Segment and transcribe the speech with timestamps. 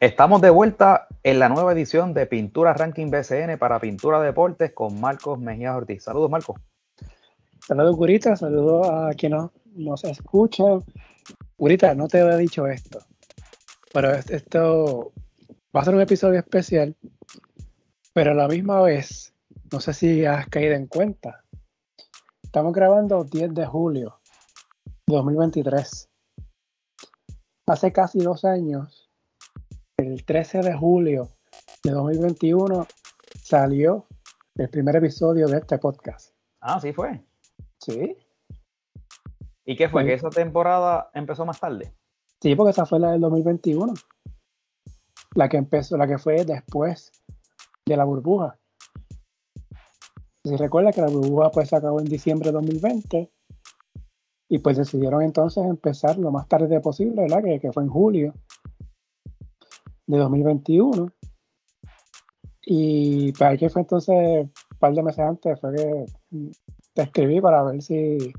[0.00, 5.00] Estamos de vuelta en la nueva edición de Pintura Ranking BCN para Pintura Deportes con
[5.00, 6.04] Marcos Mejía Ortiz.
[6.04, 6.60] Saludos, Marcos.
[7.66, 8.36] Saludos, Gurita.
[8.36, 10.62] Saludos a quien nos, nos escucha.
[11.56, 13.00] Gurita, no te había dicho esto,
[13.92, 15.12] pero esto
[15.76, 16.94] va a ser un episodio especial,
[18.12, 19.34] pero a la misma vez,
[19.72, 21.42] no sé si has caído en cuenta.
[22.44, 24.20] Estamos grabando 10 de julio
[25.08, 26.08] de 2023.
[27.66, 28.97] Hace casi dos años
[29.98, 31.28] el 13 de julio
[31.82, 32.86] de 2021
[33.42, 34.06] salió
[34.54, 36.34] el primer episodio de este podcast.
[36.60, 37.24] Ah, sí fue.
[37.80, 38.16] Sí.
[39.64, 40.04] ¿Y qué fue?
[40.04, 41.92] ¿Que esa temporada empezó más tarde?
[42.40, 43.92] Sí, porque esa fue la del 2021.
[45.34, 47.10] La que empezó, la que fue después
[47.84, 48.56] de la burbuja.
[50.44, 53.32] Si recuerda que la burbuja pues se acabó en diciembre de 2020
[54.48, 57.42] y pues decidieron entonces empezar lo más tarde posible, ¿verdad?
[57.42, 58.34] Que, que fue en julio
[60.08, 61.12] de 2021.
[62.62, 66.04] Y para que fue entonces, un par de meses antes, fue que
[66.92, 68.32] te escribí para ver si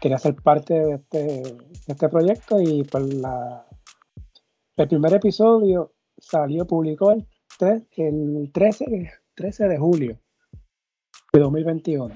[0.00, 2.60] quería ser parte de este, de este proyecto.
[2.60, 3.66] Y pues la,
[4.76, 7.26] el primer episodio salió, publicó el,
[7.96, 10.18] el 13, 13 de julio
[11.32, 12.14] de 2021.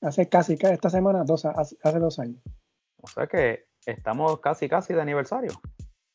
[0.00, 2.40] Hace casi, esta semana, dos, hace dos años.
[3.02, 5.52] O sea que estamos casi, casi de aniversario.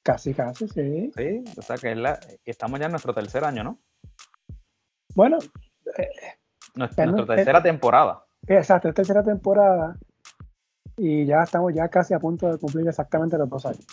[0.04, 1.12] Casi, casi, sí.
[1.16, 1.96] Sí, o sea que
[2.46, 3.80] estamos ya en nuestro tercer año, ¿no?
[5.16, 5.38] Bueno.
[5.98, 6.10] Eh,
[6.76, 8.26] nuestra, tercera temporada.
[8.48, 9.98] Exacto, tercera temporada.
[10.98, 13.86] Y ya estamos ya casi a punto de cumplir exactamente los dos años.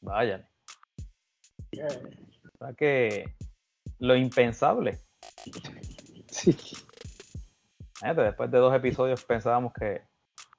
[0.00, 0.48] Vayan.
[1.72, 3.24] O sea que
[3.98, 4.98] lo impensable.
[6.28, 6.56] Sí.
[8.16, 10.02] después de dos episodios pensábamos que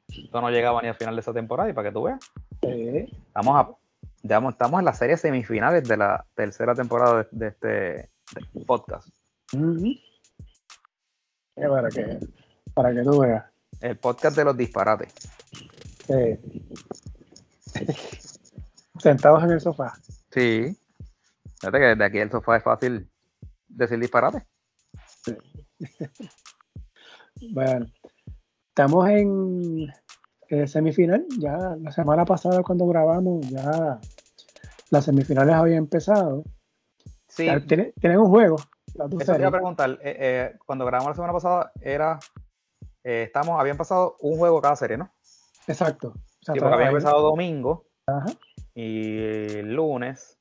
[0.08, 2.20] esto no llegaba ni al final de esa temporada y para que tú veas.
[3.34, 3.70] A,
[4.22, 8.10] digamos, estamos en las series semifinales de la tercera temporada de, este
[8.66, 9.08] podcast.
[11.56, 12.20] para, que,
[12.74, 13.46] para que tú veas.
[13.80, 15.14] El podcast de los disparates.
[19.00, 19.94] Sentados en el sofá.
[20.30, 20.78] Sí.
[21.60, 23.10] Fíjate que desde aquí el sofá es fácil
[23.68, 24.46] decir disparate.
[27.54, 27.86] bueno,
[28.70, 29.92] estamos en
[30.68, 31.26] semifinal.
[31.40, 34.00] Ya la semana pasada cuando grabamos, ya
[34.90, 36.44] las semifinales habían empezado.
[37.28, 37.48] Sí.
[37.68, 38.58] Tienen, un juego.
[39.20, 39.92] Eso te a preguntar.
[40.02, 42.20] Eh, eh, cuando grabamos la semana pasada, era.
[43.04, 45.10] Eh, estamos, habían pasado un juego cada serie, ¿no?
[45.68, 46.14] Exacto.
[46.42, 47.88] Sí, porque había empezado domingo
[48.76, 50.38] y lunes.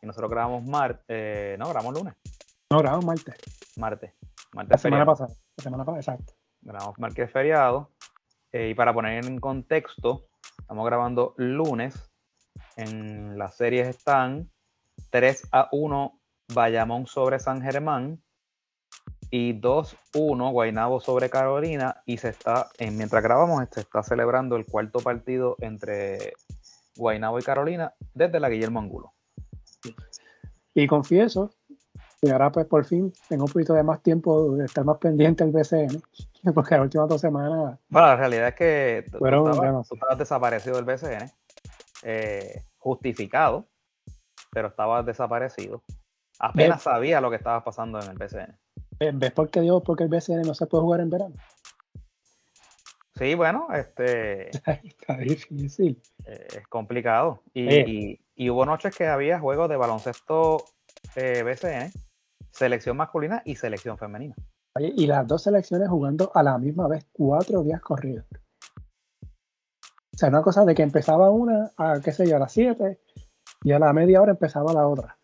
[0.00, 1.58] Y nosotros grabamos martes.
[1.58, 2.14] no, grabamos lunes.
[2.70, 3.34] No, grabamos martes.
[3.76, 4.12] Martes.
[4.52, 5.34] martes la semana pasada.
[5.56, 6.34] La semana pasada, exacto.
[6.62, 7.90] Grabamos martes feriado.
[8.54, 10.28] Eh, y para poner en contexto,
[10.60, 12.08] estamos grabando lunes.
[12.76, 14.48] En las series están
[15.10, 16.20] 3 a 1
[16.54, 18.22] Bayamón sobre San Germán
[19.28, 25.00] y 2-1 Guaynabo sobre Carolina y se está, mientras grabamos, se está celebrando el cuarto
[25.00, 26.34] partido entre
[26.96, 29.14] Guaynabo y Carolina desde la Guillermo Angulo.
[30.74, 31.50] Y confieso
[32.22, 35.44] y ahora pues por fin tengo un poquito de más tiempo de estar más pendiente
[35.44, 36.00] del BCN,
[36.54, 37.78] porque las últimas dos semanas...
[37.88, 41.30] Bueno, la realidad es que tú, estabas, desaparecido del BCN,
[42.02, 43.66] eh, justificado,
[44.50, 45.82] pero estabas desaparecido.
[46.38, 48.58] Apenas sabía lo que estaba pasando en el BCN.
[49.14, 51.34] ¿Ves por qué digo porque el BCN no se puede jugar en verano?
[53.16, 54.50] Sí, bueno, este...
[54.56, 56.00] Está difícil.
[56.24, 57.42] Eh, es complicado.
[57.52, 60.64] Y, y, hubo noches que había juegos de baloncesto
[61.14, 61.92] eh, BCN
[62.54, 64.34] selección masculina y selección femenina.
[64.80, 68.24] Y las dos selecciones jugando a la misma vez, cuatro días corridos.
[69.22, 73.00] O sea, una cosa de que empezaba una a, qué sé yo, a las siete
[73.62, 75.18] y a la media hora empezaba la otra.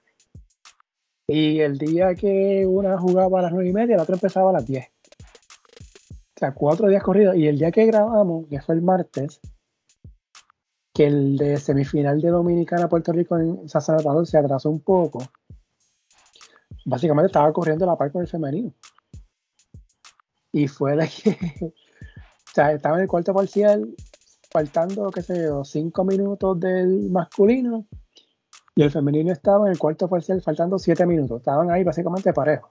[1.27, 4.55] Y el día que una jugaba a las nueve y media, la otra empezaba a
[4.55, 4.88] las diez.
[6.11, 7.37] O sea, cuatro días corridos.
[7.37, 9.41] Y el día que grabamos, que fue el martes,
[10.93, 15.20] que el de semifinal de Dominicana Puerto Rico en San Salvador se atrasó un poco
[16.85, 18.73] básicamente estaba corriendo la par con el femenino.
[20.52, 21.73] Y fue de que, o
[22.55, 23.94] sea, estaba en el cuarto parcial,
[24.50, 27.87] faltando, qué sé yo, cinco minutos del masculino,
[28.75, 31.41] y el femenino estaba en el cuarto parcial faltando siete minutos.
[31.41, 32.70] Estaban ahí básicamente parejos.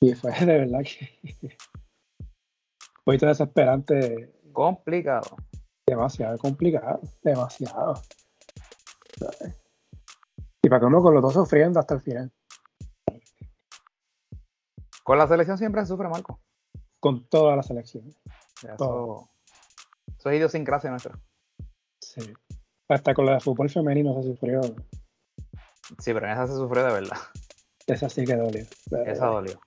[0.00, 1.08] Y fue de verdad que
[2.20, 4.34] un poquito desesperante.
[4.52, 5.36] Complicado.
[5.86, 7.94] Demasiado complicado, demasiado.
[10.62, 12.32] Y para que uno con los dos sufriendo hasta el final.
[15.08, 16.38] Con la selección siempre se sufre, Marco.
[17.00, 18.04] Con toda la selección.
[18.62, 19.30] Eso,
[20.18, 21.18] eso, es idiosincrasia nuestra.
[21.98, 22.20] Sí.
[22.90, 24.60] Hasta con la de fútbol femenino se sufrió.
[25.98, 27.16] Sí, pero en esa se sufrió de verdad.
[27.86, 28.66] Esa sí que dolió.
[29.06, 29.58] Esa dolió.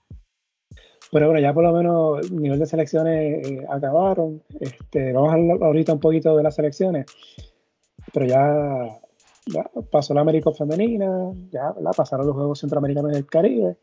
[1.12, 4.44] Pero bueno, ya por lo menos el nivel de selecciones eh, acabaron.
[4.60, 7.08] Este, vamos a hablar ahorita un poquito de las selecciones.
[8.14, 9.00] Pero ya,
[9.92, 13.80] pasó la América Femenina, ya pasaron los Juegos Centroamericanos del Caribe.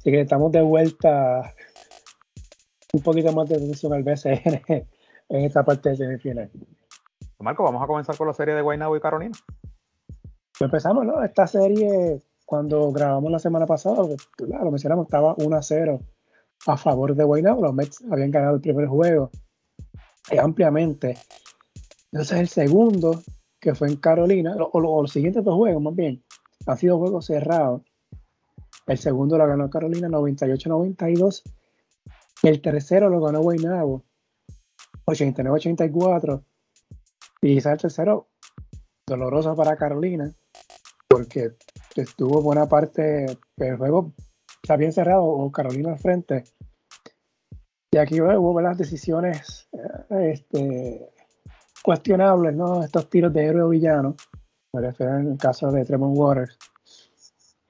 [0.00, 1.54] Así que estamos de vuelta
[2.94, 4.62] un poquito más de atención al BCN
[5.28, 6.50] en esta parte de semifinal.
[7.38, 9.36] Marco, vamos a comenzar con la serie de Guaynabo y Carolina.
[10.58, 11.22] Pues empezamos, ¿no?
[11.22, 13.96] Esta serie, cuando grabamos la semana pasada,
[14.38, 16.00] lo mencionamos, estaba 1 a 0
[16.66, 17.60] a favor de Guaynabo.
[17.60, 19.30] Los Mets habían ganado el primer juego
[20.30, 21.18] eh, ampliamente.
[22.10, 23.22] Entonces el segundo,
[23.60, 26.24] que fue en Carolina, o, los siguientes dos juegos más bien,
[26.66, 27.82] han sido juegos cerrados.
[28.90, 31.44] El segundo lo ganó Carolina 98-92.
[32.42, 34.02] El tercero lo ganó Guaynabo
[35.06, 36.42] 89-84.
[37.40, 38.30] Y quizás el tercero,
[39.06, 40.34] doloroso para Carolina,
[41.06, 41.52] porque
[41.94, 43.26] estuvo buena parte
[43.56, 44.12] del juego,
[44.60, 46.42] está bien cerrado, o Carolina al frente.
[47.92, 51.12] Y aquí hubo las decisiones eh, este,
[51.84, 52.82] cuestionables, ¿no?
[52.82, 54.16] Estos tiros de héroe o villano,
[54.72, 56.58] me refiero en el caso de Tremont Waters,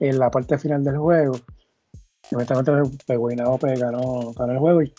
[0.01, 1.37] en la parte final del juego.
[2.33, 4.93] Inmediatamente Guaynabo ganó, ganó el juego y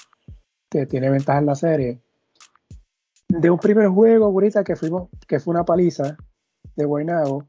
[0.88, 2.02] tiene ventaja en la serie
[3.40, 6.18] de un primer juego, ahorita que fuimos, que fue una paliza
[6.76, 7.46] de Guaynabo,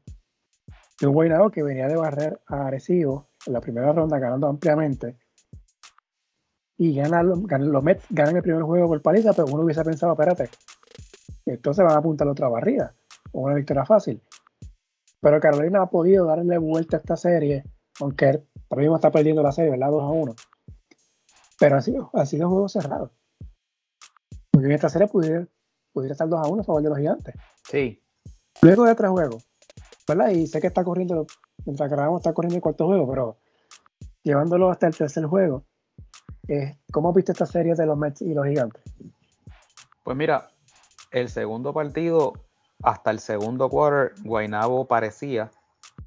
[0.99, 5.17] de un Guaynabo que venía de barrer a Arecibo en la primera ronda ganando ampliamente.
[6.77, 10.49] Y ganan, los Mets ganan el primer juego por paliza, pero uno hubiese pensado, espérate,
[11.45, 12.95] entonces van a apuntar otra barrida,
[13.31, 14.21] o una victoria fácil.
[15.23, 17.63] Pero Carolina ha podido darle vuelta a esta serie,
[18.01, 19.89] aunque ahora mismo está perdiendo la serie, ¿verdad?
[19.89, 20.35] 2 a 1.
[21.57, 23.13] Pero ha sido, ha sido un juego cerrado.
[24.51, 25.49] Porque en esta serie pudieron,
[25.93, 27.35] pudiera estar 2 a 1 a favor de los gigantes.
[27.63, 28.03] Sí.
[28.61, 29.47] Luego de tres juegos,
[30.05, 30.29] ¿verdad?
[30.31, 31.25] Y sé que está corriendo,
[31.65, 33.37] mientras grabamos está corriendo el cuarto juego, pero
[34.23, 35.63] llevándolo hasta el tercer juego,
[36.49, 38.83] eh, ¿cómo viste esta serie de los Mets y los gigantes?
[40.03, 40.49] Pues mira,
[41.11, 42.33] el segundo partido,
[42.83, 45.51] hasta el segundo quarter, Guainabo parecía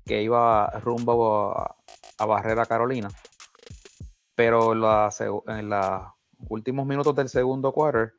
[0.05, 1.77] que iba rumbo a,
[2.19, 3.09] a barrer a Carolina.
[4.35, 6.03] Pero en los
[6.49, 8.13] últimos minutos del segundo quarter,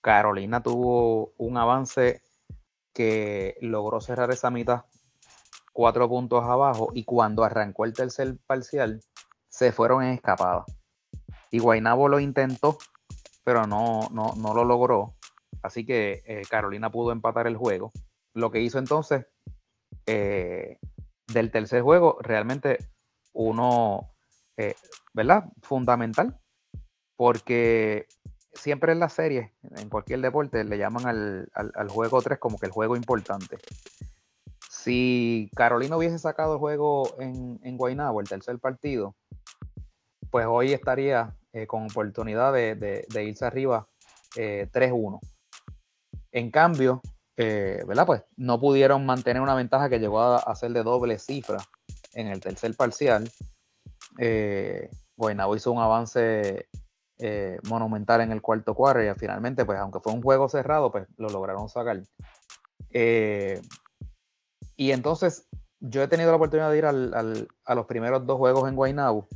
[0.00, 2.22] Carolina tuvo un avance
[2.94, 4.84] que logró cerrar esa mitad
[5.78, 9.00] cuatro puntos abajo y cuando arrancó el tercer parcial
[9.48, 10.64] se fueron en escapada.
[11.52, 12.78] Y Guainabo lo intentó,
[13.44, 15.14] pero no, no, lo logró.
[15.62, 17.92] Así que eh, Carolina pudo empatar el juego.
[18.34, 19.26] Lo que hizo entonces
[20.06, 20.78] eh,
[21.26, 22.78] del tercer juego, realmente
[23.32, 24.14] uno,
[24.56, 24.74] eh,
[25.12, 25.44] ¿verdad?
[25.62, 26.38] Fundamental,
[27.16, 28.06] porque
[28.52, 32.72] siempre en las series, en cualquier deporte, le llaman al, juego 3 como que el
[32.72, 33.58] juego importante.
[34.70, 39.14] Si Carolina hubiese sacado el juego en, en Guaynabo, el tercer partido,
[40.30, 43.88] pues hoy estaría eh, con oportunidad de, irse arriba
[44.34, 45.20] 3-1.
[46.38, 47.02] Eh, en cambio,
[47.36, 48.06] eh, ¿verdad?
[48.06, 51.58] Pues no pudieron mantener una ventaja que llegó a, ser de doble cifra
[52.14, 53.30] en el tercer parcial.
[55.16, 56.68] Guaynabo hizo un avance
[57.20, 61.06] eh, monumental en el cuarto cuarto y finalmente, pues aunque fue un juego cerrado, pues
[61.16, 62.00] lo lograron sacar.
[62.90, 63.60] Eh,
[64.76, 65.48] y entonces
[65.80, 69.26] yo he tenido la oportunidad de ir a los primeros dos juegos en Guaynabo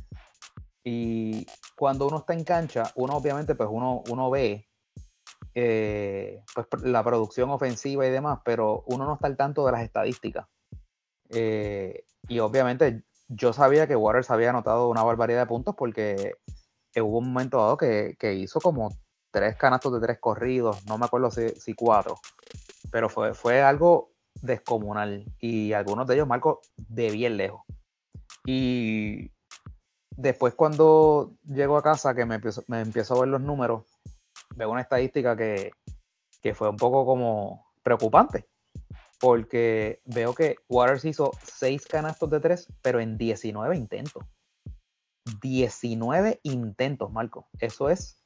[0.83, 4.65] y cuando uno está en cancha, uno obviamente pues uno, uno ve
[5.55, 9.83] eh, pues, la producción ofensiva y demás, pero uno no está al tanto de las
[9.83, 10.47] estadísticas.
[11.29, 16.35] y obviamente yo sabía que Waters había anotado una barbaridad de puntos porque
[17.01, 18.89] hubo un momento dado que, hizo como
[19.31, 22.19] tres canastos de tres corridos, no me acuerdo si, cuatro,
[22.91, 27.61] pero fue, fue algo descomunal y algunos de ellos marcos de bien lejos.
[28.45, 29.31] Y
[30.15, 33.85] después cuando llego a casa, que me empiezo, me empiezo a ver los números,
[34.55, 35.71] veo una estadística que,
[36.41, 38.45] que fue un poco como preocupante,
[39.19, 44.23] porque veo que Waters hizo seis canastos de tres, pero en 19 intentos.
[45.41, 47.47] 19 intentos, Marco.
[47.59, 48.17] Eso es,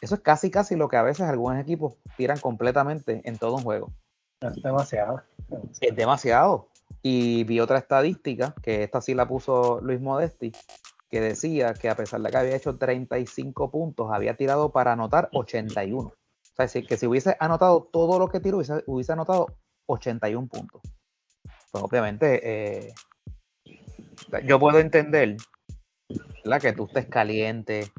[0.00, 3.62] eso es casi casi lo que a veces algunos equipos tiran completamente en todo un
[3.62, 3.92] juego.
[4.40, 5.22] Es demasiado.
[5.80, 6.68] Es demasiado.
[7.02, 10.52] Y vi otra estadística, que esta sí la puso Luis Modesti,
[11.08, 15.28] que decía que a pesar de que había hecho 35 puntos, había tirado para anotar
[15.32, 16.00] 81.
[16.00, 16.14] O
[16.56, 20.82] sea, que si hubiese anotado todo lo que tiró, hubiese, anotado 81 puntos.
[21.70, 22.40] Pues obviamente,
[22.88, 22.94] eh,
[24.44, 25.36] yo puedo entender
[26.44, 27.92] la que tú estés caliente,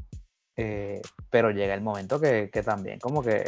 [0.56, 3.44] eh, pero llega el momento que, también como que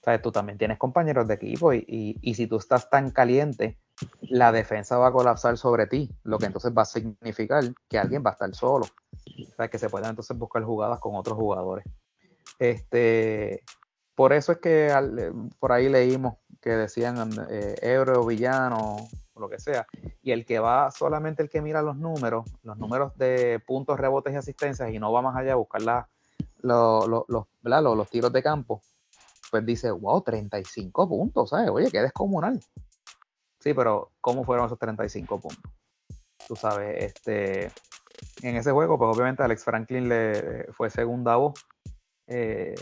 [0.00, 1.84] O sea, tú también tienes compañeros de equipo y,
[2.20, 3.78] y, si tú estás tan caliente,
[4.22, 8.22] la defensa va a colapsar sobre ti, lo que entonces va a significar que alguien
[8.24, 8.86] va a estar solo.
[8.86, 11.84] O sea, que se puedan entonces buscar jugadas con otros jugadores.
[12.58, 13.62] Este,
[14.14, 18.96] por eso es que eh, por ahí leímos que decían eh, héroe o villano
[19.34, 19.86] o lo que sea.
[20.22, 24.32] Y el que va, solamente el que mira los números, los números de puntos, rebotes
[24.32, 25.82] y asistencias y no va más allá a buscar
[26.62, 28.80] los, los, tiros de campo,
[29.50, 31.70] pues dice, wow, 35 puntos, ¿sabes?
[31.70, 32.60] Oye, qué descomunal.
[33.64, 35.72] Sí, pero ¿cómo fueron esos 35 puntos?
[36.46, 37.70] Tú sabes, este,
[38.42, 41.54] en ese juego, pues obviamente Alex Franklin le fue segunda voz.
[42.26, 42.74] Eh,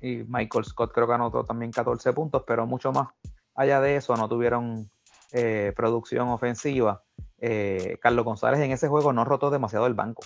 [0.00, 3.06] y Michael Scott creo que anotó también 14 puntos, pero mucho más
[3.54, 4.90] allá de eso no tuvieron
[5.30, 7.04] eh, producción ofensiva.
[7.38, 10.24] Eh, Carlos González en ese juego no rotó demasiado el banco.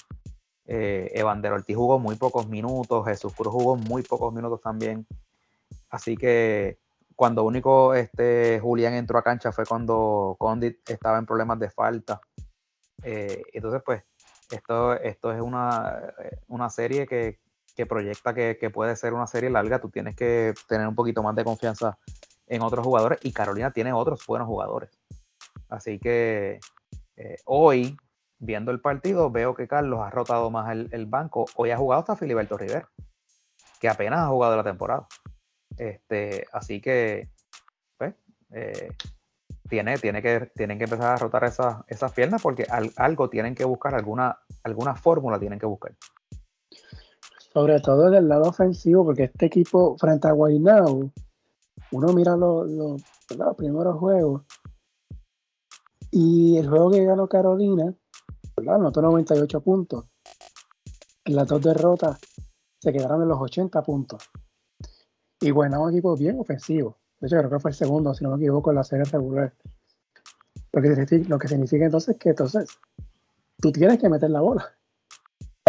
[0.65, 5.07] Eh, Evander Ortiz jugó muy pocos minutos, Jesús Cruz jugó muy pocos minutos también.
[5.91, 6.79] Así que
[7.16, 12.21] cuando único este, Julián entró a cancha fue cuando Condit estaba en problemas de falta.
[13.02, 14.02] Eh, entonces, pues,
[14.50, 16.14] esto, esto es una,
[16.49, 17.40] una serie que,
[17.75, 21.35] que proyecta que, puede ser una serie larga, tú tienes que tener un poquito más
[21.35, 21.99] de confianza
[22.47, 24.90] en otros jugadores y Carolina tiene otros buenos jugadores.
[25.69, 26.61] Así que
[27.16, 27.97] eh, hoy,
[28.38, 31.47] viendo el partido, veo que Carlos ha rotado más el, banco.
[31.57, 32.88] Hoy ha jugado hasta Filiberto Rivera,
[33.81, 35.07] que apenas ha jugado la temporada.
[35.79, 37.31] Este, así que
[37.99, 38.14] pues,
[38.50, 38.91] eh,
[39.69, 43.64] tiene, tiene que, tienen que empezar a rotar esas, esas piernas porque algo tienen que
[43.64, 45.93] buscar, alguna, alguna fórmula tienen que buscar
[47.52, 51.11] sobre todo del lado ofensivo, porque este equipo frente a Guaynabo,
[51.93, 53.02] uno mira los,
[53.57, 54.43] primeros juegos
[56.11, 57.95] y el juego que ganó Carolina,
[58.57, 58.76] ¿verdad?
[58.76, 60.07] anotó 98 puntos.
[61.25, 62.19] En las dos derrotas
[62.81, 64.31] se quedaron en los 80 puntos.
[65.43, 66.97] Y es un equipo bien ofensivo.
[67.19, 69.53] De hecho, creo que fue el segundo, si no me equivoco, en la serie regular.
[70.73, 72.79] Lo que, lo que significa entonces que entonces
[73.61, 74.73] tú tienes que meter la bola.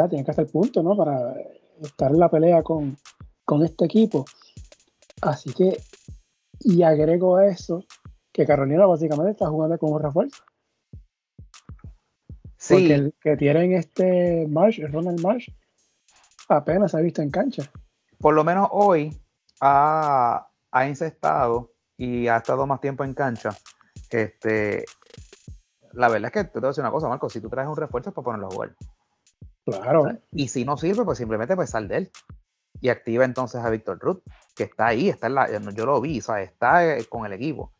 [0.09, 0.95] Tienes que hacer punto, ¿no?
[0.95, 1.33] Para
[1.81, 2.95] estar en la pelea con,
[3.63, 4.25] este equipo.
[5.21, 5.81] Así que,
[6.59, 7.83] y agrego a eso
[8.31, 10.43] que Carolina básicamente está jugando con un refuerzo.
[12.57, 12.75] Sí.
[12.75, 15.49] Porque el que tienen este Marsh, Ronald Marsh,
[16.47, 17.63] apenas se ha visto en cancha.
[18.19, 19.22] Por lo menos hoy
[19.65, 23.57] ha, ha incestado y ha estado más tiempo en cancha.
[24.09, 24.83] Este,
[25.93, 27.77] la verdad es que te voy a decir una cosa, Marco, si tú traes un
[27.77, 28.75] refuerzo es para ponerlo a jugar.
[29.65, 30.19] Claro.
[30.31, 32.11] y si no sirve, pues simplemente pues sal de él.
[32.81, 34.21] Y activa entonces a Víctor Ruth,
[34.53, 36.49] que está ahí, está en la, yo lo vi, ¿sabes?
[36.49, 37.71] está eh, con el equipo.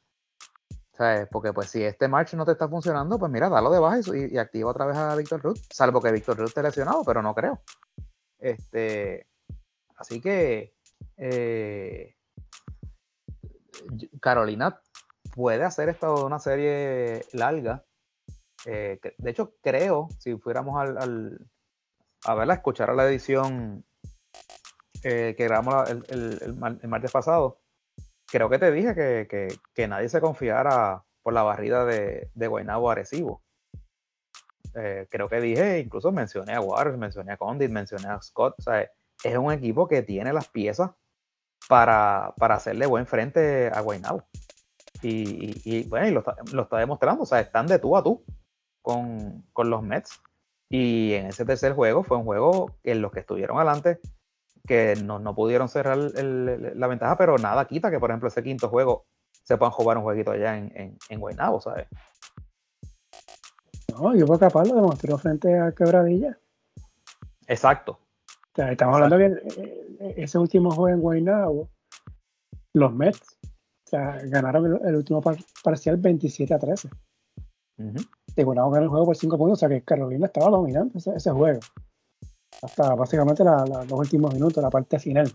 [0.94, 1.28] ¿Sabes?
[1.30, 4.38] Porque pues si este march no te está funcionando, pues mira, dalo de baja y,
[4.38, 7.62] activa otra vez a Víctor Ruth, salvo que Víctor Ruth esté lesionado, pero no creo.
[8.40, 9.28] Este,
[9.98, 10.74] así que
[11.18, 12.16] eh,
[14.22, 14.80] Carolina
[15.34, 17.84] puede hacer esto una serie larga.
[18.66, 21.40] Eh, de hecho, creo, si fuéramos al,
[22.24, 23.84] a verla, escuchar a la edición
[25.04, 27.60] eh, que grabamos el, el, martes pasado,
[28.28, 33.44] creo que te dije que, nadie se confiara por la barrida de, de Guaynabo Arecibo.
[34.76, 38.56] Eh, creo que dije, incluso mencioné a Waters, mencioné a Condit, mencioné a Scott.
[38.58, 38.90] O sea,
[39.24, 40.92] es un equipo que tiene las piezas
[41.68, 44.24] para, hacerle buen frente a Guaynabo.
[45.02, 46.20] Y, bueno, y lo,
[46.64, 47.24] está, demostrando.
[47.24, 48.24] O sea, están de tú a tú
[48.82, 50.22] con, con los Mets.
[50.70, 54.00] Y en ese tercer juego fue un juego en los que estuvieron adelante,
[54.66, 58.70] que no, no pudieron cerrar la ventaja, pero nada quita que, por ejemplo, ese quinto
[58.70, 59.06] juego
[59.44, 61.88] se puedan jugar un jueguito allá en, en, en Guaynabo, ¿sabes?
[63.92, 66.38] No, yo fue capaz lo demostró frente a Quebradilla.
[67.48, 68.00] Exacto.
[68.54, 71.70] O sea, estamos hablando que eh, eh, ese último juego en Guaynabo,
[72.74, 75.22] los Mets, o sea, ganaron el, último
[75.64, 76.90] parcial 27 a 13
[78.36, 81.32] y bueno, ganar el juego por 5 puntos, o sea que Carolina estaba dominando ese,
[81.32, 81.60] juego.
[82.62, 85.32] Hasta básicamente los últimos minutos, la parte final.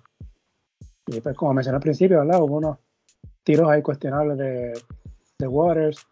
[1.07, 2.43] Y pues como mencioné al principio, ¿verdad?
[2.43, 2.79] Hubo unos
[3.43, 4.73] tiros ahí cuestionables de,
[5.39, 6.07] de Waters,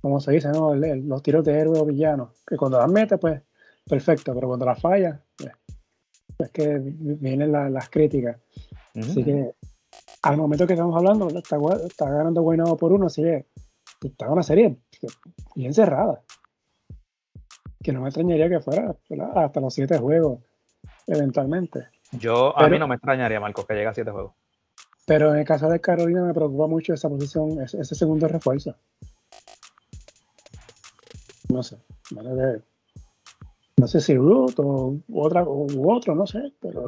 [0.00, 0.74] como se dice, ¿no?
[0.74, 3.42] los tiros de héroe o villano, que cuando las mete, pues
[3.86, 5.52] perfecto, pero cuando las falla, pues,
[6.38, 8.38] es que vienen las críticas.
[8.94, 9.54] Así que
[10.22, 13.46] al momento que estamos hablando, está, está ganando Guaynabo por uno, así que
[14.02, 14.78] está una serie
[15.54, 16.22] bien cerrada.
[17.82, 18.96] Que no me extrañaría que fuera
[19.34, 20.40] hasta los siete juegos,
[21.06, 21.88] eventualmente.
[22.12, 24.32] Yo, a mí no me extrañaría, Marcos, que llegue a siete juegos.
[25.06, 28.74] Pero en el caso de Carolina me preocupa mucho esa posición, ese, segundo refuerzo.
[31.50, 31.76] No sé.
[33.84, 36.86] No sé si Root o otra u otro, no sé, pero.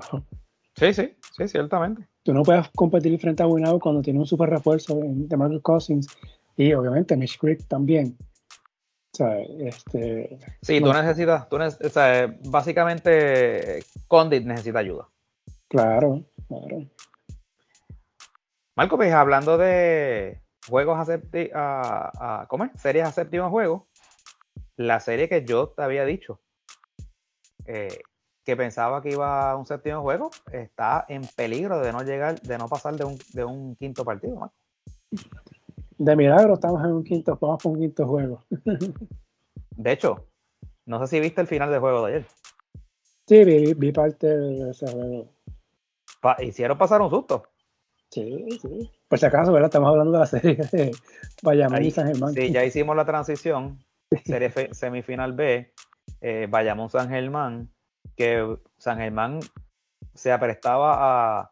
[0.76, 2.08] Sí, sí, sí, ciertamente.
[2.22, 6.08] tú no puedes competir frente a Winnow cuando tiene un super refuerzo de Marcus Cousins
[6.56, 8.16] y obviamente Mitch Creek también.
[9.12, 15.06] O sea, este, sí, tú necesitas, tú o sea, básicamente Condit necesita ayuda.
[15.68, 16.86] Claro, claro.
[18.74, 22.70] Marco, pues hablando de juegos a, a ¿cómo es?
[22.80, 23.86] Series a séptimo juego,
[24.78, 26.40] la serie que yo te había dicho,
[27.66, 27.98] eh,
[28.44, 32.58] que pensaba que iba a un séptimo juego, está en peligro de no llegar, de
[32.58, 34.52] no pasar de un, de un quinto partido.
[35.98, 38.44] De milagro estamos en un quinto, vamos por un quinto juego.
[39.70, 40.28] de hecho,
[40.84, 42.26] no sé si viste el final del juego de ayer.
[43.26, 45.28] Sí, vi, parte de ese juego.
[46.38, 47.42] hicieron pasar un susto.
[48.10, 48.92] Sí, sí.
[49.08, 49.66] Por si acaso, ¿verdad?
[49.66, 50.92] Estamos hablando de la serie de
[51.42, 52.32] Bayamón y San Germán.
[52.32, 53.80] Sí, ya hicimos la transición.
[54.24, 55.72] Serie semifinal B,
[56.20, 57.70] eh, Bayamón San Germán
[58.16, 59.40] que San Germán
[60.14, 61.50] se aprestaba a,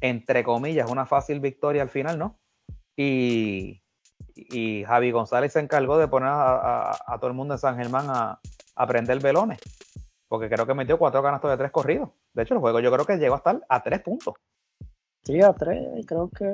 [0.00, 2.38] entre comillas, una fácil victoria al final, ¿no?
[2.96, 3.82] Y,
[4.34, 8.40] y Javi González se encargó de poner a, todo el mundo en San Germán a,
[8.76, 9.58] a, prender velones,
[10.28, 12.10] porque creo que metió cuatro canastos de tres corridos.
[12.34, 14.34] De hecho, el juego yo creo que llegó a estar a tres puntos.
[15.24, 16.44] Sí, a tres, creo que.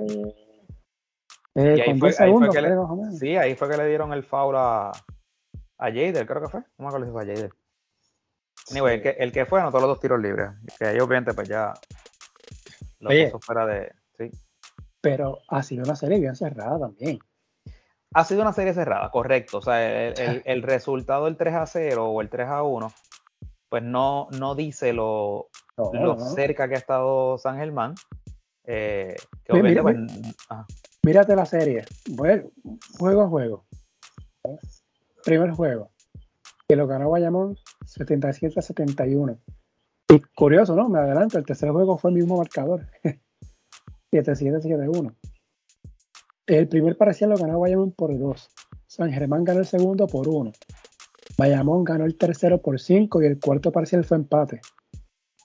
[1.56, 2.10] Eh, ahí fue,
[2.50, 2.76] que le,
[3.12, 4.90] sí, ahí fue que le dieron el foul a,
[5.78, 6.60] a Jader, creo que fue.
[6.78, 7.52] No me acuerdo si fue a Jader.
[8.70, 10.50] Anyway, el, que, el que fue anotó los dos tiros libres.
[10.78, 11.74] Que ahí obviamente pues ya
[13.00, 13.92] lo puso fuera de.
[14.18, 14.30] Sí.
[15.00, 17.18] Pero ha sido una serie bien cerrada también.
[18.14, 19.58] Ha sido una serie cerrada, correcto.
[19.58, 22.92] O sea, el, resultado del 3 a 0 o el 3 a 1,
[23.68, 27.96] pues no, no dice lo, lo cerca que ha estado San Germán.
[28.66, 29.96] Eh, que mira, pues,
[31.04, 31.84] mírate la serie.
[32.98, 33.66] Juego a juego.
[35.24, 35.90] Primer juego.
[36.68, 39.38] Que lo ganó Bayamón 77 a 71.
[40.08, 40.88] Y curioso, ¿no?
[40.88, 42.86] Me adelanto, el tercer juego fue el mismo marcador.
[44.12, 45.14] 7-7-7-1.
[46.46, 48.50] El primer parcial lo ganó Bayamón por 2.
[48.86, 50.52] San Germán ganó el segundo por 1.
[51.36, 54.60] Bayamón ganó el tercero por 5 y el cuarto parcial fue empate.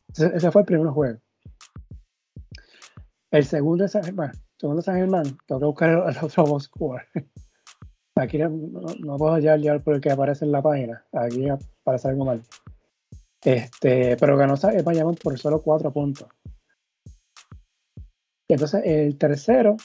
[0.09, 1.19] Ese, fue el primer juego.
[3.31, 7.01] El segundo San Germán, Germán, tengo que buscar el, otro score.
[8.19, 11.05] Aquí no, puedo hallar ya por el que aparece en la página.
[11.13, 12.41] Aquí aparece algo mal.
[13.41, 16.27] Este, pero ganó Bayamón por solo cuatro puntos.
[18.47, 19.77] Y entonces el tercero,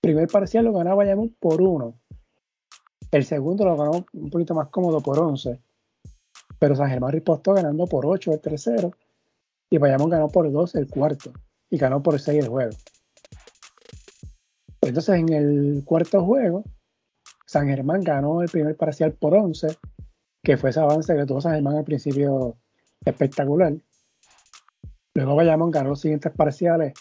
[0.00, 1.94] primer parcial lo ganó Bayamón por uno.
[3.10, 5.58] El segundo lo ganó un poquito más cómodo por 11.
[6.58, 8.92] Pero San Germán ripostó ganando por 8 el tercero.
[9.70, 11.32] Y Bayamón ganó por 2 el cuarto.
[11.70, 12.72] Y ganó por 6 el juego.
[14.82, 16.64] Entonces en el cuarto juego,
[17.48, 19.68] San Germán ganó el primer parcial por 11,
[20.44, 22.58] que fue ese avance que tuvo San Germán al principio
[23.02, 23.74] espectacular.
[25.14, 26.92] Luego Bayamón ganó los siguientes parciales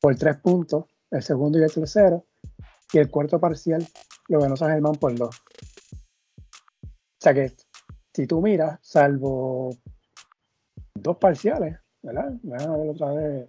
[0.00, 2.26] por 3 puntos, el segundo y el tercero,
[2.92, 3.86] y el cuarto parcial
[4.26, 5.28] lo ganó San Germán por 2.
[5.30, 7.52] O sea que
[8.12, 9.76] si tú miras, salvo
[10.92, 12.32] dos parciales, ¿verdad?
[12.42, 13.48] Déjame ver otra vez.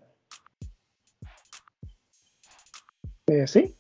[3.26, 3.79] Eh, sí,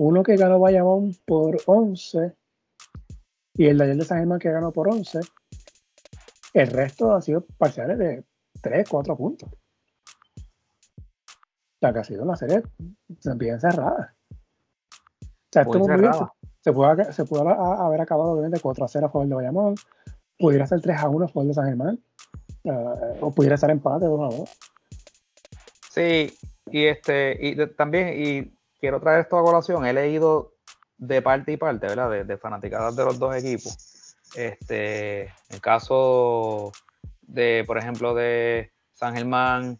[0.00, 2.34] uno que ganó Bayamón por 11
[3.54, 5.20] y el de ayer de San Germán que ganó por 11.
[6.54, 8.24] El resto ha sido parciales de
[8.62, 9.50] 3, 4 puntos.
[9.50, 9.56] O
[11.80, 12.62] sea, que ha sido una serie
[13.36, 14.16] bien cerrada.
[14.30, 16.12] O sea, estuvo muy bien.
[16.62, 19.74] Se, pudo, se pudo haber acabado obviamente 4 a 0 a favor de Bayamón.
[20.38, 22.02] Pudiera ser 3 a 1 a favor de San Germán.
[22.62, 24.50] Uh, o pudiera ser empate 2 a 2.
[25.90, 26.32] Sí,
[26.70, 29.86] y este, y también, y quiero traer esto a colación.
[29.86, 30.54] He leído
[30.96, 32.10] de parte y parte, ¿verdad?
[32.10, 34.16] De, de fanaticadas de los dos equipos.
[34.34, 36.72] Este, en caso
[37.22, 39.78] de, por ejemplo, de San Germán,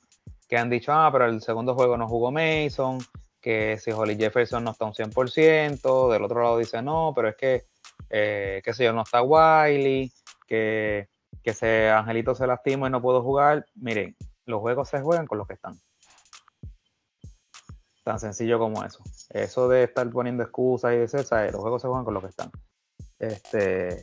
[0.48, 2.98] que han dicho, ah, pero el segundo juego no jugó Mason,
[3.40, 7.36] que si Holly Jefferson no está un 100%, del otro lado dice, no, pero es
[7.36, 7.64] que,
[8.10, 10.12] eh, qué sé yo, no está Wiley,
[10.46, 11.08] que,
[11.42, 13.64] que ese Angelito se lastima y no puedo jugar.
[13.74, 15.80] Miren, los juegos se juegan con los que están.
[18.10, 19.04] Tan sencillo como eso.
[19.28, 22.26] Eso de estar poniendo excusas y de eso, los juegos se juegan con lo que
[22.26, 22.50] están.
[23.20, 24.02] Este, eh,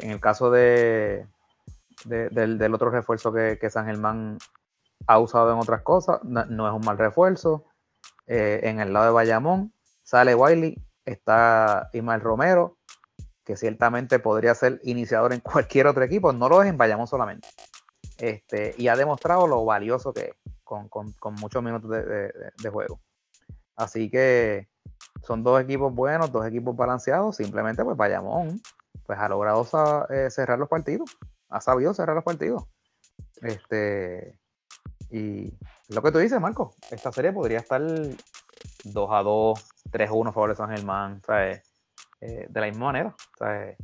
[0.00, 1.26] en el caso de,
[2.04, 4.36] del, otro refuerzo que, San Germán
[5.06, 7.64] ha usado en otras cosas, no, es un mal refuerzo.
[8.26, 12.76] Eh, en el lado de Bayamón sale Wiley, está Ismael Romero,
[13.44, 17.48] que ciertamente podría ser iniciador en cualquier otro equipo, no lo es en Bayamón solamente.
[18.18, 20.88] Este, y ha demostrado lo valioso que es con,
[21.40, 23.00] muchos minutos de, juego.
[23.76, 24.68] Así que
[25.22, 27.36] son dos equipos buenos, dos equipos balanceados.
[27.36, 28.60] Simplemente, pues Bayamón
[29.06, 29.66] pues, ha logrado
[30.10, 31.16] eh, cerrar los partidos,
[31.48, 32.64] ha sabido cerrar los partidos.
[33.42, 34.38] Este,
[35.10, 35.52] Y
[35.88, 37.82] lo que tú dices, Marco, esta serie podría estar
[38.84, 41.62] 2 a 2, 3 a 1 a favor de San Germán, ¿sabes?
[42.20, 43.14] Eh, de la misma manera.
[43.38, 43.76] ¿sabes?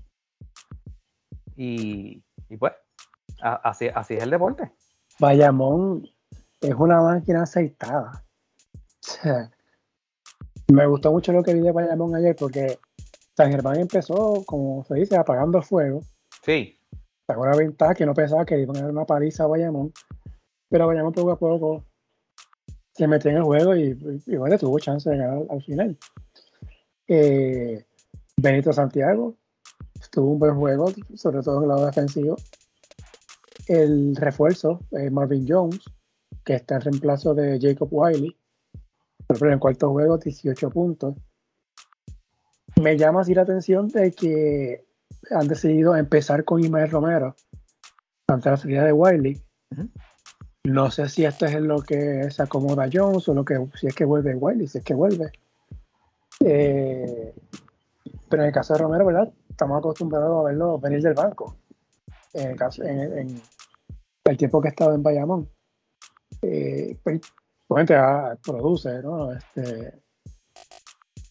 [1.57, 2.73] Y, y pues,
[3.43, 4.73] así, así es el deporte.
[5.19, 6.09] Bayamón
[6.61, 8.25] es una máquina aceitada.
[10.73, 12.79] me gustó mucho lo que vi de Bayamón ayer porque
[13.37, 16.03] San Germán empezó, como se dice, apagando fuego.
[16.43, 16.79] Sí.
[17.27, 19.93] Sacó una ventaja que no pensaba que iban a dar una paliza a Bayamón.
[20.69, 21.85] Pero Bayamón poco a poco
[22.95, 23.95] se metió en el juego y,
[24.37, 25.99] bueno, tuvo chance de ganar al final.
[27.09, 27.85] Eh,
[28.37, 29.37] Benito Santiago
[30.11, 32.37] tuvo un buen juego, sobre todo en el lado defensivo.
[33.67, 35.81] El refuerzo, eh, Marvin Jones,
[36.45, 38.37] que está en reemplazo de Jacob Wiley,
[39.27, 41.15] pero en el cuarto juego 18 puntos.
[42.81, 44.87] Me llama así la atención de que
[45.31, 47.37] han decidido empezar con Imael Romero
[48.29, 49.41] ante la salida de Wiley.
[50.65, 53.95] No sé si esto es lo que se acomoda Jones o lo que si es
[53.95, 55.33] que vuelve Wiley, si es que vuelve.
[56.45, 57.35] Eh,
[58.29, 59.33] pero en el caso de Romero, ¿verdad?
[59.49, 61.57] Estamos acostumbrados a verlo venir del banco.
[62.33, 63.41] En el, caso, en,
[64.25, 65.49] el tiempo que ha estado en Bayamón.
[66.43, 67.21] Eh, pues,
[68.43, 69.33] produce, ¿no?
[69.33, 70.03] Este,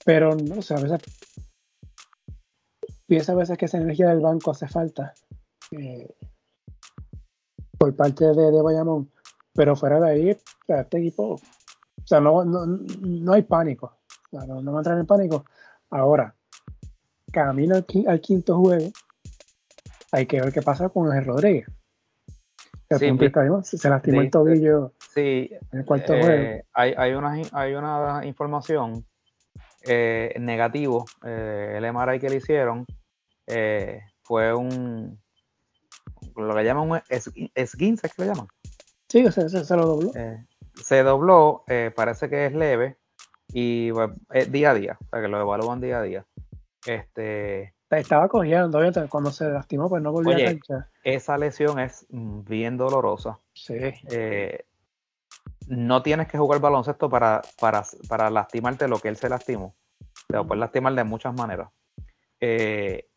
[0.06, 1.02] pero no sé, a veces
[3.06, 5.14] pienso a veces que esa energía del banco hace falta
[5.72, 6.16] eh,
[7.78, 9.12] por parte de, de, Bayamón,
[9.54, 13.98] pero fuera de ahí, este equipo, o sea, no, no, no hay pánico,
[14.32, 15.46] no, no va a entrar en pánico.
[15.90, 16.36] Ahora,
[17.32, 18.92] camino al, quinto juego,
[20.12, 21.68] hay que ver qué pasa con el Rodríguez.
[22.90, 26.64] se, lastimó el tobillo sí, en el cuarto eh, juego.
[26.74, 29.06] Hay, hay, una, hay una información
[29.84, 31.06] eh, negativo.
[31.24, 32.86] Eh, el MRI que le hicieron
[34.24, 35.20] fue un.
[36.36, 37.02] Lo que llaman un
[37.56, 38.48] esguince, ¿es que lo llaman?
[39.08, 40.12] Sí, se, se, lo dobló.
[40.76, 42.98] se dobló, parece que es leve
[43.52, 43.92] y
[44.50, 46.26] día a día, o sea que lo evalúan día a día.
[46.86, 50.90] Este, estaba cogiendo, cuando se lastimó, pues no volvió a cancha.
[51.04, 53.40] Esa lesión es bien dolorosa.
[53.54, 53.74] Sí.
[54.12, 54.66] Eh,
[55.70, 59.76] no tienes que jugar baloncesto para, para, para, lastimarte lo que él se lastimó.
[60.28, 61.70] Te lo puedes lastimar de muchas maneras.
[62.40, 63.08] Eh,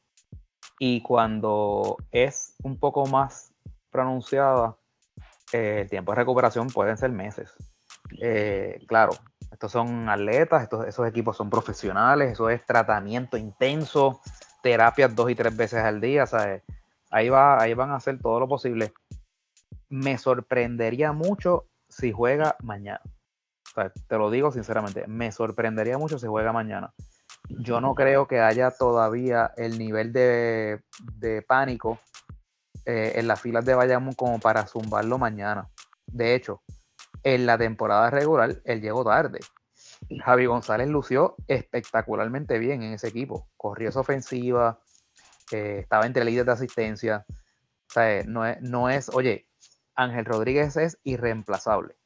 [0.78, 3.54] y cuando es un poco más
[3.90, 4.76] pronunciada,
[5.52, 7.54] eh, el tiempo de recuperación pueden ser meses.
[8.86, 9.12] claro,
[9.50, 14.20] estos son atletas, estos, esos equipos son profesionales, eso es tratamiento intenso,
[14.62, 16.62] terapias dos y tres veces al día, ¿sabes?
[17.10, 18.92] Ahí, va, ahí van a hacer todo lo posible.
[19.88, 23.00] Me sorprendería mucho si juega mañana.
[24.08, 26.92] te lo digo sinceramente, me sorprendería mucho si juega mañana.
[27.48, 30.80] Yo no creo que haya todavía el nivel de,
[31.46, 31.98] pánico
[32.86, 35.68] eh, en las filas de Bayamón como para zumbarlo mañana.
[36.06, 36.62] De hecho,
[37.22, 39.40] en la temporada regular él llegó tarde.
[40.24, 43.48] Javi González lució espectacularmente bien en ese equipo.
[43.56, 44.80] Corrió esa ofensiva,
[45.52, 47.24] eh, estaba entre líderes de asistencia.
[47.28, 49.46] O sea, no es, no es, oye,
[49.94, 51.96] Ángel Rodríguez es irreemplazable.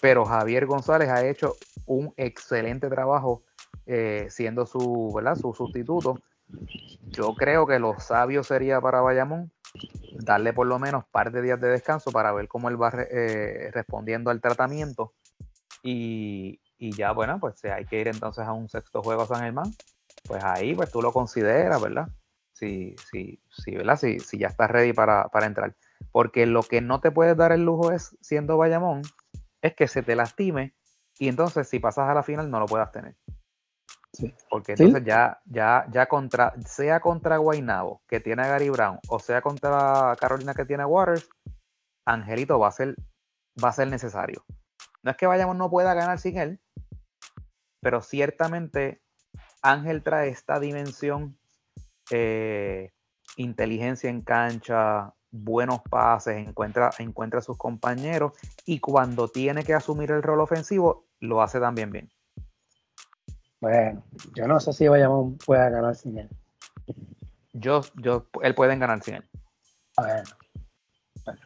[0.00, 1.54] Pero Javier González ha hecho
[1.86, 3.42] un excelente trabajo
[3.86, 5.36] eh, siendo su, ¿verdad?
[5.36, 6.18] su sustituto.
[7.08, 9.52] Yo creo que lo sabio sería para Bayamón
[10.18, 13.70] darle por lo menos par de días de descanso para ver cómo él va eh,
[13.72, 15.14] respondiendo al tratamiento.
[15.82, 19.42] Y, ya, bueno, pues si hay que ir entonces a un sexto juego a San
[19.42, 19.72] Germán,
[20.24, 22.08] pues ahí pues tú lo consideras, ¿verdad?
[22.52, 23.96] Si, si, si, ¿verdad?
[23.96, 25.74] si, si ya estás ready para, para entrar.
[26.10, 29.02] Porque lo que no te puedes dar el lujo es, siendo Bayamón,
[29.62, 30.74] es que se te lastime
[31.18, 33.16] y entonces si pasas a la final no lo puedas tener.
[34.50, 39.18] Porque entonces ya, ya, ya contra, sea contra Guaynabo, que tiene a Gary Brown, o
[39.18, 41.30] sea contra Carolina que tiene a Waters,
[42.06, 42.94] Angelito va a ser,
[43.62, 44.44] va a ser necesario.
[45.02, 46.60] No es que vayamos no pueda ganar sin él,
[47.80, 49.00] pero ciertamente
[49.62, 51.38] Ángel trae esta dimensión,
[52.10, 52.92] eh,
[53.36, 58.32] inteligencia en cancha, buenos pases, encuentra, encuentra a sus compañeros
[58.66, 62.08] y cuando tiene que asumir el rol ofensivo, lo hace también bien.
[63.60, 66.28] Bueno, yo no sé si Bayamón pueda ganar sin él.
[67.52, 69.24] Yo, yo, él puede ganar sin él.
[69.96, 70.22] Bueno,
[71.24, 71.40] bueno.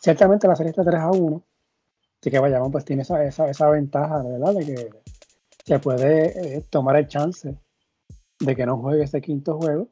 [0.00, 1.42] Ciertamente la serie está 3 a 1.
[2.20, 4.54] Así que Bayamón pues tiene esa, esa, esa ventaja, ¿verdad?
[4.54, 4.90] De que
[5.64, 7.58] se puede eh, tomar el chance
[8.38, 9.88] de que no juegue ese quinto juego.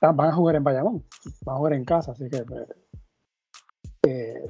[0.00, 1.04] Van a jugar en Bayamón,
[1.42, 2.68] van a jugar en casa, así que pues,
[4.06, 4.46] eh,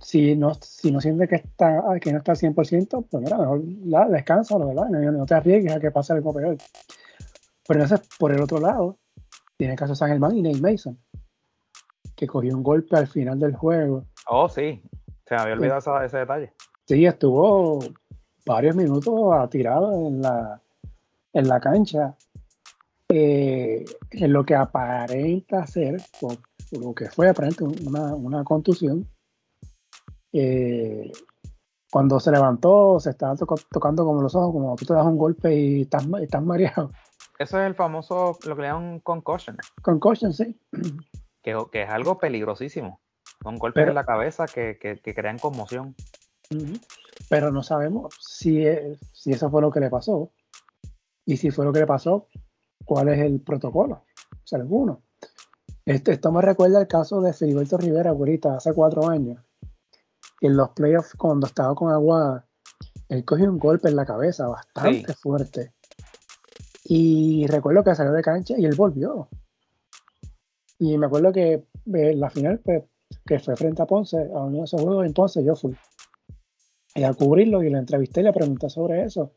[0.00, 3.62] si no, si no siente que, está, que no está al 100%, pues mira, mejor
[3.84, 4.88] la, descansa, ¿verdad?
[4.88, 6.56] No, te arriesgues a que pase algo peor.
[7.66, 8.98] Pero entonces, por el otro lado,
[9.56, 10.98] tiene el caso de San Germán y Nate Mason,
[12.16, 14.04] que cogió un golpe al final del juego.
[14.26, 14.82] Oh, sí,
[15.26, 16.52] se me había olvidado ese, detalle.
[16.86, 17.78] Sí, estuvo
[18.44, 20.60] varios minutos tirado en la,
[21.32, 22.16] en la cancha.
[23.12, 26.32] Eh, en lo que aparenta ser, o,
[26.70, 29.08] lo que fue aparente una, una contusión.
[30.32, 31.10] Eh,
[31.90, 33.34] cuando se levantó, se estaba
[33.70, 36.92] tocando como los ojos, como tú te das un golpe y estás, estás mareado.
[37.40, 39.56] Eso es el famoso, lo que le llaman concussion.
[39.82, 40.60] Concussion, sí.
[41.42, 43.00] Que, que es algo peligrosísimo.
[43.42, 45.96] Son golpes en la cabeza que, que, crean conmoción.
[47.28, 48.64] Pero no sabemos si,
[49.12, 50.30] si eso fue lo que le pasó.
[51.24, 52.28] Y si fue lo que le pasó,
[52.84, 54.04] ¿cuál es el protocolo?
[54.32, 55.02] O sea, alguno.
[55.84, 59.38] Este, esto me recuerda el caso de Filiberto Rivera, ahorita, hace cuatro años
[60.40, 62.46] en los playoffs, cuando estaba con Aguada,
[63.08, 65.72] él cogió un golpe en la cabeza bastante fuerte.
[66.84, 69.28] Y recuerdo que salió de cancha y él volvió.
[70.78, 72.84] Y me acuerdo que en la final, pues,
[73.26, 75.76] que fue frente a Ponce, a uno de esos juegos, entonces yo fui
[76.94, 79.32] y a cubrirlo y le entrevisté y le pregunté sobre eso.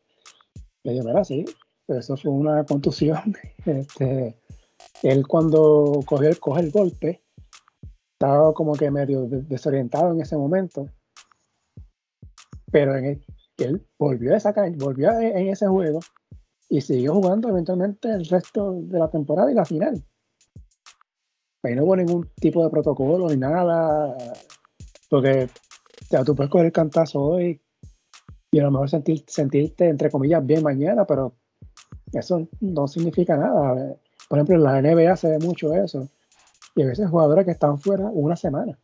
[0.84, 1.46] Le dije, mira, sí,
[1.88, 3.36] eso fue una contusión.
[3.66, 4.36] Este,
[5.04, 7.24] él cuando cogió, coge el golpe,
[8.14, 10.88] estaba como que medio desorientado en ese momento.
[12.72, 13.22] Pero en
[13.58, 16.00] él volvió a sacar, volvió en ese juego
[16.70, 20.04] y siguió jugando eventualmente el resto de la temporada y la final.
[21.64, 24.18] Ahí no hubo ningún tipo de protocolo ni nada.
[25.10, 25.48] Porque
[26.10, 27.62] ya, tú puedes coger el cantazo hoy
[28.52, 31.36] y a lo mejor sentir, sentirte, entre comillas, bien mañana, pero
[32.20, 33.96] eso no significa nada.
[34.30, 36.08] Por ejemplo, en la NBA se ve mucho eso
[36.76, 38.78] y a veces jugadores que están fuera una semana.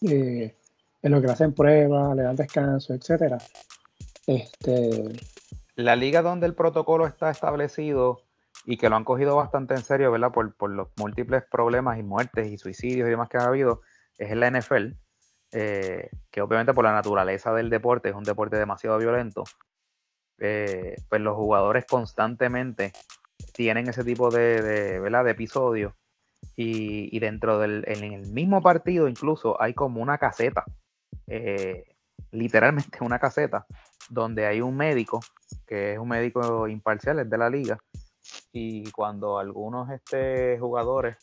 [0.00, 0.52] En
[1.02, 3.38] lo que le hacen pruebas, le dan descanso, etcétera.
[4.26, 5.12] Este,
[5.76, 8.22] la liga donde el protocolo está establecido
[8.64, 10.32] y que lo han cogido bastante en serio, ¿verdad?
[10.32, 13.82] Por, por los múltiples problemas y muertes y suicidios y demás que ha habido,
[14.18, 14.92] es la NFL,
[15.52, 19.44] eh, que obviamente por la naturaleza del deporte es un deporte demasiado violento.
[20.38, 22.92] Eh, pues los jugadores constantemente
[23.52, 25.24] tienen ese tipo de, de, ¿verdad?
[25.24, 25.92] de episodios
[26.56, 30.64] y, dentro del en el mismo partido incluso hay como una caseta,
[31.26, 31.84] eh,
[32.30, 33.66] literalmente una caseta,
[34.08, 35.20] donde hay un médico,
[35.66, 37.78] que es un médico imparcial, es de la liga,
[38.52, 41.16] y cuando algunos este, jugadores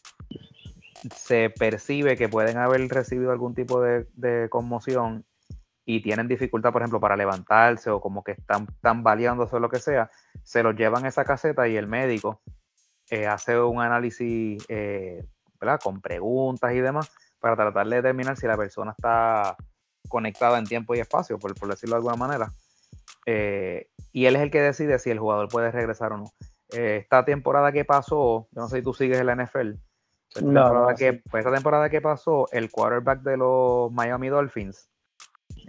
[1.15, 5.25] se percibe que pueden haber recibido algún tipo de, de, conmoción
[5.85, 9.79] y tienen dificultad, por ejemplo, para levantarse o como que están tambaleándose o lo que
[9.79, 10.11] sea,
[10.43, 12.41] se los llevan a esa caseta y el médico
[13.09, 15.25] eh, hace un análisis eh,
[15.83, 19.55] con preguntas y demás para tratar de determinar si la persona está
[20.07, 22.51] conectada en tiempo y espacio, por, decirlo de alguna manera.
[23.25, 26.25] Eh, y él es el que decide si el jugador puede regresar o no.
[26.69, 29.73] esta temporada que pasó, yo no sé si tú sigues en la NFL,
[30.29, 34.90] esta, temporada, que, pues esta temporada que pasó, el quarterback de los Miami Dolphins,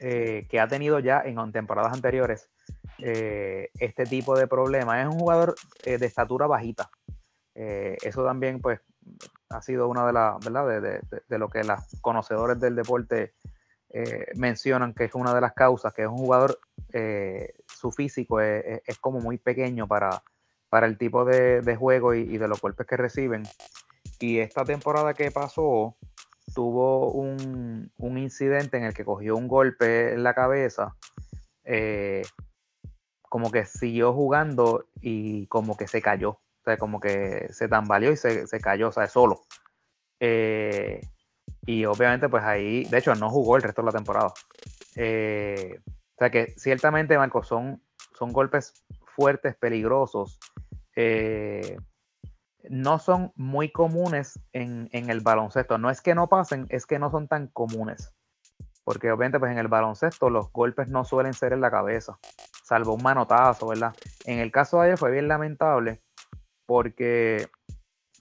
[0.02, 2.50] que ha tenido ya en temporadas anteriores
[2.98, 6.90] este tipo de problemas, es un jugador de estatura bajita.
[7.54, 8.80] Eh, eso también, pues,
[9.50, 11.00] ha sido una de las, ¿verdad?
[11.28, 13.34] De, lo que los conocedores del deporte
[13.90, 16.58] eh, mencionan que es una de las causas, que es un jugador,
[16.92, 20.22] eh, su físico es, como muy pequeño para,
[20.68, 23.42] para el tipo de, juego y, de los golpes que reciben.
[24.18, 25.96] Y esta temporada que pasó,
[26.54, 30.94] tuvo un, un incidente en el que cogió un golpe en la cabeza
[33.32, 36.32] como que siguió jugando y como que se cayó.
[36.32, 39.40] O sea, como que se tambaleó y se, cayó, o sea, solo.
[40.20, 41.00] Eh,
[41.64, 44.34] y obviamente, pues ahí, de hecho, no jugó el resto de la temporada.
[44.96, 47.82] Eh, o sea que ciertamente, Marco, son,
[48.18, 48.84] son golpes
[49.16, 50.38] fuertes, peligrosos.
[50.94, 51.78] Eh,
[52.68, 55.79] no son muy comunes en, en, el baloncesto.
[55.79, 58.12] No es que no pasen, es que no son tan comunes.
[58.85, 62.18] Porque obviamente, pues en el baloncesto los golpes no suelen ser en la cabeza,
[62.64, 63.94] salvo un manotazo, ¿verdad?
[64.25, 66.03] En el caso de ayer fue bien lamentable
[66.66, 67.48] porque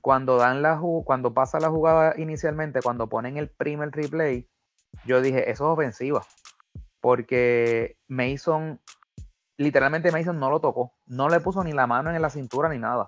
[0.01, 4.47] cuando dan la cuando pasa la jugada inicialmente, cuando ponen el primer replay,
[5.05, 6.25] yo dije, eso es ofensiva.
[6.99, 8.81] Porque Mason,
[9.57, 12.77] literalmente Mason no lo tocó, no le puso ni la mano en la cintura ni
[12.77, 13.07] nada.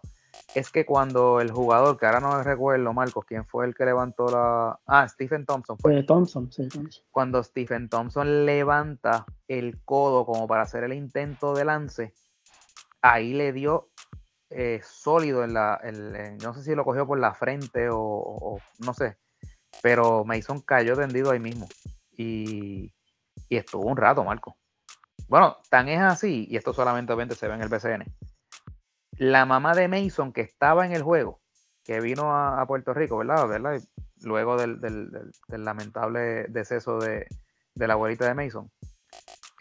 [0.56, 4.28] Es que cuando el jugador, que ahora no recuerdo, Marcos, quién fue el que levantó
[4.28, 4.80] la.
[4.86, 5.78] Ah, Stephen Thompson.
[5.80, 6.68] Fue Thompson, sí.
[7.10, 12.14] Cuando Stephen Thompson levanta el codo como para hacer el intento de lance,
[13.02, 13.90] ahí le dio
[14.52, 15.82] eh, sólido en la.
[16.44, 19.18] no sé si lo cogió por la frente o, no sé.
[19.82, 21.68] Pero Mason cayó tendido ahí mismo.
[22.16, 22.94] Y,
[23.50, 24.56] y estuvo un rato, Marco.
[25.28, 28.06] Bueno, tan es así, y esto solamente obviamente se ve en el BCN.
[29.24, 31.40] La mamá de Mason que estaba en el juego,
[31.86, 33.48] que vino a, Puerto Rico, ¿verdad?
[33.48, 33.82] ¿verdad?
[34.22, 34.82] luego del,
[35.48, 37.28] lamentable deceso de,
[37.76, 38.70] la abuelita de Mason.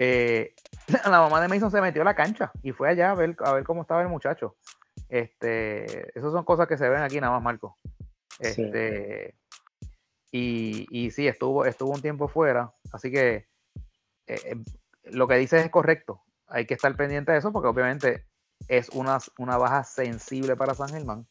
[0.01, 0.57] Eh,
[1.05, 3.53] la mamá de Mason se metió a la cancha y fue allá a ver, a
[3.53, 4.57] ver cómo estaba el muchacho.
[5.09, 7.79] Este, esas son cosas que se ven aquí nada más, Marco.
[8.41, 9.37] Este,
[10.33, 13.47] y, y, sí, estuvo, estuvo un tiempo fuera, así que
[14.27, 14.57] eh, eh,
[15.05, 16.25] lo que dices es correcto.
[16.49, 18.27] Hay que estar pendiente de eso porque obviamente
[18.69, 21.27] es una, una baja sensible para San Germán.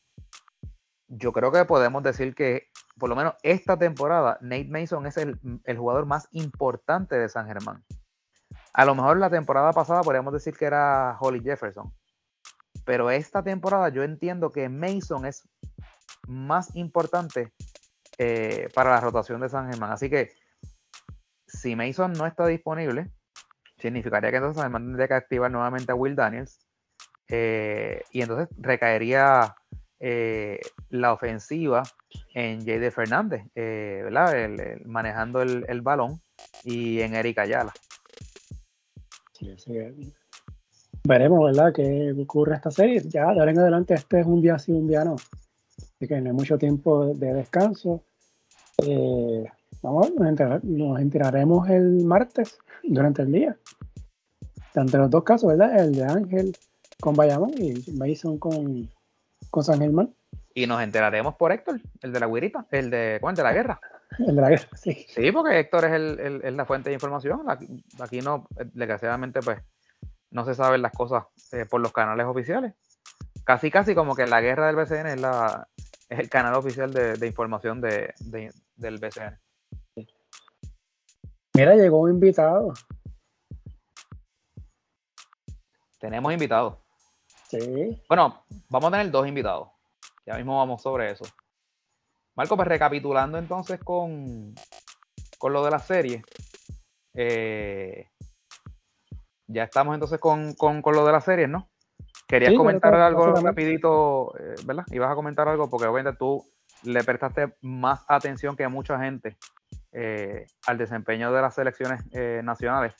[1.08, 5.40] Yo creo que podemos decir que por lo menos esta temporada Nate Mason es el,
[5.66, 7.84] el jugador más importante de San Germán.
[8.74, 11.94] A lo mejor la temporada pasada podríamos decir que era Holly Jefferson.
[12.86, 15.48] Pero esta temporada yo entiendo que Mason es
[16.28, 17.54] más importante
[18.18, 19.92] eh, para la rotación de San Germán.
[19.92, 20.32] Así que
[21.48, 23.12] si Mason no está disponible,
[23.78, 26.60] significaría que entonces San Germán tendría que activar nuevamente a Will Daniels.
[27.32, 29.56] Eh, y entonces recaería
[30.00, 31.84] eh, la ofensiva
[32.34, 34.34] en Jade Fernández, ¿verdad?
[34.86, 36.22] manejando el, balón
[36.66, 37.74] y en Erika Ayala.
[41.04, 43.02] Veremos, ¿verdad?, qué ocurre esta serie.
[43.08, 45.16] Ya de ahora en adelante, este es un día sí, un día no.
[45.16, 48.04] Así que no hay mucho tiempo de descanso.
[48.86, 49.46] Eh,
[49.82, 53.58] vamos, nos, enteraremos el martes durante el día.
[54.76, 55.84] Entre los dos casos, ¿verdad?
[55.84, 56.58] El de Ángel
[57.02, 58.90] con Bayamón y Mason con,
[59.50, 60.16] con San Germán.
[60.54, 63.36] Y nos enteraremos por Héctor, el de la guirita, el de, ¿cuál?
[63.36, 63.82] de la guerra.
[64.20, 65.06] El de la guerra, sí.
[65.08, 67.44] Sí, porque Héctor es, el, la fuente de información.
[67.50, 69.60] Aquí, no, desgraciadamente, pues,
[70.32, 72.74] no se saben las cosas eh, por los canales oficiales.
[73.46, 75.66] Casi, casi como que la guerra del BCN es, la,
[76.10, 78.14] es el canal oficial de, información de,
[78.76, 79.40] del BCN.
[81.54, 82.74] Mira, llegó un invitado.
[86.00, 86.81] Tenemos invitados.
[87.52, 88.02] Sí.
[88.08, 89.70] Bueno, vamos a tener dos invitados.
[90.26, 91.26] Ya mismo vamos sobre eso.
[92.36, 94.56] Marco, pues recapitulando entonces con,
[95.38, 96.24] con lo de la serie.
[97.14, 98.08] Eh,
[99.48, 101.70] ya estamos entonces con, lo de la serie, ¿no?
[102.26, 104.86] Querías comentar algo rapidito, eh, ¿verdad?
[104.92, 106.50] Ibas a comentar algo porque obviamente tú
[106.84, 109.38] le prestaste más atención que mucha gente
[109.92, 112.02] eh, al desempeño de las selecciones
[112.44, 112.96] nacionales.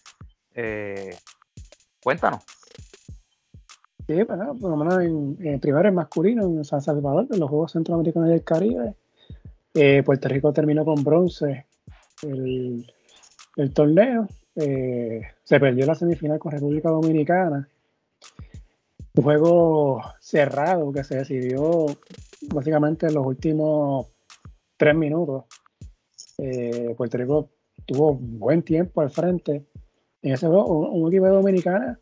[2.04, 2.44] cuéntanos.
[4.12, 5.02] Sí, por lo menos
[5.40, 8.94] en, primero en masculino, en San Salvador, en los Juegos Centroamericanos del Caribe,
[9.74, 11.66] eh, Puerto Rico terminó con bronce
[12.24, 12.86] el,
[13.74, 14.28] torneo.
[14.56, 17.70] Eh, se perdió la semifinal con República Dominicana.
[19.16, 21.86] Un juego cerrado que se decidió
[22.54, 24.08] básicamente en los últimos
[24.76, 25.46] tres minutos.
[26.38, 27.50] Eh, Puerto Rico
[27.86, 29.64] tuvo buen tiempo al frente.
[30.22, 32.00] En ese juego, un, equipo de Dominicana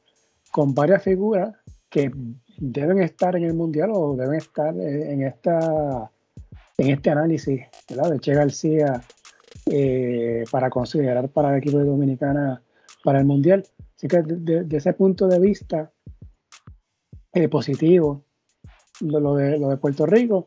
[0.51, 1.55] con varias figuras
[1.89, 2.11] que
[2.57, 6.11] deben estar en el Mundial o deben estar en esta
[6.77, 9.01] en este análisis de Che García
[9.65, 12.61] eh, para considerar para el equipo de Dominicana
[13.03, 13.63] para el Mundial.
[13.95, 15.91] Así que desde ese punto de vista
[17.33, 18.23] eh, positivo,
[19.01, 20.45] lo, de, lo de Puerto Rico,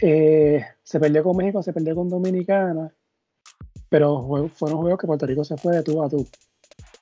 [0.00, 2.92] eh, se perdió con México, se perdió con Dominicana,
[3.88, 6.26] pero fueron juegos que Puerto Rico se fue de tú a tú.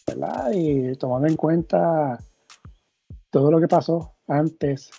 [0.06, 0.50] ¿verdad?
[0.52, 2.18] Y tomando en cuenta
[3.32, 4.90] todo lo que pasó antes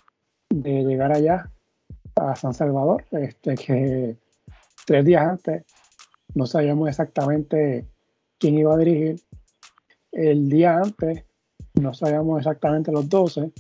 [0.50, 1.50] de llegar allá,
[2.16, 4.18] a San Salvador, este, que
[4.86, 5.64] tres días antes
[6.34, 7.88] no sabíamos exactamente
[8.38, 9.22] quién iba a dirigir.
[10.12, 11.24] El día antes
[11.76, 13.52] no sabíamos exactamente los 12.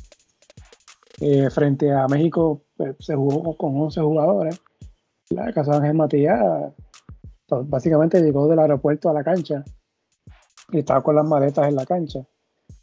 [1.21, 4.61] Eh, frente a México pues, se jugó con 11 jugadores.
[5.29, 6.73] La casa de Ángel Matías
[7.47, 9.63] pues, básicamente llegó del aeropuerto a la cancha
[10.71, 12.25] y estaba con las maletas en la cancha.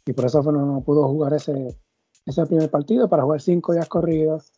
[0.05, 1.77] Y por eso no, pudo jugar ese,
[2.25, 4.51] ese primer partido para jugar cinco días corridos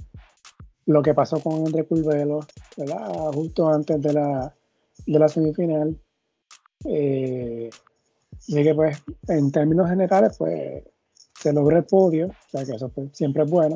[0.86, 2.41] lo que pasó con André Curvelo,
[2.78, 3.32] ¿verdad?
[3.34, 4.54] Justo antes de la,
[5.06, 5.97] de la semifinal.
[6.86, 7.69] Eh,
[8.47, 10.84] y que pues en términos generales pues
[11.39, 13.76] se logró el podio, o sea que eso pues, siempre es bueno.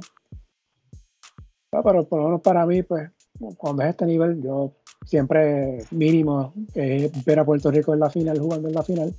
[1.72, 3.10] Ah, pero por lo menos para mí pues
[3.58, 4.74] cuando es este nivel yo
[5.06, 9.14] siempre mínimo es ver a Puerto Rico en la final, jugando en la final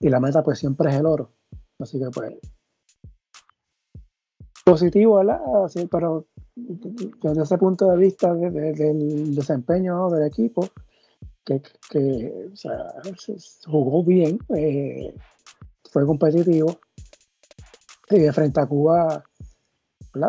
[0.00, 1.30] y la meta pues siempre es el oro.
[1.78, 2.34] Así que pues
[4.66, 5.40] positivo, ¿verdad?
[5.68, 10.68] Sí, pero desde ese punto de vista del desempeño del equipo,
[11.44, 11.62] que,
[13.66, 15.14] jugó bien, eh,
[15.90, 16.78] fue competitivo.
[18.10, 19.24] Y frente a Cuba,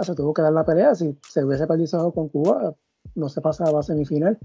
[0.02, 0.94] se tuvo que dar la pelea.
[0.94, 2.76] Si se hubiese perdido con Cuba,
[3.16, 4.38] no se pasaba a semifinal.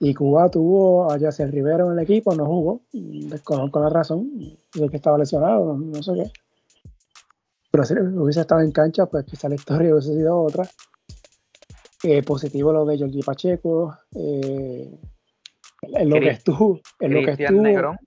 [0.00, 2.82] Y Cuba tuvo a Yacer Rivero en el equipo, no jugó.
[2.92, 4.30] Desconozco la razón
[4.74, 6.32] de que estaba lesionado, no, sé qué.
[7.70, 10.68] Pero si hubiese estado en cancha, pues quizá la historia hubiese sido otra.
[12.04, 13.96] Eh, positivo lo de Jordi Pacheco.
[14.14, 15.00] Eh,
[15.82, 16.80] en lo que estuvo.
[17.00, 17.62] En lo que estuvo.
[17.62, 17.98] Negrón.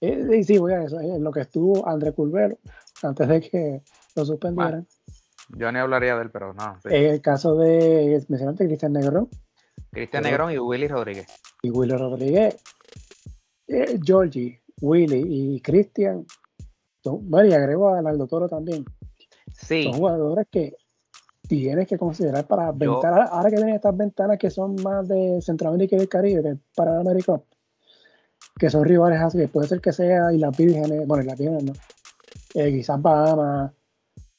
[0.00, 1.00] Eh, sí, voy a eso.
[1.00, 2.58] En lo que estuvo André Culvero,
[3.02, 3.82] antes de que
[4.14, 4.86] lo suspendieran.
[5.56, 6.78] yo ni hablaría de él, pero no.
[6.84, 8.22] En el caso de.
[8.28, 9.28] Mencionaste Cristian Negrón.
[9.90, 11.26] Cristian Negrón y Willy Rodríguez.
[11.62, 12.62] Y Willy Rodríguez.
[14.04, 16.26] Georgie, Willy y Cristian.
[17.04, 18.84] Bueno, y agrego a Aldo Toro también.
[19.52, 19.84] Sí.
[19.84, 20.76] Son jugadores que
[21.46, 25.96] tienes que considerar para ventanas, ahora que tienen estas ventanas que son más de Centroamérica
[25.96, 27.40] y del Caribe, para América,
[28.58, 31.38] que son rivales así, que puede ser que sea y las vírgenes, bueno, y las
[31.38, 31.72] vírgenes no,
[32.54, 33.72] eh, quizás Bahamas,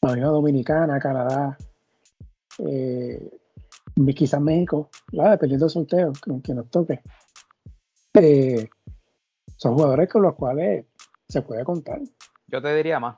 [0.01, 1.57] la Unión Dominicana, Canadá,
[2.59, 3.29] eh,
[4.15, 6.13] quizás México, dependiendo del sorteo,
[6.43, 7.01] que, nos toque.
[8.13, 8.67] Eh,
[9.57, 10.85] son jugadores con los cuales
[11.27, 12.01] se puede contar.
[12.55, 13.17] Yo te diría más.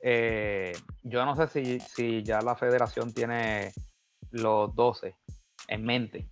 [0.00, 3.70] Eh, yo no sé si, si, ya la federación tiene
[4.32, 5.14] los 12
[5.68, 6.28] en mente,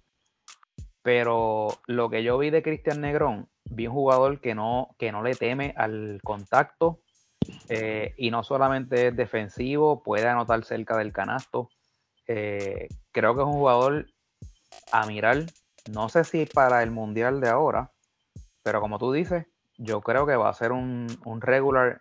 [1.01, 5.23] pero lo que yo vi de Cristian Negrón, vi un jugador que no, que no
[5.23, 7.03] le teme al contacto
[7.69, 11.69] eh, y no solamente es defensivo, puede anotar cerca del canasto.
[12.27, 14.07] Eh, creo que es un jugador
[14.91, 15.45] a mirar,
[15.89, 17.93] no sé si para el mundial de ahora,
[18.65, 19.47] pero como tú dices,
[19.79, 22.01] yo creo que va a ser un, un regular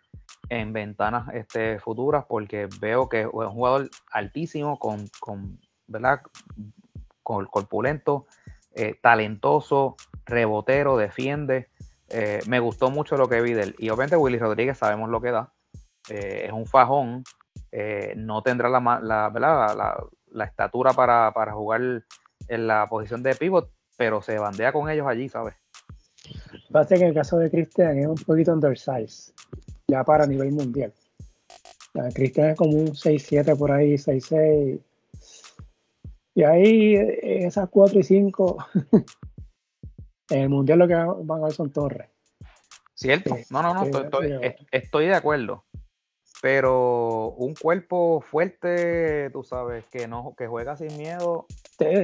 [0.49, 6.21] en ventanas este, futuras porque veo que es un jugador altísimo, con, con ¿verdad?
[7.21, 8.25] Con, corpulento,
[8.73, 9.95] eh, talentoso,
[10.25, 11.69] rebotero, defiende.
[12.09, 13.75] Eh, me gustó mucho lo que vi de él.
[13.79, 15.53] Y obviamente Willy Rodríguez sabemos lo que da.
[16.09, 17.23] Eh, es un fajón.
[18.15, 22.03] no tendrá la, la, la, la estatura para, para, jugar
[22.47, 25.55] en la posición de pivot, pero se bandea con ellos allí, ¿sabes?
[26.71, 29.33] Pasa que el caso de Cristian es un poquito undersize
[29.87, 30.93] ya para nivel mundial.
[32.13, 34.79] Cristian es como un 6-7 por ahí, 6-6.
[36.35, 38.57] Y ahí esas 4 y 5,
[40.29, 42.09] en el mundial lo que van a ver son torres.
[42.95, 43.83] Cierto, no, no, no,
[44.71, 45.65] estoy, de acuerdo.
[46.41, 51.45] Pero un cuerpo fuerte, tú sabes, que no que juega sin miedo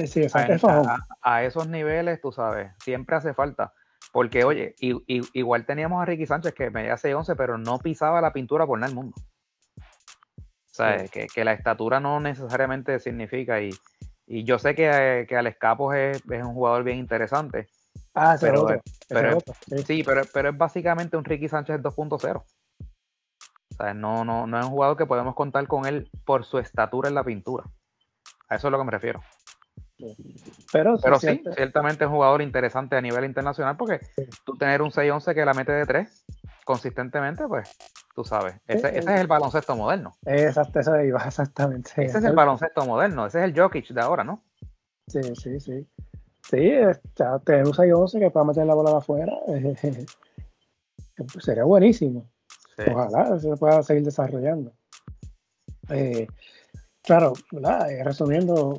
[0.06, 3.74] sí, a, a, esos niveles, tú sabes, siempre hace falta.
[4.12, 8.66] Porque, oye, igual teníamos a Ricky Sánchez que medía 6'11, pero no pisaba la pintura
[8.66, 9.14] por nada del mundo.
[9.18, 13.60] O sea, que, la estatura no necesariamente significa.
[13.60, 13.70] Y,
[14.26, 17.68] yo sé que, que Alex Capos es, un jugador bien interesante.
[18.14, 18.66] Ah, pero,
[19.08, 19.38] pero,
[19.84, 20.02] sí.
[20.04, 22.36] pero, pero es básicamente un Ricky Sánchez 2.0.
[22.36, 26.58] O sea, no, no, no es un jugador que podemos contar con él por su
[26.58, 27.64] estatura en la pintura.
[28.48, 29.22] A eso es lo que me refiero.
[30.72, 34.00] Pero, sí, ciertamente es un jugador interesante a nivel internacional porque
[34.44, 36.24] tú tener un 6-11 que la mete de 3
[36.64, 37.76] consistentemente, pues
[38.14, 40.12] tú sabes, ese, es el baloncesto moderno.
[40.24, 41.90] Exacto, eso iba exactamente.
[41.96, 44.44] Ese es el baloncesto moderno, ese es el Jokic de ahora, ¿no?
[45.08, 45.86] Sí, sí, sí.
[46.48, 46.72] Sí,
[47.16, 49.32] ya tener un 6-11 que pueda meter la bola de afuera
[51.40, 52.30] sería buenísimo.
[52.78, 54.72] Ojalá se pueda seguir desarrollando.
[55.90, 56.26] Eh,
[57.02, 58.78] claro, eh, resumiendo,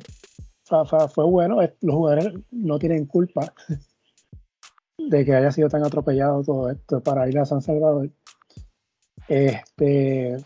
[1.14, 1.58] fue, bueno.
[1.80, 3.52] Los jugadores no tienen culpa
[4.98, 8.10] de que haya sido tan atropellado todo esto para ir a San Salvador.
[9.28, 10.36] Este,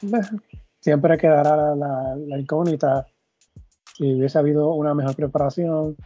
[0.81, 3.07] siempre quedará la, incógnita
[3.97, 5.97] si hubiese habido una mejor preparación,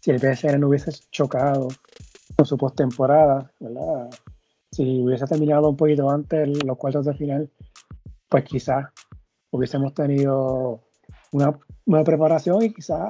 [0.00, 1.68] si el PSN no hubiese chocado
[2.36, 3.50] con su postemporada.
[4.70, 7.50] Si hubiese terminado un poquito antes los cuartos de final,
[8.28, 8.86] pues quizás
[9.50, 10.80] hubiésemos tenido
[11.32, 13.00] una, una preparación y quizás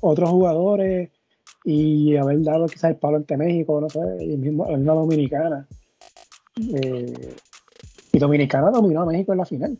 [0.00, 1.10] otros jugadores
[1.64, 5.66] y haber dado quizás el palo ante México, no sé, y mismo una dominicana.
[6.56, 7.36] Eh,
[8.12, 9.78] y Dominicana dominó a México en la final.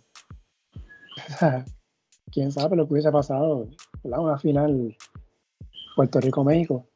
[2.31, 3.69] quién sabe lo que hubiese pasado,
[4.03, 4.21] ¿verdad?
[4.21, 4.97] Una final
[5.97, 6.87] Puerto Rico-México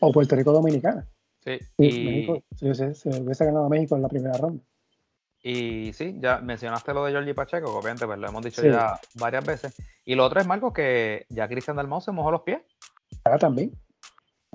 [0.00, 1.08] o Puerto Rico-Dominicana.
[1.40, 2.04] Sí, y...
[2.04, 4.62] México, se, se, hubiese ganado a México en la primera ronda.
[5.46, 9.44] Y sí, ya mencionaste lo de Jorge Pacheco, obviamente pues lo hemos dicho ya varias
[9.44, 9.76] veces.
[10.06, 12.62] Y lo otro es, Marcos, que ya Cristian Dalmau se mojó los pies.
[13.24, 13.78] Ah, también.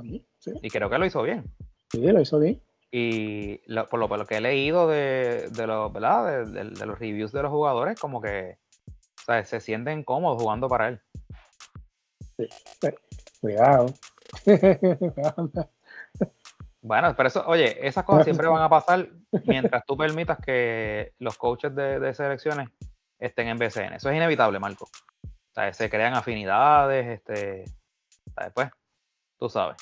[0.02, 1.46] Y creo que lo hizo bien.
[1.92, 2.60] Sí, lo hizo bien.
[2.92, 3.58] Y
[3.92, 6.48] por, lo, que he leído de, de, ¿verdad?
[6.48, 8.58] De, los reviews de los jugadores, como que
[9.46, 11.02] se sienten cómodos jugando para él.
[12.36, 12.48] Sí.
[13.42, 13.94] Cuidado.
[16.82, 19.10] Bueno, pero eso, oye, esas cosas siempre van a pasar
[19.46, 22.70] mientras tú permitas que los coaches de, selecciones
[23.20, 23.94] estén en BCN.
[23.96, 24.88] Eso es inevitable, Marco.
[25.74, 27.66] Se crean afinidades, este,
[28.38, 28.70] después,
[29.38, 29.78] tú sabes.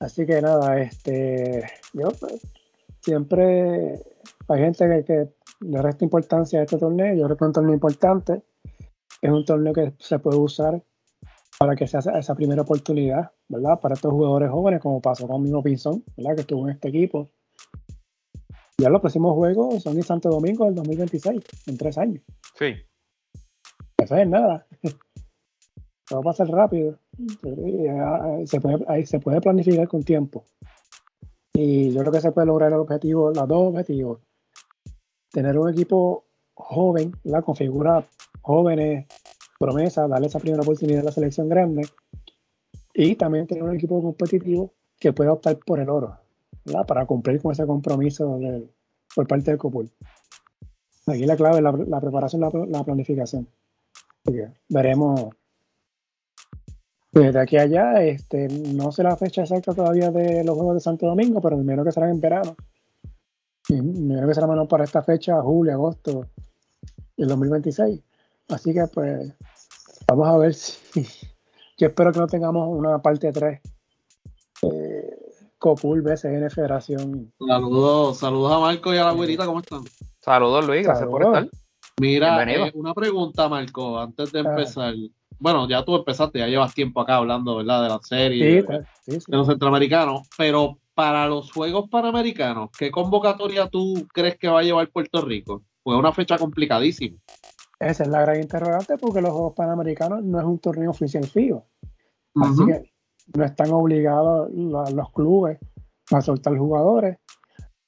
[0.00, 2.40] Así que nada, este, yo pues,
[3.02, 4.00] siempre
[4.48, 5.28] hay gente que,
[5.60, 8.42] le resta importancia a este torneo, yo creo que es un torneo importante.
[9.20, 10.82] es un torneo que se puede usar
[11.60, 13.78] para que sea esa primera oportunidad, ¿verdad?
[13.78, 16.34] Para estos jugadores jóvenes, como pasó con Mino Pinzón, ¿verdad?
[16.34, 17.28] Que estuvo en este equipo.
[18.78, 22.24] Ya los próximos juegos son en Santo Domingo del 2026, en tres años.
[22.58, 22.76] Sí.
[23.98, 24.66] Eso es nada.
[26.08, 26.98] Todo va a pasar rápido.
[27.44, 30.46] Eh, se puede, ahí se puede planificar con tiempo.
[31.52, 34.20] Y yo creo que se puede lograr el objetivo, los dos objetivos.
[35.30, 38.06] Tener un equipo joven, la con figuras
[38.40, 39.06] jóvenes,
[39.60, 41.86] promesa, darle esa primera oportunidad a la selección grande
[42.94, 46.16] y también tener un equipo competitivo que pueda optar por el oro,
[46.64, 46.86] ¿verdad?
[46.86, 48.38] para cumplir con ese compromiso
[49.14, 49.90] por parte del COPUL.
[51.06, 53.46] Aquí la clave es la, preparación, la, la planificación.
[54.68, 55.30] veremos
[57.12, 58.02] desde aquí a allá.
[58.02, 61.84] Este, no sé la fecha exacta todavía de los Juegos de Santo Domingo, pero menos
[61.84, 62.56] que serán en verano.
[63.68, 66.26] menos que será menos para esta fecha, julio, agosto
[67.16, 68.09] del 2026.
[68.50, 69.32] Así que pues
[70.06, 71.06] vamos a ver si
[71.78, 73.60] yo espero que no tengamos una parte 3
[74.62, 75.16] eh,
[75.58, 77.32] Copul BCN Federación.
[77.38, 79.82] Saludos, saludos a Marco y a la güerita, ¿cómo están?
[80.20, 81.48] Saludos Luis, gracias por estar.
[82.00, 84.94] Mira, eh, una pregunta, Marco, antes de empezar.
[85.38, 87.82] Bueno, ya tú empezaste, ya llevas tiempo acá hablando, ¿verdad?
[87.82, 88.84] De la serie, de,
[89.28, 94.88] los centroamericanos, pero para los Juegos Panamericanos, ¿qué convocatoria tú crees que va a llevar
[94.88, 95.62] Puerto Rico?
[95.82, 97.18] Pues una fecha complicadísima.
[97.80, 101.66] Esa es la gran interrogante porque los Juegos Panamericanos no es un torneo oficial fijo.
[102.34, 102.92] Así que
[103.34, 105.58] no están obligados los clubes
[106.10, 107.16] a soltar jugadores.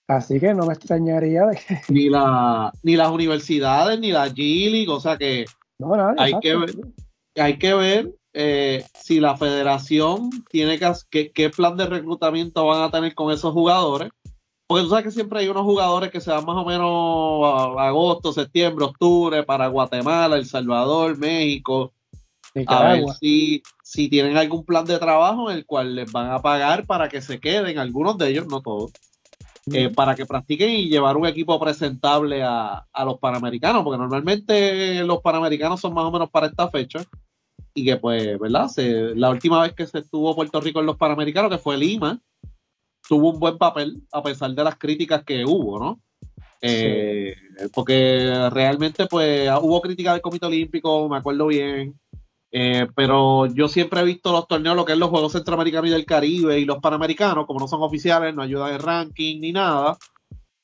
[0.09, 1.81] Así que no me extrañaría de que...
[1.89, 5.45] Ni, la, ni las universidades, ni la G-League, o sea que
[6.17, 6.71] hay, que ver,
[7.37, 10.79] hay que ver eh, si la federación tiene
[11.11, 14.11] que, qué plan de reclutamiento van a tener con esos jugadores
[14.73, 17.89] porque tú sabes que siempre hay unos jugadores que se van más o menos a,
[17.89, 21.93] agosto, septiembre, octubre para Guatemala, El Salvador, México.
[22.67, 26.41] A ver si, si tienen algún plan de trabajo en el cual les van a
[26.41, 28.93] pagar para que se queden, algunos de ellos, no todos,
[29.71, 35.21] eh, para que practiquen y llevar un equipo presentable a, los panamericanos, porque normalmente los
[35.21, 37.05] panamericanos son más o menos para esta fecha
[37.75, 38.71] y que pues, ¿verdad?
[39.17, 42.23] la última vez que se estuvo Puerto Rico en los panamericanos, que fue Lima,
[43.13, 46.01] tuvo un buen papel a pesar de las críticas que hubo, ¿no?
[46.63, 47.35] Eh,
[47.75, 52.01] porque realmente pues hubo críticas del Comité Olímpico, me acuerdo bien,
[52.51, 55.93] eh, pero yo siempre he visto los torneos, lo que es los Juegos Centroamericanos y
[55.93, 59.99] del Caribe y los Panamericanos, como no son oficiales, no ayudan en ranking ni nada,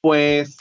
[0.01, 0.57] pues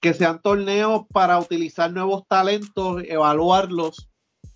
[0.00, 4.08] que sean torneos para utilizar nuevos talentos, evaluarlos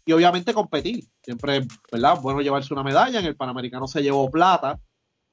[0.07, 1.05] y obviamente competir.
[1.23, 2.19] Siempre, ¿verdad?
[2.23, 4.81] Bueno llevarse una medalla, en el Panamericano se llevó plata,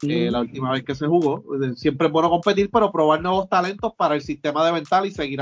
[0.01, 1.43] eh, la última vez que se jugó.
[1.75, 5.39] Siempre es bueno competir, pero probar nuevos talentos para el sistema de ventana y seguir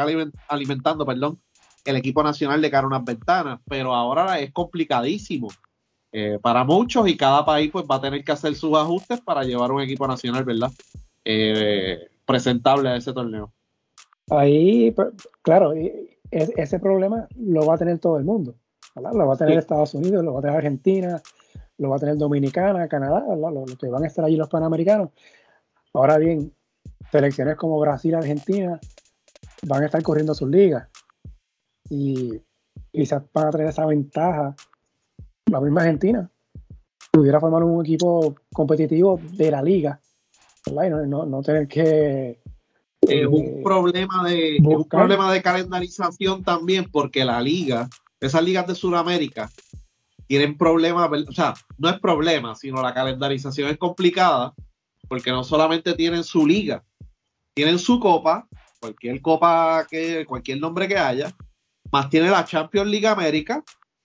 [0.47, 1.39] alimentando, perdón,
[1.85, 3.59] el equipo nacional de cara a unas ventanas.
[3.67, 5.49] Pero ahora es complicadísimo
[6.11, 9.43] eh, para muchos y cada país pues va a tener que hacer sus ajustes para
[9.43, 10.71] llevar un equipo nacional, ¿verdad?
[11.23, 13.51] Eh, presentable a ese torneo.
[14.29, 15.09] Ahí, pues,
[15.41, 15.73] claro,
[16.31, 18.55] ese problema lo va a tener todo el mundo.
[18.95, 21.21] Lo va a tener Estados Unidos, lo va a tener Argentina,
[21.77, 25.09] lo va a tener Dominicana, Canadá, los que van a estar allí los panamericanos.
[25.93, 26.53] Ahora bien,
[27.11, 28.79] selecciones como Brasil, Argentina
[29.63, 30.87] van a estar corriendo sus ligas
[31.89, 32.41] y
[32.91, 34.55] quizás van a tener esa ventaja.
[35.51, 36.29] La misma Argentina
[37.11, 39.99] pudiera formar un equipo competitivo de la liga
[40.71, 41.05] ¿verdad?
[41.05, 42.39] Y no, tener que
[43.01, 47.87] es un eh, problema de un problema de calendarización también porque la liga
[48.19, 49.49] esas ligas de Sudamérica
[50.27, 54.53] tienen problemas, o sea, no es problema, sino la calendarización es complicada,
[55.07, 56.83] porque no solamente tienen su liga,
[57.53, 58.47] tienen su copa,
[58.79, 61.33] cualquier copa que, cualquier nombre que haya,
[61.91, 63.63] más tiene la Champions League América,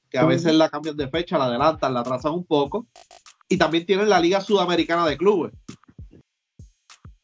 [0.09, 2.87] que a veces la cambian de fecha, la adelantan, la atrasan un poco,
[3.49, 5.53] y también tienen la Liga Sudamericana de Clubes,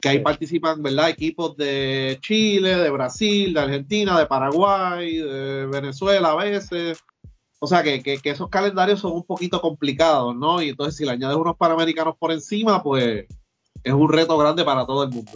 [0.01, 1.09] que ahí participan, ¿verdad?
[1.09, 7.03] Equipos de Chile, de Brasil, de Argentina, de Paraguay, de Venezuela a veces,
[7.59, 10.61] o sea que, esos calendarios son un poquito complicados, ¿no?
[10.61, 13.25] Y entonces si le añades unos panamericanos por encima, pues
[13.83, 15.31] es un reto grande para todo el mundo.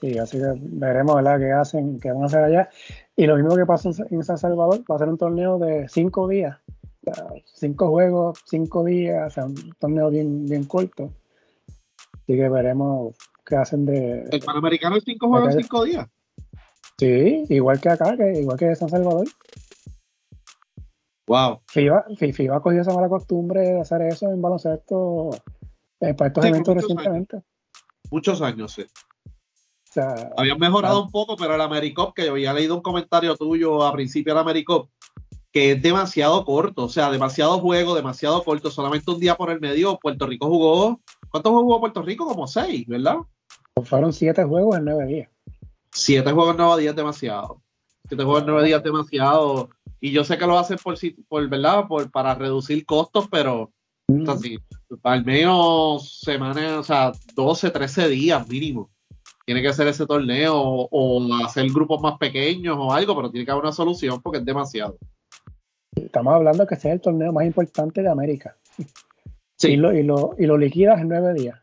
[0.00, 1.38] Sí, así que veremos, ¿verdad?
[1.38, 2.68] ¿Qué hacen, qué van a hacer allá?
[3.16, 6.26] Y lo mismo que pasó en San Salvador, va a ser un torneo de cinco
[6.26, 6.58] días.
[7.54, 11.12] cinco juegos, cinco días, o sea, un torneo bien, bien corto.
[12.14, 13.14] Así que veremos
[13.46, 14.24] qué hacen de.
[14.32, 16.08] ¿El Panamericano es cinco juegos, cinco días?
[16.98, 19.26] Sí, igual que acá, que, igual que San Salvador.
[21.26, 21.62] Wow.
[21.68, 25.30] FIBA, FIBA ha cogido esa mala costumbre de hacer eso en baloncesto
[26.00, 27.42] eh, para estos eventos recientemente.
[28.10, 28.84] Muchos años, sí.
[30.36, 33.92] Habían mejorado un poco, pero el AmeriCop, que yo había leído un comentario tuyo a
[33.92, 34.88] principio del AmeriCop,
[35.52, 39.60] que es demasiado corto, o sea, demasiado juego, demasiado corto, solamente un día por el
[39.60, 39.98] medio.
[39.98, 42.26] Puerto Rico jugó, ¿cuántos juegos jugó Puerto Rico?
[42.26, 43.18] Como seis, ¿verdad?
[43.84, 45.28] Fueron siete juegos en nueve días.
[45.92, 47.60] Siete juegos en nueve días demasiado.
[48.08, 49.68] Siete juegos en nueve días demasiado.
[50.04, 50.96] Y yo sé que lo hacen por,
[51.28, 51.86] por ¿verdad?
[51.86, 53.72] Por, para reducir costos, pero
[54.08, 54.28] mm.
[55.04, 58.90] al menos semanas, o sea, 12, 13 días mínimo.
[59.46, 63.44] Tiene que hacer ese torneo o, o hacer grupos más pequeños o algo, pero tiene
[63.44, 64.98] que haber una solución porque es demasiado.
[65.94, 68.56] Estamos hablando que es el torneo más importante de América.
[69.56, 69.74] Sí.
[69.74, 71.60] Y lo, y lo, y lo liquidas en nueve días.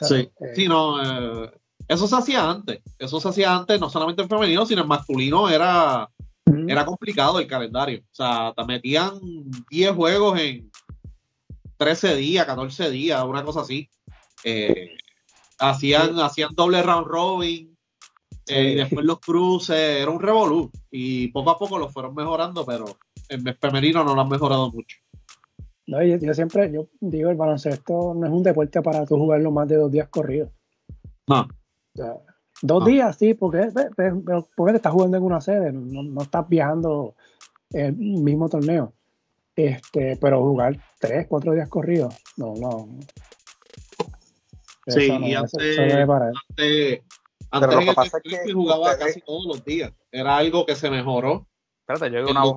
[0.00, 1.02] sí, eh, sí, no.
[1.44, 1.50] Eh,
[1.88, 2.82] eso se hacía antes.
[3.00, 6.08] Eso se hacía antes, no solamente en femenino, sino en masculino era,
[6.68, 8.00] era complicado el calendario.
[8.00, 9.18] O sea, te metían
[9.70, 10.70] 10 juegos en
[11.76, 13.88] 13 días, 14 días, una cosa así.
[14.44, 14.90] Eh,
[15.58, 17.76] hacían, hacían doble round robin,
[18.48, 20.70] y después los cruces, era un revolú.
[20.90, 22.84] Y poco a poco lo fueron mejorando, pero
[23.28, 24.98] en femenino no lo han mejorado mucho.
[25.88, 29.68] No, yo, siempre yo digo, el baloncesto no es un deporte para tú jugarlo más
[29.68, 30.50] de dos días corridos.
[31.28, 31.48] No.
[32.62, 33.68] Dos días, sí, porque,
[34.56, 37.14] porque te estás jugando en una sede, no, estás viajando
[37.70, 38.92] el mismo torneo.
[39.54, 42.88] Este, pero jugar tres, cuatro días corridos, no, no.
[44.86, 47.02] sí, y antes, antes,
[47.50, 49.92] antes, lo que pasa es que jugaba casi todos los días.
[50.12, 51.46] Era algo que se mejoró.
[51.80, 52.56] Espérate, yo una voz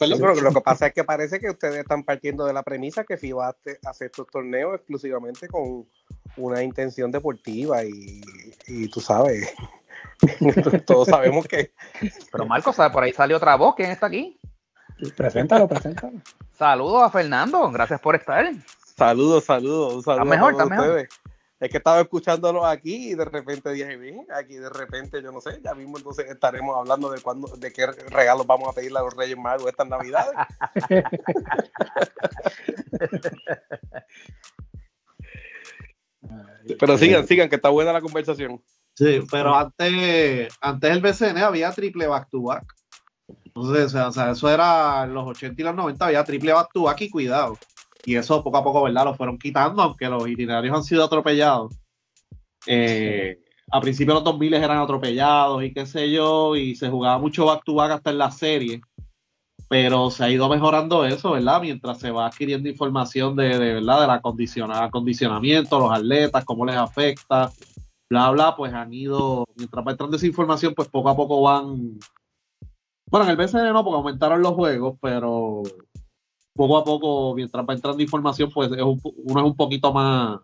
[0.00, 3.16] ahí lo que pasa es que parece que ustedes están partiendo de la premisa que
[3.16, 5.86] FIBA hace estos torneos exclusivamente con
[6.36, 9.52] una intención deportiva y, tú sabes,
[10.86, 11.72] todos sabemos que...
[12.30, 14.38] Pero Marco, por ahí salió otra voz, ¿quién está aquí?
[15.16, 16.20] Preséntalo, preséntalo.
[16.52, 18.52] Saludos a Fernando, gracias por estar.
[18.96, 20.24] Saludos, saludos, saludos.
[20.24, 21.08] Está mejor, está mejor.
[21.60, 25.40] Es que estaba escuchándolo aquí y de repente dije, bien, aquí de repente, yo no
[25.40, 29.02] sé, ya mismo entonces estaremos hablando de cuándo, de qué regalos vamos a pedirle a
[29.02, 30.36] los Reyes Magos estas Navidades.
[36.78, 38.62] pero sigan, sigan, que está buena la conversación.
[38.94, 42.72] Sí, pero antes, antes el BCN había triple back to back.
[43.44, 46.82] Entonces, o sea, eso era en los 80 y los 90 había triple back to
[46.82, 47.58] back y cuidado
[48.04, 49.04] y eso poco a poco, ¿verdad?
[49.04, 51.74] Lo fueron quitando, aunque los itinerarios han sido atropellados.
[52.66, 53.38] Eh,
[53.70, 57.46] a principios de los 2000 eran atropellados y qué sé yo, y se jugaba mucho
[57.46, 58.80] back to back hasta en la serie,
[59.68, 61.60] pero se ha ido mejorando eso, ¿verdad?
[61.60, 64.00] Mientras se va adquiriendo información de, de ¿verdad?
[64.00, 64.10] Del
[64.80, 67.52] acondicionamiento, los atletas, cómo les afecta,
[68.08, 71.98] bla, bla, pues han ido, mientras va entrando esa información, pues poco a poco van,
[73.10, 75.62] bueno, en el BCN no, porque aumentaron los juegos, pero
[76.58, 80.40] poco a poco, mientras va entrando información, pues uno es un poquito más,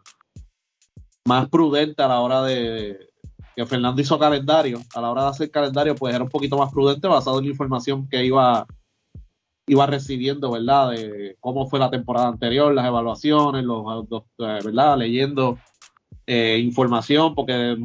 [1.27, 3.11] más prudente a la hora de,
[3.57, 6.73] que Fernando hizo calendario, a la hora de hacer calendario, pues era un poquito más
[6.73, 8.65] prudente basado en la información que iba,
[9.67, 10.93] iba recibiendo, ¿verdad?
[10.93, 13.85] De cómo fue la temporada anterior, las evaluaciones, los,
[14.39, 14.97] eh, ¿verdad?
[14.97, 15.59] Leyendo
[16.29, 17.77] eh, información, porque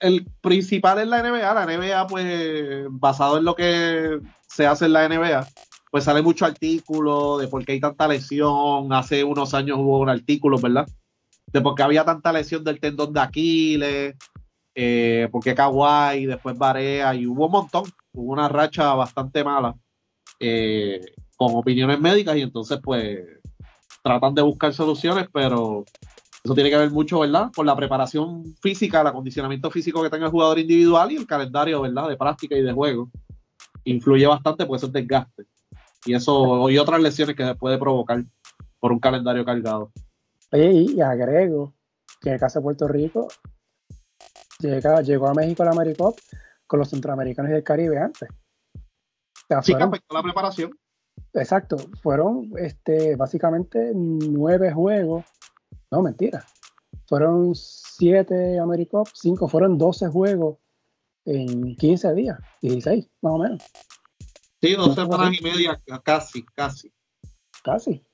[0.00, 4.92] el principal es la NBA, la NBA, pues basado en lo que se hace en
[4.92, 5.46] la NBA,
[5.96, 8.92] pues sale mucho artículo de por qué hay tanta lesión.
[8.92, 10.86] Hace unos años hubo un artículo, ¿verdad?
[11.50, 14.14] De por qué había tanta lesión del tendón de Aquiles,
[14.74, 15.54] eh, por qué
[16.26, 17.84] después Barea, y hubo un montón.
[18.12, 19.74] Hubo una racha bastante mala
[20.38, 21.00] eh,
[21.34, 23.18] con opiniones médicas, y entonces, pues,
[24.02, 25.86] tratan de buscar soluciones, pero
[26.44, 27.50] eso tiene que ver mucho, ¿verdad?
[27.56, 31.80] Con la preparación física, el acondicionamiento físico que tenga el jugador individual y el calendario,
[31.80, 32.06] ¿verdad?
[32.10, 33.10] De práctica y de juego.
[33.84, 35.46] Influye bastante porque eso es desgaste.
[36.06, 38.24] Y eso, y otras lesiones que se puede provocar
[38.78, 39.90] por un calendario cargado.
[40.52, 41.74] Oye, y, agrego
[42.20, 43.28] que en el caso de Puerto Rico,
[44.60, 46.16] llegó a México la AmeriCup
[46.66, 48.28] con los centroamericanos y del Caribe antes.
[49.62, 50.70] sí, que afectó la preparación.
[51.32, 55.24] Exacto, fueron este, básicamente nueve juegos.
[55.90, 56.44] No, mentira.
[57.06, 60.58] Fueron siete AmeriCup, cinco, fueron doce juegos
[61.24, 63.62] en 15 días, 16 más o menos.
[64.66, 66.92] Sí, dos semanas y media, casi, casi.
[67.62, 68.04] Casi.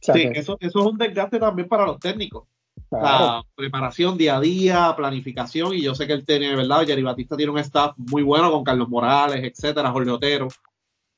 [0.00, 2.46] sí, eso, eso es un desgaste también para los técnicos.
[2.90, 6.82] La preparación día a día, planificación, y yo sé que él tiene, ¿verdad?
[6.82, 10.48] Yari Batista tiene un staff muy bueno con Carlos Morales, etcétera, Jorge Otero,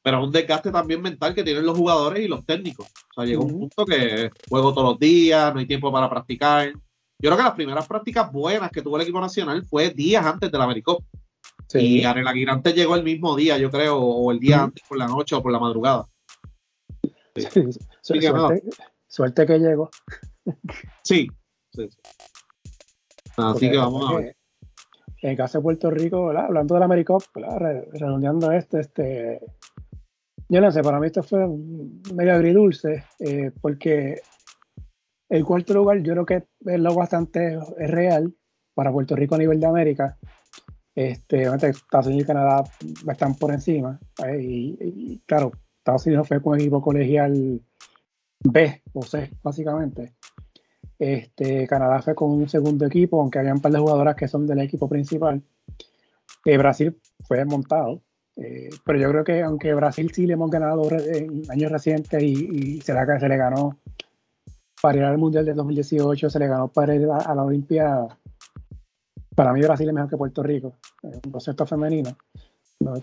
[0.02, 2.86] pero es un desgaste también mental que tienen los jugadores y los técnicos.
[2.86, 6.72] O sea, llega un punto que juego todos los días, no hay tiempo para practicar.
[6.72, 10.50] Yo creo que las primeras prácticas buenas que tuvo el equipo nacional fue días antes
[10.50, 11.02] del Americop.
[11.74, 15.06] Y Arel Aguirante llegó el mismo día, yo creo, o el día antes por la
[15.06, 16.08] noche o por la madrugada.
[19.06, 19.90] suerte, que llegó.
[21.02, 21.28] Sí.
[23.36, 24.36] Así que vamos a ver.
[25.22, 27.22] En el caso de Puerto Rico, hablando del Americop,
[27.92, 29.40] redondeando este, este,
[30.48, 31.46] yo no sé, para mí esto fue
[32.12, 34.20] medio agridulce, eh, porque
[35.28, 38.34] el cuarto lugar yo creo que es lo bastante real
[38.74, 40.18] para Puerto Rico a nivel de América.
[40.94, 42.64] Este, Estados Unidos y Canadá
[43.10, 43.98] están por encima.
[44.38, 47.60] Y, claro, Estados Unidos fue con equipo colegial
[48.40, 50.14] B o C, básicamente.
[50.98, 54.46] Este, Canadá fue con un segundo equipo, aunque había un par de jugadoras que son
[54.46, 55.42] del equipo principal.
[56.44, 58.02] Eh, Brasil fue montado.
[58.36, 62.80] Eh, pero yo creo que aunque Brasil sí le hemos ganado en años recientes y,
[62.80, 63.78] se, le, se le ganó
[64.80, 68.18] para ir al Mundial del 2018, se le ganó para ir a, la Olimpiada.
[69.34, 72.16] Para mí Brasil es mejor que Puerto Rico, en concepto femenino.
[72.80, 72.94] ¿no?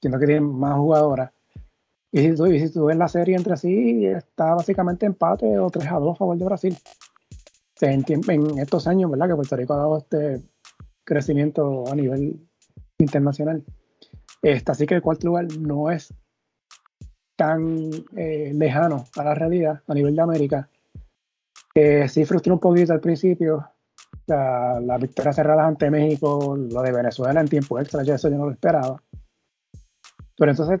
[0.00, 1.32] Siento que tienen más jugadoras.
[2.12, 5.70] Y si, tú, y si tú ves la serie entre sí, está básicamente empate o
[5.70, 6.76] 3 a 2 a favor de Brasil
[7.80, 9.28] en, estos años, ¿verdad?
[9.28, 10.42] Que Puerto Rico ha dado este
[11.04, 12.40] crecimiento a nivel
[12.98, 13.64] internacional.
[14.42, 16.12] Este, así que el cuarto lugar no es
[17.36, 20.68] tan eh, lejano a la realidad a nivel de América.
[21.74, 23.66] Eh, sí frustró un poquito al principio
[24.30, 28.38] la, la victoria cerrada ante México, lo de Venezuela en tiempo extra, ya eso yo
[28.38, 29.02] no lo esperaba.
[30.36, 30.80] Pero entonces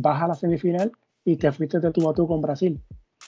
[0.00, 0.90] baja a la semifinal
[1.24, 2.82] y te fuiste de tú a tú con Brasil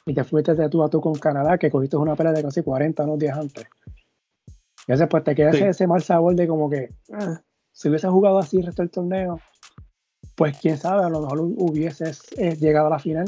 [0.07, 2.63] y te fuiste de tú a tú con Canadá, que cogiste una pelea de casi
[2.63, 3.67] 40 unos días antes.
[4.87, 7.41] Y ese, pues te queda ese, mal sabor de como que ah,
[7.73, 9.41] si hubiese jugado así el resto del torneo,
[10.37, 13.27] pues quién sabe, a lo mejor hubieses eh, llegado a la final.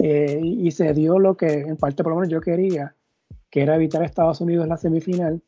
[0.00, 2.96] Eh, y, se dio lo que en parte por lo menos yo quería,
[3.54, 5.40] que era evitar a Estados Unidos en la semifinal,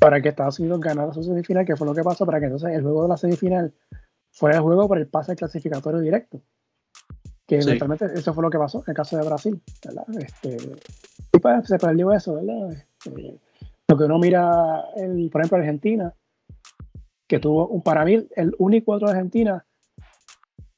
[0.00, 2.70] para que Estados Unidos ganara su semifinal, que fue lo que pasó, para que entonces
[2.70, 3.74] el juego de la semifinal
[4.32, 6.40] fuera el juego por el pase clasificatorio directo.
[7.46, 10.06] Que eventualmente eso fue lo que pasó en el caso de Brasil, ¿verdad?
[10.18, 10.56] Este,
[11.30, 12.72] y pues se perdió eso, ¿verdad?
[12.72, 13.38] Este,
[13.86, 16.14] lo que uno mira, el, por ejemplo, Argentina,
[17.28, 19.66] que tuvo un, para mí, el único otro de Argentina,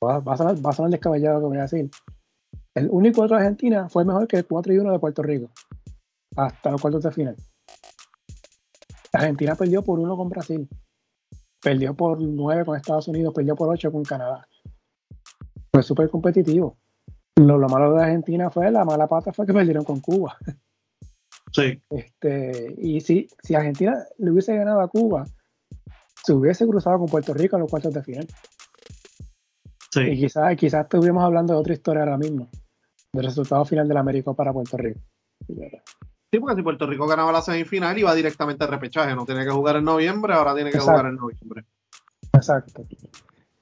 [0.04, 1.88] va, a sonar, va a descabellado, como voy a decir,
[2.74, 5.50] el único otro de Argentina fue mejor que el 4 y 1 de Puerto Rico,
[6.36, 7.36] hasta los cuartos de final.
[9.12, 10.68] Argentina perdió por 1 con Brasil,
[11.60, 14.46] perdió por 9 con Estados Unidos, perdió por 8 con Canadá
[15.72, 16.76] fue súper competitivo.
[17.36, 20.36] Lo, malo de Argentina fue, la mala pata fue que perdieron con Cuba.
[21.52, 21.80] Sí.
[21.90, 25.24] Este, y si, si Argentina le hubiese ganado a Cuba,
[26.24, 28.26] se hubiese cruzado con Puerto Rico en los cuartos de final.
[29.90, 30.00] Sí.
[30.02, 32.48] Y quizás, quizás estuviéramos hablando de otra historia ahora mismo,
[33.12, 35.00] del resultado final del América para Puerto Rico.
[36.32, 39.50] Sí, porque si Puerto Rico ganaba la semifinal iba directamente al repechaje, no tiene que
[39.50, 41.64] jugar en noviembre, ahora tiene que jugar en noviembre.
[42.32, 42.84] Exacto.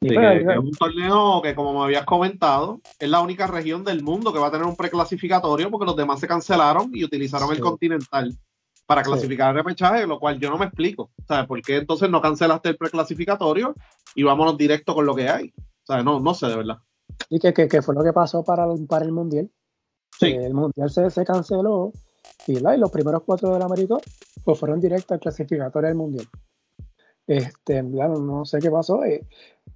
[0.01, 4.33] Sí, es un torneo que, como me habías comentado, es la única región del mundo
[4.33, 8.37] que va a tener un preclasificatorio porque los demás se cancelaron y utilizaron el continental
[8.87, 11.11] para clasificar el repechaje, lo cual yo no me explico.
[11.27, 13.75] ¿Sabes por qué entonces no cancelaste el preclasificatorio
[14.15, 15.53] y vámonos directo con lo que hay?
[15.89, 16.79] O no, no sé de verdad.
[17.29, 19.51] ¿Y qué, fue lo que pasó para, para el Mundial?
[20.19, 20.27] Sí.
[20.27, 21.93] el Mundial se, se canceló
[22.49, 23.97] y, los primeros cuatro del América
[24.45, 26.27] pues fueron directos al clasificatorio del Mundial.
[27.27, 29.05] Este, no sé qué pasó.
[29.05, 29.27] Eh,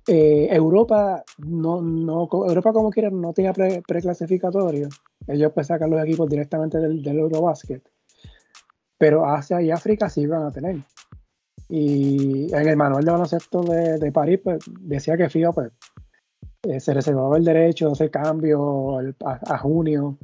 [0.09, 4.89] eh, Europa, no, no, Europa como quieran, no tenía preclasificatorio.
[5.27, 7.83] Ellos pues sacan los equipos directamente del, del Eurobasket.
[8.99, 10.77] Pero Asia y África sí van a tener.
[11.69, 15.73] Y en el manual de baloncesto de, París pues, decía que FIBA pues,
[16.65, 20.19] eh, se reservaba el derecho de hacer cambio a, junio.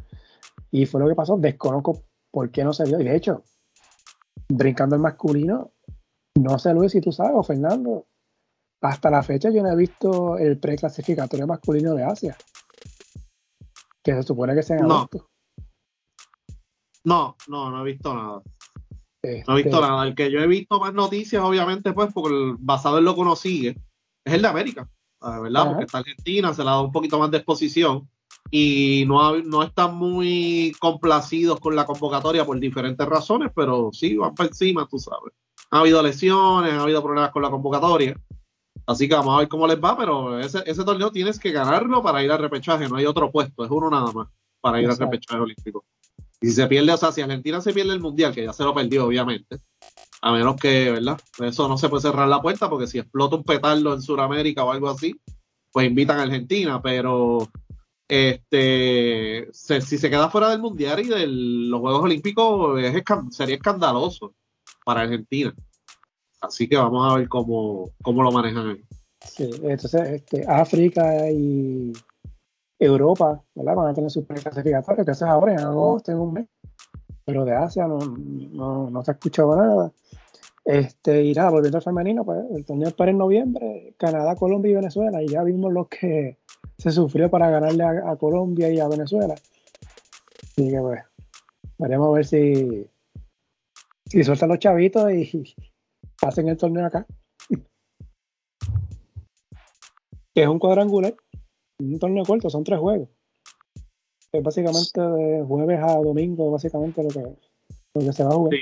[0.70, 1.36] Y fue lo que pasó.
[1.38, 3.00] Desconozco por qué no se dio.
[3.00, 3.42] Y de hecho,
[4.48, 5.72] brincando el masculino,
[6.36, 8.06] no sé Luis si tú sabes o Fernando,
[8.80, 12.36] hasta la fecha yo no he visto el preclasificatorio masculino de Asia.
[14.02, 15.08] Que se supone que sea en no.
[17.04, 18.42] No, no, no he visto nada.
[19.46, 20.06] No he visto este nada.
[20.06, 23.34] El que yo he visto más noticias, obviamente, pues, porque basado en lo que uno
[23.34, 23.82] sigue,
[24.24, 24.88] es el de América,
[25.20, 25.66] ¿verdad?
[25.66, 28.08] Porque está Argentina, se le ha dado un poquito más de exposición
[28.50, 34.34] y no, no están muy complacidos con la convocatoria por diferentes razones, pero sí van
[34.34, 35.32] para encima, tú sabes.
[35.70, 38.16] Ha habido lesiones, ha habido problemas con la convocatoria
[38.88, 42.02] Así que vamos a ver cómo les va, pero ese, ese torneo tienes que ganarlo
[42.02, 44.28] para ir al repechaje, no hay otro puesto, es uno nada más
[44.62, 45.84] para ir al repechaje olímpico.
[46.40, 48.64] Y si se pierde, o sea, si Argentina se pierde el mundial, que ya se
[48.64, 49.58] lo perdió, obviamente,
[50.22, 51.20] a menos que, ¿verdad?
[51.38, 54.72] Eso no se puede cerrar la puerta, porque si explota un petardo en Sudamérica o
[54.72, 55.14] algo así,
[55.70, 57.46] pues invitan a Argentina, pero
[58.08, 62.80] este si se queda fuera del mundial y de los Juegos Olímpicos,
[63.30, 64.34] sería escandaloso
[64.84, 65.54] para Argentina.
[66.40, 68.84] Así que vamos a ver cómo, lo manejan ahí.
[69.20, 71.92] Sí, entonces este, África y
[72.78, 73.74] Europa, ¿verdad?
[73.74, 76.46] Van a tener sus preclasificatorios, que eso es ahora en agosto, en un mes.
[77.24, 79.92] Pero de Asia no, no, se ha escuchado nada.
[80.64, 84.74] Este, y nada, volviendo al femenino, pues el torneo para en noviembre, Canadá, Colombia y
[84.74, 86.38] Venezuela, y ya vimos lo que
[86.78, 89.34] se sufrió para ganarle a, Colombia y a Venezuela.
[89.34, 91.02] Así que pues,
[91.78, 92.86] veremos a ver si,
[94.06, 95.54] si sueltan los chavitos y
[96.22, 97.06] hacen el torneo acá.
[100.34, 101.16] que es un cuadrangular,
[101.80, 103.08] un torneo corto, son tres juegos.
[104.30, 107.22] Es básicamente de jueves a domingo, básicamente lo que,
[107.94, 108.58] lo que se va a jugar.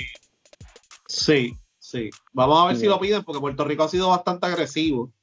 [1.07, 1.53] sí.
[1.79, 5.13] Sí, vamos a ver si lo piden porque Puerto Rico ha sido bastante agresivo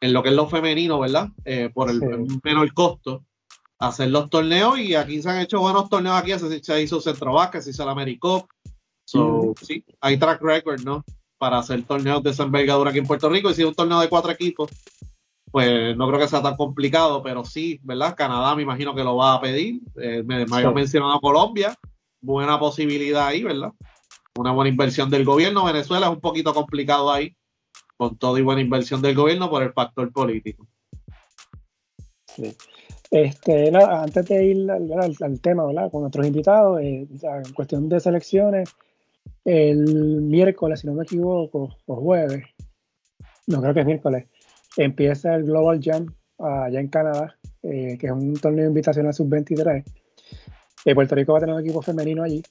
[0.00, 1.28] en lo que es lo femenino, ¿verdad?
[1.44, 2.00] Eh, por el
[2.42, 3.24] menor costo.
[3.80, 7.64] Hacer los torneos y aquí se han hecho buenos torneos aquí, se, hizo Centro Vázquez,
[7.64, 8.48] se hizo el Americop.
[9.06, 11.04] So, sí, hay track record, ¿no?
[11.38, 13.50] Para hacer torneos de esa envergadura aquí en Puerto Rico.
[13.50, 14.70] Y si es un torneo de cuatro equipos,
[15.50, 18.16] pues no creo que sea tan complicado, pero sí, ¿verdad?
[18.16, 19.80] Canadá me imagino que lo va a pedir.
[20.00, 21.76] Eh, me, me había mencionado Colombia,
[22.20, 23.72] buena posibilidad ahí, ¿verdad?
[24.38, 25.64] una buena inversión del gobierno.
[25.64, 27.36] Venezuela es un poquito complicado ahí,
[27.98, 30.66] con todo y buena inversión del gobierno por el factor político.
[33.10, 35.90] Este, antes de ir al, tema, ¿verdad?
[35.90, 38.70] Con nuestros invitados, eh, en cuestión de selecciones,
[39.44, 42.44] el miércoles, si no me equivoco, o jueves,
[43.48, 44.26] no creo que es miércoles,
[44.76, 46.06] empieza el Global Jam
[46.38, 49.82] allá en Canadá, eh, que es un torneo de invitación a sub-23.
[50.84, 52.42] Eh, Puerto Rico va a tener un equipo femenino allí.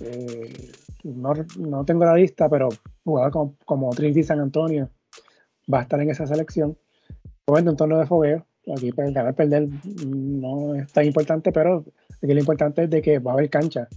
[0.00, 0.72] Eh,
[1.04, 2.68] no, tengo la lista, pero
[3.04, 4.90] jugador como, como Trinity San Antonio
[5.72, 6.76] va a estar en esa selección.
[7.46, 8.46] Bueno, un torneo de fogueo.
[8.76, 9.68] Aquí pues, ganar perder
[10.04, 11.84] no es tan importante, pero
[12.22, 13.88] aquí lo importante es de que va a haber cancha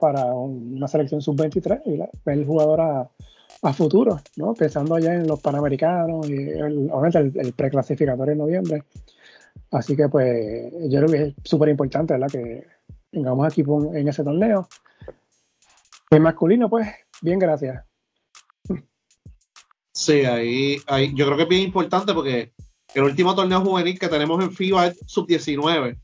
[0.00, 3.10] para una selección sub-23 y ver el jugador a,
[3.74, 4.54] futuro, ¿no?
[4.54, 8.84] pensando ya en los panamericanos y el, obviamente el, preclasificatorio en noviembre.
[9.70, 12.64] Así que pues yo creo que es súper importante que
[13.10, 14.66] tengamos equipo en ese torneo.
[16.10, 16.88] El masculino, pues,
[17.22, 17.89] bien, gracias.
[20.00, 22.54] Sí, ahí, ahí yo creo que es bien importante porque
[22.94, 25.98] el último torneo juvenil que tenemos en FIBA es sub-19.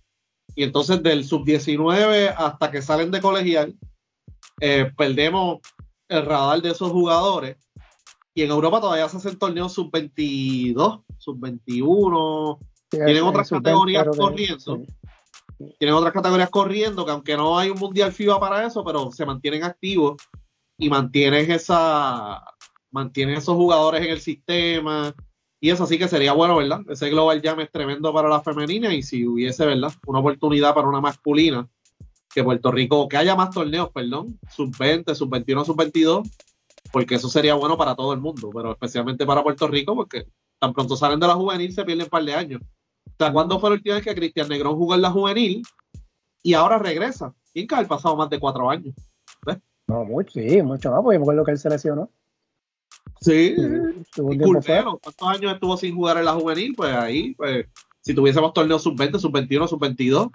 [0.54, 3.74] Y entonces del sub-19 hasta que salen de colegial,
[4.60, 5.60] eh, perdemos
[6.08, 7.56] el radar de esos jugadores.
[8.34, 12.58] Y en Europa todavía se hacen torneos sub-22, sub-21.
[12.90, 14.84] tienen otras categorías corriendo
[15.78, 19.24] tienen otras categorías corriendo, que aunque no hay un mundial FIBA para eso, pero se
[19.24, 20.16] mantienen activos
[20.78, 22.44] y mantienen esa
[22.90, 25.14] mantienen esos jugadores en el sistema
[25.60, 26.80] y eso sí que sería bueno, ¿verdad?
[26.88, 29.92] Ese Global Jam es tremendo para la femenina y si hubiese, ¿verdad?
[30.06, 31.68] Una oportunidad para una masculina
[32.34, 36.28] que Puerto Rico, que haya más torneos, perdón, sub 20, sub 21, sub 22,
[36.92, 40.26] porque eso sería bueno para todo el mundo, pero especialmente para Puerto Rico, porque
[40.58, 42.60] tan pronto salen de la juvenil se pierden un par de años.
[43.06, 45.62] O sea, ¿cuándo fue la última vez que Cristian Negrón jugó en la juvenil
[46.42, 47.34] y ahora regresa?
[47.52, 48.94] ¿Quién que ha pasado más de cuatro años?
[49.88, 52.10] No, mucho, sí, mucho más, porque me acuerdo que él se lesionó.
[53.26, 56.74] Sí, y ¿cuántos años estuvo sin jugar en la juvenil?
[56.76, 57.66] Pues ahí, pues,
[58.00, 60.30] si tuviésemos torneos sub-20, sub-21, sub-22,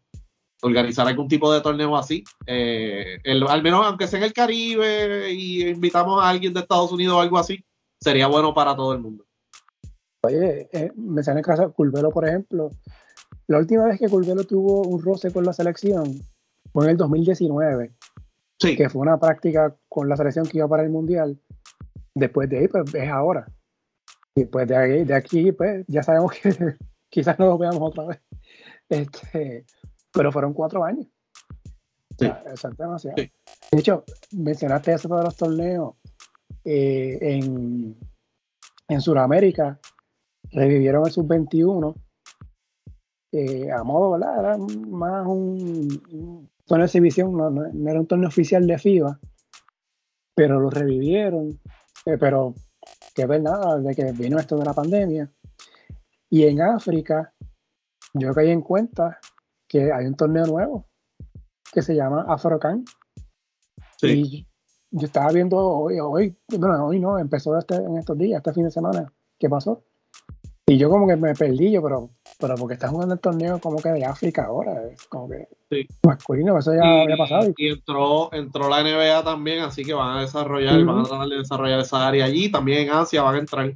[0.62, 2.26] organizar algún tipo de torneo así.
[2.46, 3.18] Eh,
[3.48, 7.22] al menos, aunque sea en el Caribe y invitamos a alguien de Estados Unidos o
[7.22, 7.64] algo así,
[7.98, 9.24] sería bueno para todo el mundo.
[10.26, 12.72] Oye, eh, me sale el caso de Curvelo, por ejemplo.
[13.48, 16.22] La última vez que Curvelo tuvo un roce con la selección
[16.74, 17.94] fue en el 2019.
[18.60, 18.76] Sí.
[18.76, 21.40] Que fue una práctica con la selección que iba para el Mundial.
[22.16, 23.46] Después de ahí, pues es ahora.
[24.36, 26.50] Y pues de, aquí, de aquí pues ya sabemos que
[27.10, 28.22] quizás no lo veamos otra vez.
[28.90, 29.66] Este,
[30.12, 31.08] pero fueron cuatro años.
[32.20, 32.28] Sí.
[32.46, 33.16] es demasiado.
[33.16, 35.96] De hecho, mencionaste eso de los torneos
[36.64, 37.98] eh, en,
[38.88, 39.80] en Sudamérica
[40.52, 41.96] revivieron el sub-21
[43.34, 44.40] eh, a modo, ¿verdad?
[44.40, 49.20] Era más un, torneo de exhibición, no, era un torneo oficial de FIBA,
[50.36, 51.58] pero lo revivieron,
[52.06, 52.54] eh, pero
[53.14, 55.32] que ver nada de que vino esto de la pandemia.
[56.30, 57.34] Y en África,
[58.14, 59.20] yo caí en cuenta
[59.68, 60.86] que hay un torneo nuevo
[61.72, 62.84] que se llama Afrocan.
[63.98, 64.08] Sí.
[64.08, 64.48] Y
[64.92, 68.66] yo estaba viendo hoy, hoy, bueno, hoy no, empezó este, en estos días, este fin
[68.66, 69.12] de semana.
[69.40, 69.84] ¿Qué pasó?
[70.66, 72.12] Y yo como que me perdí yo, pero,
[72.42, 75.48] pero porque estás jugando el torneo como que de África ahora, es como que
[76.04, 77.54] masculino, eso ya había pasado.
[77.56, 81.38] Y entró, entró la NBA también, así que van a desarrollar, van a tratar de
[81.38, 83.74] desarrollar esa área allí, también en Asia van a entrar.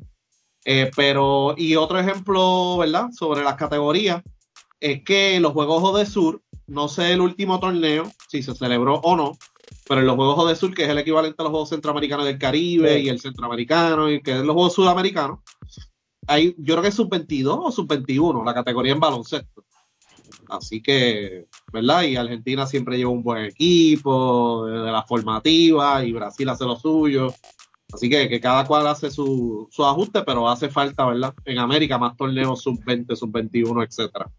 [0.65, 3.11] Eh, pero, y otro ejemplo, ¿verdad?
[3.11, 4.23] Sobre las categorías,
[4.79, 9.15] es que los Juegos de Sur, no sé el último torneo, si se celebró o
[9.15, 9.37] no,
[9.87, 12.39] pero en los Juegos de Sur, que es el equivalente a los Juegos Centroamericanos del
[12.39, 15.39] Caribe y el Centroamericano, y que es los Juegos Sudamericanos,
[16.27, 19.63] hay, yo creo que es sub-22 o sub-21, la categoría en baloncesto.
[20.49, 22.03] Así que, ¿verdad?
[22.03, 27.33] Y Argentina siempre lleva un buen equipo de, la formativa y Brasil hace lo suyo.
[27.91, 31.33] Así que, que cada cual hace su, su, ajuste, pero hace falta, ¿verdad?
[31.45, 34.31] En América más torneos sub-20, sub-21, etcétera.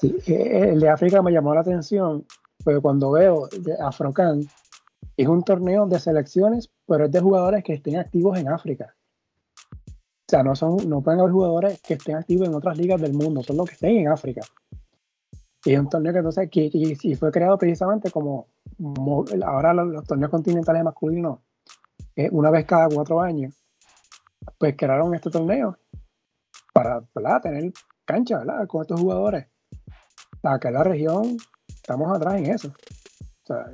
[0.00, 2.24] Sí, eh, el de África me llamó la atención,
[2.64, 3.48] porque cuando veo
[3.80, 4.48] Afrocan,
[5.16, 8.94] es un torneo de selecciones, pero es de jugadores que estén activos en África.
[10.26, 13.12] O sea, no, son, no pueden haber jugadores que estén activos en otras ligas del
[13.12, 14.42] mundo, son los que estén en África.
[15.64, 18.48] Y es un torneo que entonces que, fue creado precisamente como,
[19.44, 21.38] ahora los, torneos continentales masculinos,
[22.16, 23.54] eh, una vez cada cuatro años,
[24.58, 25.78] pues crearon este torneo
[26.72, 27.02] para
[27.40, 27.72] tener
[28.04, 28.66] cancha ¿verdad?
[28.66, 29.46] con estos jugadores.
[30.40, 31.36] Para que la región
[31.68, 32.68] estamos atrás en eso.
[32.68, 33.66] O sea,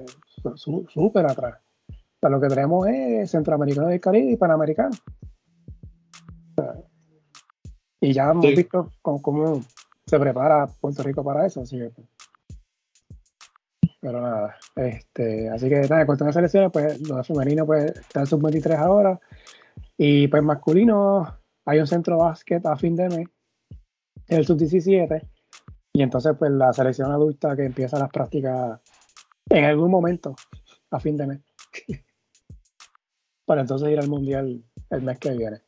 [0.89, 1.61] súper atrás.
[1.89, 4.97] O sea, lo que tenemos es centroamericano del Caribe y panamericano.
[8.01, 9.63] Y ya hemos visto cómo,
[10.07, 11.93] se prepara Puerto Rico para eso, así que.
[14.01, 18.27] Pero nada, este, así que nada, en cuestión de selecciones, pues los femeninos pues están
[18.27, 19.21] sub-23 ahora.
[19.97, 23.29] Y pues masculino, hay un centro básquet a fin de mes,
[24.27, 25.29] el sub-17.
[25.95, 28.81] Y entonces, pues la selección adulta que empieza las prácticas
[29.49, 30.35] en algún momento,
[30.91, 31.41] a fin de mes.
[33.47, 35.61] Para entonces ir al mundial el mes que viene.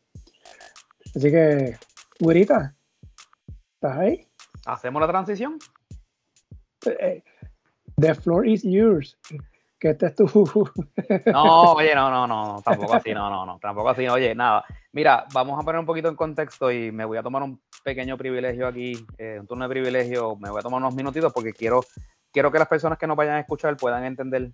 [1.14, 1.76] Así que,
[2.18, 2.74] güerita,
[3.74, 4.26] ¿estás ahí?
[4.66, 5.58] ¿Hacemos la transición?
[6.86, 7.22] Eh, eh,
[7.96, 9.16] the floor is yours.
[9.78, 10.24] Que este es tu.
[11.26, 14.08] no, oye, no, no, no, tampoco así, no, no, no, tampoco así.
[14.08, 14.64] Oye, nada.
[14.92, 18.18] Mira, vamos a poner un poquito en contexto y me voy a tomar un pequeño
[18.18, 20.34] privilegio aquí, eh, un turno de privilegio.
[20.36, 21.80] Me voy a tomar unos minutitos porque quiero,
[22.32, 24.50] quiero que las personas que nos vayan a escuchar puedan entender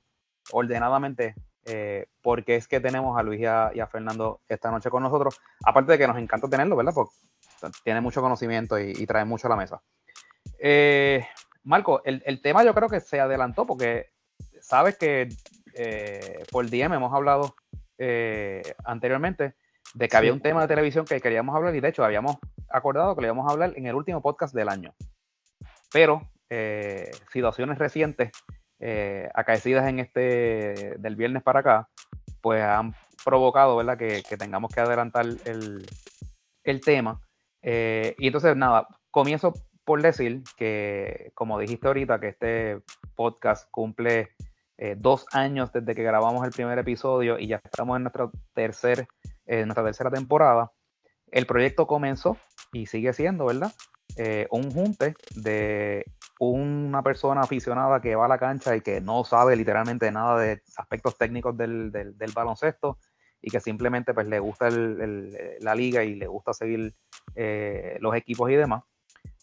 [0.52, 1.34] ordenadamente
[1.64, 5.40] eh, porque es que tenemos a Luis y a, Fernando esta noche con nosotros.
[5.64, 6.94] Aparte de que nos encanta tenerlo, ¿verdad?
[6.94, 7.14] Porque
[7.84, 9.82] tiene mucho conocimiento y, trae mucho a la mesa.
[10.58, 11.26] Eh,
[11.64, 14.11] Marco, el, tema yo creo que se adelantó porque
[14.61, 15.28] sabes que
[15.74, 17.54] eh, por DM hemos hablado
[18.84, 19.56] anteriormente
[19.92, 22.38] de que había un tema de televisión que queríamos hablar y de hecho habíamos
[22.70, 24.94] acordado que le íbamos a hablar en el último podcast del año.
[25.92, 26.30] Pero
[27.30, 28.30] situaciones recientes
[28.82, 31.88] eh, acaecidas en este del viernes para acá,
[32.40, 33.98] pues han provocado, ¿verdad?
[33.98, 37.20] Que, tengamos que adelantar el, tema.
[37.60, 39.52] Eh, y entonces, nada, comienzo
[39.84, 42.80] por decir que, como dijiste ahorita, que este
[43.14, 44.30] podcast cumple
[44.78, 49.06] eh, dos años desde que grabamos el primer episodio y ya estamos en nuestra, tercer,
[49.46, 50.72] nuestra tercera temporada.
[51.30, 52.38] El proyecto comenzó
[52.72, 53.72] y sigue siendo, ¿verdad?
[54.50, 56.04] un junte de
[56.41, 60.62] una persona aficionada que va a la cancha y que no sabe literalmente nada de
[60.76, 61.93] aspectos técnicos del,
[62.34, 62.99] baloncesto
[63.43, 66.95] y que simplemente pues le gusta la liga y le gusta seguir
[67.34, 68.84] eh, los equipos y demás,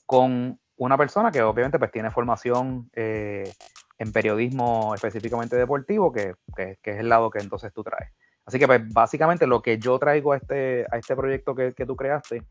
[0.07, 3.51] con una persona que obviamente pues tiene formación eh,
[3.99, 8.11] en periodismo específicamente deportivo, que, es el lado que entonces tú traes.
[8.43, 11.85] Así que pues básicamente lo que yo traigo a este, a este proyecto que, que
[11.85, 12.43] tú creaste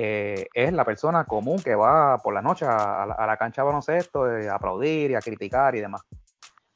[0.00, 4.30] eh, es la persona común que va por la noche a, la cancha de baloncesto
[4.30, 6.02] eh, a aplaudir y a criticar y demás.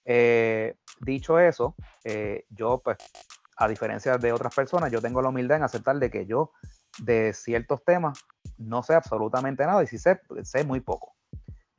[0.05, 1.77] Eh, dicho eso,
[2.51, 2.97] yo pues,
[3.59, 6.51] a diferencia de otras personas, yo tengo la humildad en aceptar de que yo
[6.99, 8.19] de ciertos temas
[8.59, 11.15] no sé absolutamente nada y si sé, sé muy poco.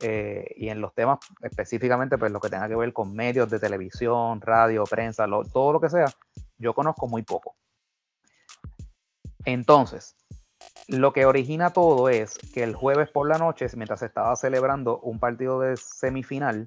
[0.00, 4.40] y en los temas específicamente, pues lo que tenga que ver con medios de televisión,
[4.40, 6.06] radio, prensa, todo lo que sea,
[6.56, 7.54] yo conozco muy poco.
[9.44, 10.16] Entonces,
[10.88, 14.98] lo que origina todo es que el jueves por la noche, mientras se estaba celebrando
[15.00, 16.66] un partido de semifinal,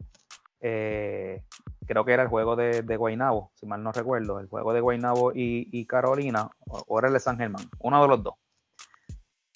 [0.60, 1.44] eh,
[1.86, 4.82] creo que era el juego de, de, Guaynabo, si mal no recuerdo, el juego de
[4.82, 8.36] Guaynabo y, Carolina, o, era el de San Germán, uno de los dos.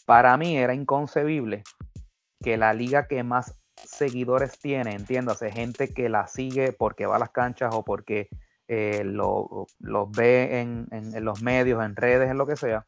[0.05, 1.63] Para mí era inconcebible
[2.43, 7.19] que la liga que más seguidores tiene, entiéndase, gente que la sigue porque va a
[7.19, 8.29] las canchas o porque
[8.67, 9.45] eh, los
[9.79, 12.85] lo ve en, en los medios, en redes, en lo que sea,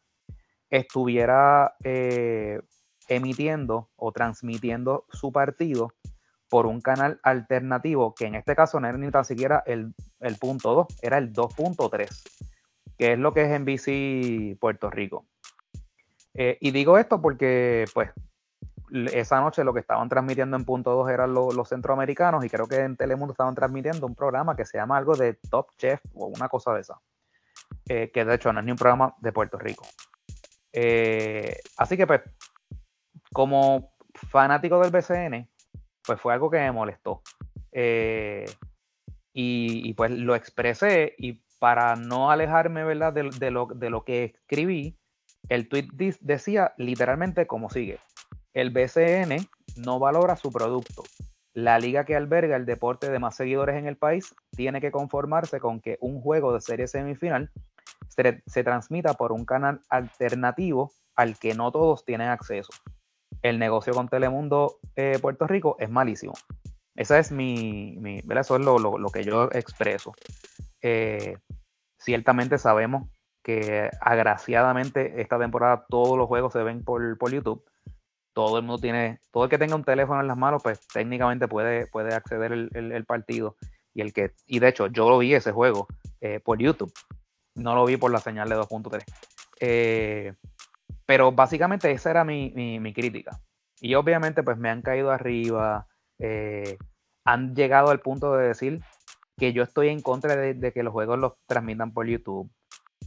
[0.74, 2.60] estuviera eh,
[3.08, 5.94] emitiendo o transmitiendo su partido
[6.50, 9.94] por un canal alternativo, que en este caso no era ni tan siquiera el,
[10.40, 12.10] punto 2, era el 2.3,
[12.98, 15.28] que es lo que es NBC Puerto Rico.
[16.34, 18.10] Eh, y digo esto porque, pues,
[19.14, 22.80] esa noche lo que estaban transmitiendo en punto 2 eran los centroamericanos y creo que
[22.80, 26.50] en Telemundo estaban transmitiendo un programa que se llama algo de Top Chef o una
[26.50, 27.00] cosa de esa,
[27.90, 29.86] eh, que de hecho no es ni un programa de Puerto Rico.
[30.74, 32.22] Eh, así que, pues,
[33.32, 35.48] como fanático del BCN,
[36.06, 37.22] pues fue algo que me molestó.
[37.72, 38.46] Eh,
[39.34, 43.14] y, pues lo expresé y para no alejarme, ¿verdad?
[43.14, 44.98] De, lo, de lo que escribí,
[45.50, 45.88] el tweet
[46.22, 48.00] decía literalmente como sigue.
[48.54, 49.48] El BCN
[49.78, 51.04] no valora su producto.
[51.54, 55.60] La liga que alberga el deporte de más seguidores en el país tiene que conformarse
[55.60, 57.52] con que un juego de serie semifinal
[58.08, 62.72] se, transmita por un canal alternativo al que no todos tienen acceso.
[63.42, 66.34] El negocio con Telemundo eh, Puerto Rico es malísimo.
[66.96, 67.98] Esa es mi,
[68.30, 70.14] Eso es lo, que yo expreso.
[70.82, 71.38] Eh,
[72.00, 73.10] ciertamente sabemos
[73.44, 77.64] que agraciadamente esta temporada todos los juegos se ven por, por, YouTube.
[78.34, 81.48] Todo el mundo tiene, todo el que tenga un teléfono en las manos, pues técnicamente
[81.48, 83.56] puede, puede acceder el, partido.
[83.94, 85.88] Y el que, y de hecho, yo lo vi ese juego
[86.22, 86.92] eh, por YouTube.
[87.56, 89.04] No lo vi por la señal de 2.3.
[89.60, 90.34] Eh,
[91.06, 93.40] pero básicamente esa era mi, mi, crítica.
[93.80, 95.88] Y obviamente, pues me han caído arriba.
[96.20, 96.78] Eh,
[97.26, 98.82] han llegado al punto de decir
[99.38, 102.52] que yo estoy en contra de, que los juegos los transmitan por YouTube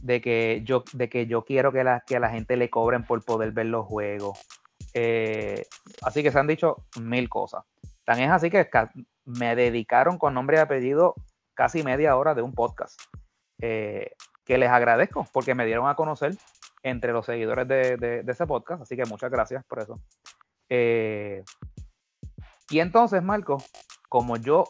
[0.01, 3.03] de que yo, de que yo quiero que, la, que a la gente le cobren
[3.03, 4.39] por poder ver los juegos.
[4.93, 5.65] Eh,
[6.03, 7.63] así que se han dicho mil cosas.
[8.05, 8.67] Tan es así que
[9.25, 11.15] me dedicaron con nombre y apellido
[11.53, 12.99] casi media hora de un podcast.
[14.47, 16.35] Que les agradezco porque me dieron a conocer
[16.81, 18.81] entre los seguidores de, ese podcast.
[18.81, 19.99] Así que muchas gracias por eso.
[20.69, 21.43] Eh,
[22.69, 23.57] y entonces, Marco,
[24.09, 24.63] como yo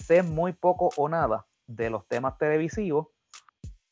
[0.00, 3.08] sé muy poco o nada de los temas televisivos,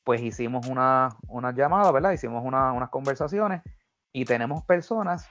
[0.02, 2.12] pues hicimos una, una llamada, ¿verdad?
[2.12, 3.62] Hicimos unas conversaciones
[4.12, 5.28] y tenemos personas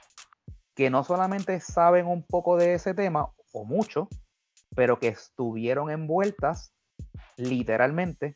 [0.74, 4.08] que no solamente saben un poco de ese tema o mucho,
[4.74, 6.74] pero que estuvieron envueltas
[7.36, 8.32] literalmente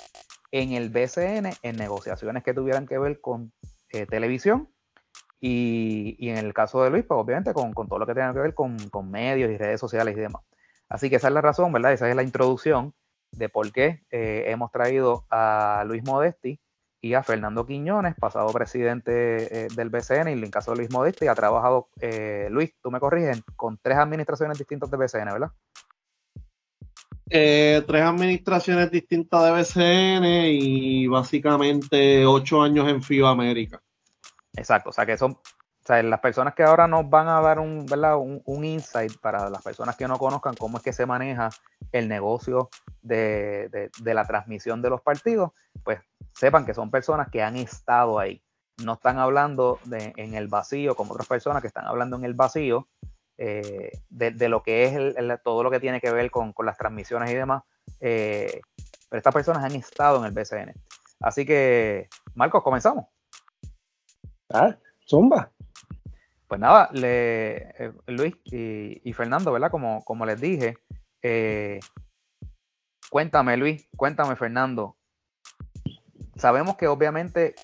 [0.50, 3.52] en el BCN en negociaciones que tuvieran que ver con
[3.90, 4.68] eh, televisión
[5.40, 8.54] y, en el caso de Luis, pues obviamente con, todo lo que tenga que ver
[8.54, 10.42] con, con, medios y redes sociales y demás.
[10.88, 11.92] Así que esa es la razón, ¿verdad?
[11.92, 12.94] Esa es la introducción
[13.30, 16.60] de por qué eh, hemos traído a Luis Modesti
[17.00, 21.28] y a Fernando Quiñones, pasado presidente eh, del BCN, y en caso de Luis Modesti
[21.28, 21.88] ha trabajado,
[22.50, 25.52] Luis, tú me corriges, con tres administraciones distintas del BCN, ¿verdad?
[27.30, 33.80] Tres administraciones distintas de BCN y básicamente ocho años en FIBA América.
[34.54, 35.38] Exacto, o sea que son
[35.88, 37.86] sea, las personas que ahora nos van a dar un,
[38.44, 41.48] un, insight para las personas que no conozcan cómo es que se maneja
[41.92, 42.68] el negocio
[43.00, 45.52] de, la transmisión de los partidos,
[45.82, 46.00] pues
[46.34, 48.42] sepan que son personas que han estado ahí.
[48.84, 52.34] No están hablando de, en el vacío como otras personas que están hablando en el
[52.34, 52.86] vacío
[53.40, 57.34] eh, de, lo que es todo lo que tiene que ver con, las transmisiones y
[57.34, 57.62] demás.
[58.00, 58.60] Eh,
[59.08, 60.74] pero estas personas han estado en el BCN.
[61.20, 63.06] Así que, Marcos, comenzamos.
[64.52, 64.76] Ah,
[65.08, 65.52] zumba.
[66.48, 69.70] Pues nada, le, eh, Luis y, Fernando, ¿verdad?
[69.70, 70.76] Como, como les dije,
[73.10, 74.96] cuéntame Luis, cuéntame Fernando.
[76.36, 77.54] Sabemos que obviamente,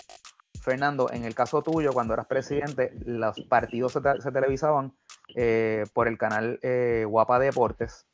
[0.65, 4.93] Fernando, en el caso tuyo, cuando eras presidente, los partidos se, televisaban
[5.35, 6.59] eh, por el canal
[7.07, 8.05] Guapa Deportes.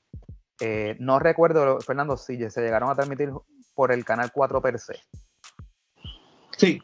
[0.99, 3.32] no recuerdo, Fernando, si se llegaron a transmitir
[3.74, 4.95] por el canal 4 per se.
[6.58, 6.80] Sí,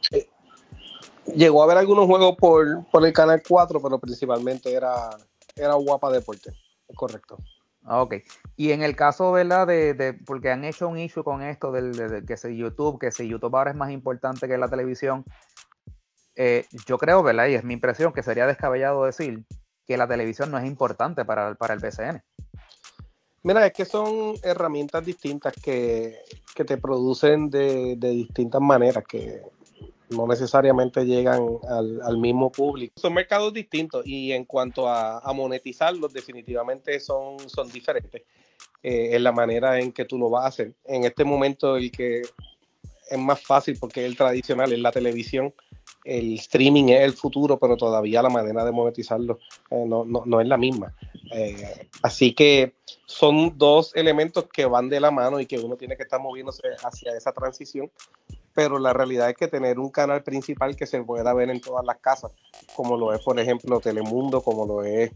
[1.36, 5.10] llegó a haber algunos juegos por, por el canal 4, pero principalmente era,
[5.56, 6.52] era Guapa Deporte.
[6.96, 7.38] Correcto.
[7.84, 8.16] Ah, ok.
[8.56, 9.68] Y en el caso, ¿verdad?
[9.68, 13.12] De, de, porque han hecho un issue con esto del de, que si YouTube, que
[13.12, 15.24] si YouTube ahora es más importante que la televisión.
[16.38, 17.48] Eh, yo creo, ¿verdad?
[17.48, 19.44] Y es mi impresión que sería descabellado decir
[19.86, 22.22] que la televisión no es importante para, para el BCN.
[23.44, 26.20] Mira, es que son herramientas distintas que,
[26.54, 29.42] que te producen de, de distintas maneras, que
[30.10, 32.94] no necesariamente llegan al, mismo público.
[32.98, 38.24] Son mercados distintos y en cuanto a, monetizarlos, definitivamente son, son diferentes
[38.84, 40.74] eh, en la manera en que tú lo vas a hacer.
[40.86, 45.54] En este momento el que es más fácil porque el tradicional, es la televisión,
[46.08, 49.40] el streaming es el futuro, pero todavía la manera de monetizarlo
[49.70, 50.96] eh, no, es la misma.
[51.34, 52.74] Eh, así que
[53.06, 56.64] son dos elementos que van de la mano y que uno tiene que estar moviéndose
[56.84, 57.92] hacia esa transición
[58.54, 61.86] pero la realidad es que tener un canal principal que se pueda ver en todas
[61.86, 62.32] las casas,
[62.76, 65.12] como lo es, por ejemplo, Telemundo, como lo es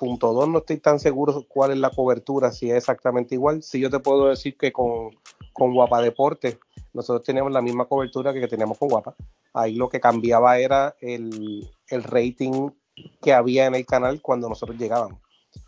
[0.00, 3.62] Punto 2, no estoy tan seguro cuál es la cobertura, si es exactamente igual.
[3.62, 5.10] Si yo te puedo decir que con,
[5.52, 6.58] con Guapa Deporte,
[6.94, 9.14] nosotros teníamos la misma cobertura que teníamos con Guapa.
[9.52, 12.70] Ahí lo que cambiaba era el, el rating
[13.20, 15.20] que había en el canal cuando nosotros llegábamos.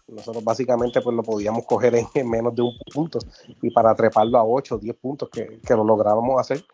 [0.06, 3.18] Nosotros básicamente pues lo podíamos coger en, menos de un punto
[3.62, 6.64] y para treparlo a 8 o 10 puntos que, que lo lográbamos hacer,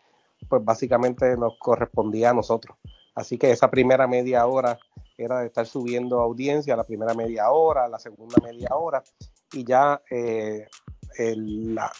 [0.47, 2.77] pues básicamente nos correspondía a nosotros.
[3.15, 4.79] Así que esa primera media hora
[5.17, 9.03] era de estar subiendo audiencia, la primera media hora, la segunda media hora,
[9.51, 10.67] y ya eh,
[11.17, 11.91] la,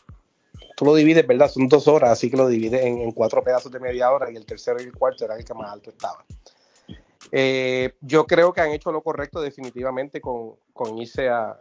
[0.76, 1.49] tú lo divides, ¿verdad?
[1.49, 4.36] Son dos horas, así que lo divides en, en, cuatro pedazos de media hora y
[4.36, 6.26] el tercero y el cuarto era el que más alto estaba.
[7.31, 10.57] Eh, yo creo que han hecho lo correcto definitivamente con,
[10.98, 11.57] irse a,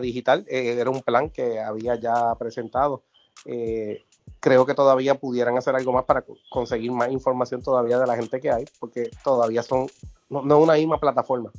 [0.00, 0.44] digital.
[0.48, 3.02] Eh, era un plan que había ya presentado.
[3.44, 4.04] Eh,
[4.40, 8.40] creo que todavía pudieran hacer algo más para conseguir más información todavía de la gente
[8.40, 9.86] que hay, porque todavía son,
[10.28, 11.50] no, es una misma plataforma.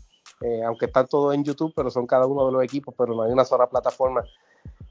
[0.41, 3.23] Eh, aunque están todos en YouTube, pero son cada uno de los equipos, pero no
[3.23, 4.23] hay una sola plataforma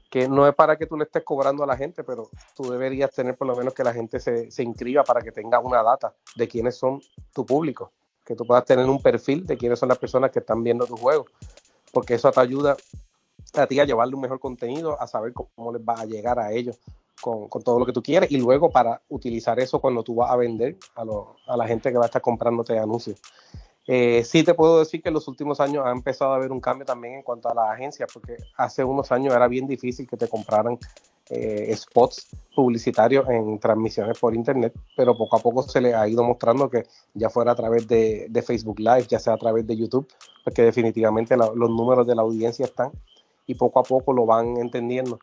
[0.09, 3.11] que no es para que tú le estés cobrando a la gente, pero tú deberías
[3.11, 6.13] tener por lo menos que la gente se, se inscriba para que tenga una data
[6.35, 7.01] de quiénes son
[7.33, 7.91] tu público,
[8.25, 10.95] que tú puedas tener un perfil de quiénes son las personas que están viendo tu
[10.95, 11.25] juego,
[11.91, 12.77] porque eso te ayuda
[13.53, 16.51] a ti a llevarle un mejor contenido, a saber cómo les va a llegar a
[16.51, 16.79] ellos
[17.21, 20.35] con, todo lo que tú quieres y luego para utilizar eso cuando tú vas a
[20.35, 21.03] vender a,
[21.47, 23.19] a la gente que va a estar comprándote anuncios.
[23.89, 26.59] Eh, sí te puedo decir que en los últimos años ha empezado a haber un
[26.59, 30.17] cambio también en cuanto a las agencias, porque hace unos años era bien difícil que
[30.17, 30.77] te compraran
[31.29, 36.21] eh, spots publicitarios en transmisiones por internet, pero poco a poco se le ha ido
[36.23, 40.07] mostrando que ya fuera a través de, Facebook Live, ya sea a través de YouTube,
[40.43, 42.91] porque definitivamente los números de la audiencia están
[43.45, 45.19] y poco a poco lo van entendiendo.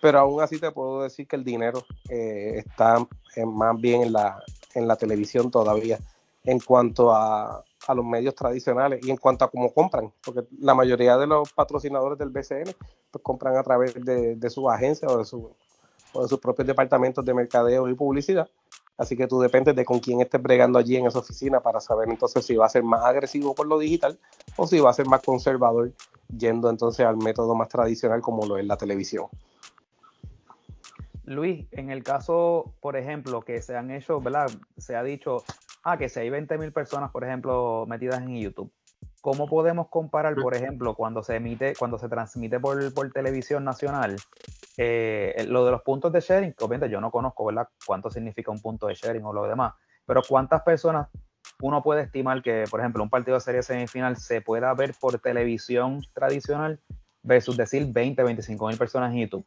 [0.00, 3.04] Pero aún así te puedo decir que el dinero eh, está
[3.44, 4.40] más bien en la,
[4.74, 5.98] en la televisión todavía
[6.44, 10.74] en cuanto a, a los medios tradicionales y en cuanto a cómo compran, porque la
[10.74, 12.74] mayoría de los patrocinadores del BCN
[13.10, 15.50] pues compran a través de, de su agencia o de, su,
[16.12, 18.48] o de sus propios departamentos de mercadeo y publicidad.
[18.96, 22.08] Así que tú dependes de con quién estés bregando allí en esa oficina para saber
[22.08, 24.18] entonces si va a ser más agresivo por lo digital
[24.56, 25.92] o si va a ser más conservador
[26.28, 29.26] yendo entonces al método más tradicional como lo es la televisión.
[31.26, 34.50] Luis, en el caso, por ejemplo, que se han hecho, ¿verdad?
[34.76, 35.42] Se ha dicho,
[35.82, 38.72] ah, que si hay 20.000 personas, por ejemplo, metidas en YouTube,
[39.20, 44.16] ¿cómo podemos comparar, por ejemplo, cuando se emite, cuando se transmite por, por televisión nacional,
[44.76, 46.54] eh, lo de los puntos de sharing?
[46.60, 47.68] Obviamente yo no conozco, ¿verdad?
[47.86, 49.72] Cuánto significa un punto de sharing o lo demás,
[50.04, 51.08] pero ¿cuántas personas
[51.62, 55.18] uno puede estimar que, por ejemplo, un partido de serie semifinal se pueda ver por
[55.18, 56.80] televisión tradicional
[57.22, 59.46] versus decir 20, 25 mil personas en YouTube?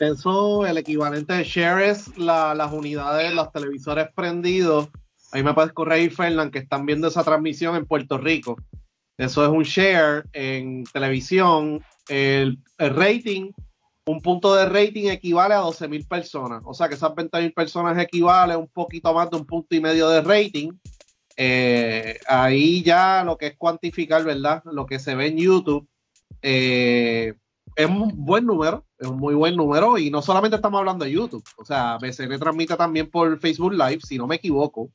[0.00, 4.88] Eso, el equivalente de share es las unidades, los televisores prendidos.
[5.30, 8.56] Ahí me puedes corregir, Fernand, que están viendo esa transmisión en Puerto Rico.
[9.16, 11.84] Eso es un share en televisión.
[12.08, 13.52] El, rating,
[14.06, 16.62] un punto de rating equivale a 12 mil personas.
[16.64, 19.74] O sea que esas 20 mil personas equivale a un poquito más de un punto
[19.76, 20.72] y medio de rating.
[21.36, 24.62] Eh, ahí ya lo que es cuantificar, ¿verdad?
[24.64, 25.88] Lo que se ve en YouTube.
[26.42, 27.34] Eh,
[27.76, 31.12] es un buen número, es un muy buen número y no solamente estamos hablando de
[31.12, 34.90] YouTube, o sea, BCN transmite también por Facebook Live, si no me equivoco,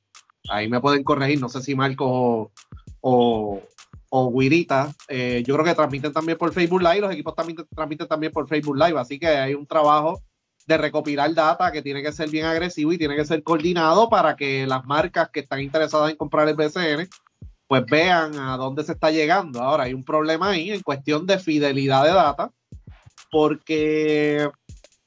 [0.49, 2.51] ahí me pueden corregir, no sé si Marco o,
[3.01, 3.61] o,
[4.09, 8.31] o eh, yo creo que transmiten también por Facebook Live, los equipos también transmiten también
[8.31, 10.21] por Facebook Live, así que hay un trabajo
[10.65, 14.35] de recopilar data que tiene que ser bien agresivo y tiene que ser coordinado para
[14.35, 17.09] que las marcas que están interesadas en comprar el BCN
[17.67, 19.61] pues vean a dónde se está llegando.
[19.61, 22.51] Ahora hay un problema ahí en cuestión de fidelidad de data
[23.31, 24.49] porque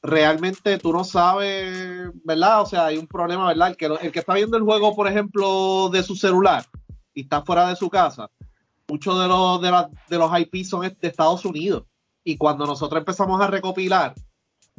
[0.02, 2.62] realmente tú no sabes, ¿verdad?
[2.62, 3.68] O sea, hay un problema, ¿verdad?
[3.68, 6.64] El que, el que está viendo el juego, por ejemplo, de su celular
[7.14, 8.30] y está fuera de su casa,
[8.88, 9.60] muchos de los,
[10.08, 11.84] de, los IP son de Estados Unidos.
[12.24, 14.14] Y cuando nosotros empezamos a recopilar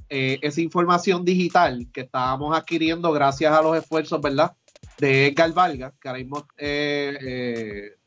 [0.10, 4.56] eh, esa información digital que estábamos adquiriendo gracias a los esfuerzos, ¿verdad?
[4.98, 7.98] De Edgar Valga, que ahora mismo es eh,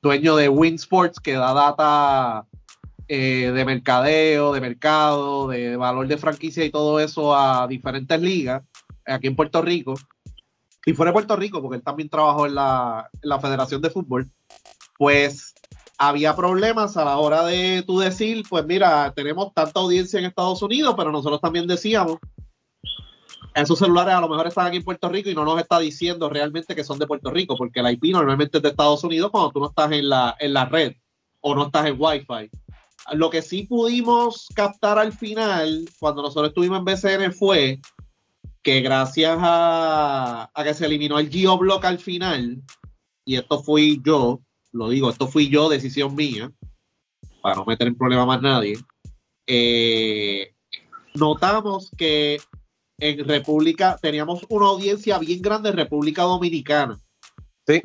[0.00, 2.46] dueño de Win Sports, que da data
[3.14, 8.62] eh, de mercadeo, de mercado, de valor de franquicia y todo eso a diferentes ligas
[9.04, 9.92] aquí en Puerto Rico.
[10.86, 13.10] Y fuera de Puerto Rico, porque él también trabajó en la,
[13.42, 14.30] Federación de Fútbol,
[14.96, 15.52] pues
[15.98, 20.62] había problemas a la hora de tú decir, pues mira, tenemos tanta audiencia en Estados
[20.62, 22.16] Unidos, pero nosotros también decíamos,
[23.54, 26.30] esos celulares a lo mejor están aquí en Puerto Rico y no nos está diciendo
[26.30, 29.50] realmente que son de Puerto Rico, porque el IP normalmente es de Estados Unidos cuando
[29.50, 30.94] tú no estás en la, en la red
[31.42, 32.61] o no estás en Wi-Fi.
[33.12, 37.80] Lo que sí pudimos captar al final, cuando nosotros estuvimos en BCN, fue
[38.62, 42.62] que gracias a, que se eliminó el geoblock al final,
[43.24, 44.40] y esto fui yo,
[44.72, 46.52] lo digo, esto fui yo, decisión mía,
[47.42, 48.78] para no meter en problema más nadie,
[49.46, 50.54] eh,
[51.14, 52.40] notamos que
[52.98, 57.00] en República teníamos una audiencia bien grande en República Dominicana.
[57.66, 57.82] Sí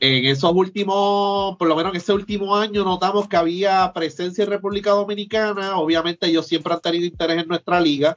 [0.00, 4.50] en esos últimos, por lo menos en ese último año, notamos que había presencia en
[4.50, 5.78] República Dominicana.
[5.78, 8.16] Obviamente, ellos siempre han tenido interés en nuestra liga,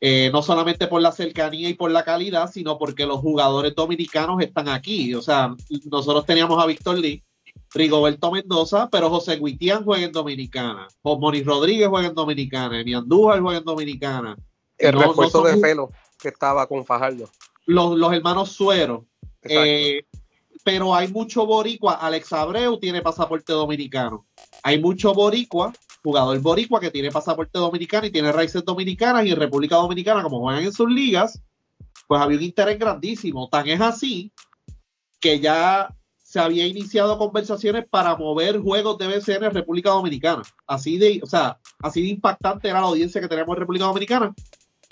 [0.00, 4.40] eh, no solamente por la cercanía y por la calidad, sino porque los jugadores dominicanos
[4.40, 5.14] están aquí.
[5.14, 5.54] O sea,
[5.90, 7.22] nosotros teníamos a Víctor Lee,
[7.74, 13.40] Rigoberto Mendoza, pero José Guitián juega en Dominicana, Moni Rodríguez juega en Dominicana, Emi Andújar
[13.40, 14.36] juega en Dominicana.
[14.78, 15.90] El refuerzo de Felo
[16.20, 17.28] que estaba con Fajardo.
[17.66, 19.06] Los, los hermanos Suero.
[19.42, 20.04] Eh,
[20.64, 21.94] pero hay mucho boricua.
[21.94, 24.26] Alex Abreu tiene pasaporte dominicano.
[24.62, 25.72] Hay mucho boricua
[26.02, 30.40] jugador boricua que tiene pasaporte dominicano y tiene raíces dominicanas y en República Dominicana, como
[30.40, 31.40] juegan en sus ligas,
[32.08, 33.48] pues había un interés grandísimo.
[33.48, 34.32] Tan es así
[35.20, 40.42] que ya se había iniciado conversaciones para mover juegos de BCN en República Dominicana.
[40.66, 44.34] Así de, o sea, así de impactante era la audiencia que teníamos en República Dominicana,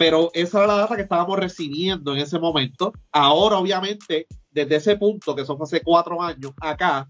[0.00, 2.90] pero esa era la data que estábamos recibiendo en ese momento.
[3.12, 7.06] Ahora, obviamente, desde ese punto, que eso fue hace cuatro años, acá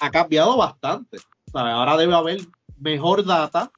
[0.00, 1.18] ha cambiado bastante.
[1.52, 2.40] Ahora debe haber
[2.78, 3.70] mejor data,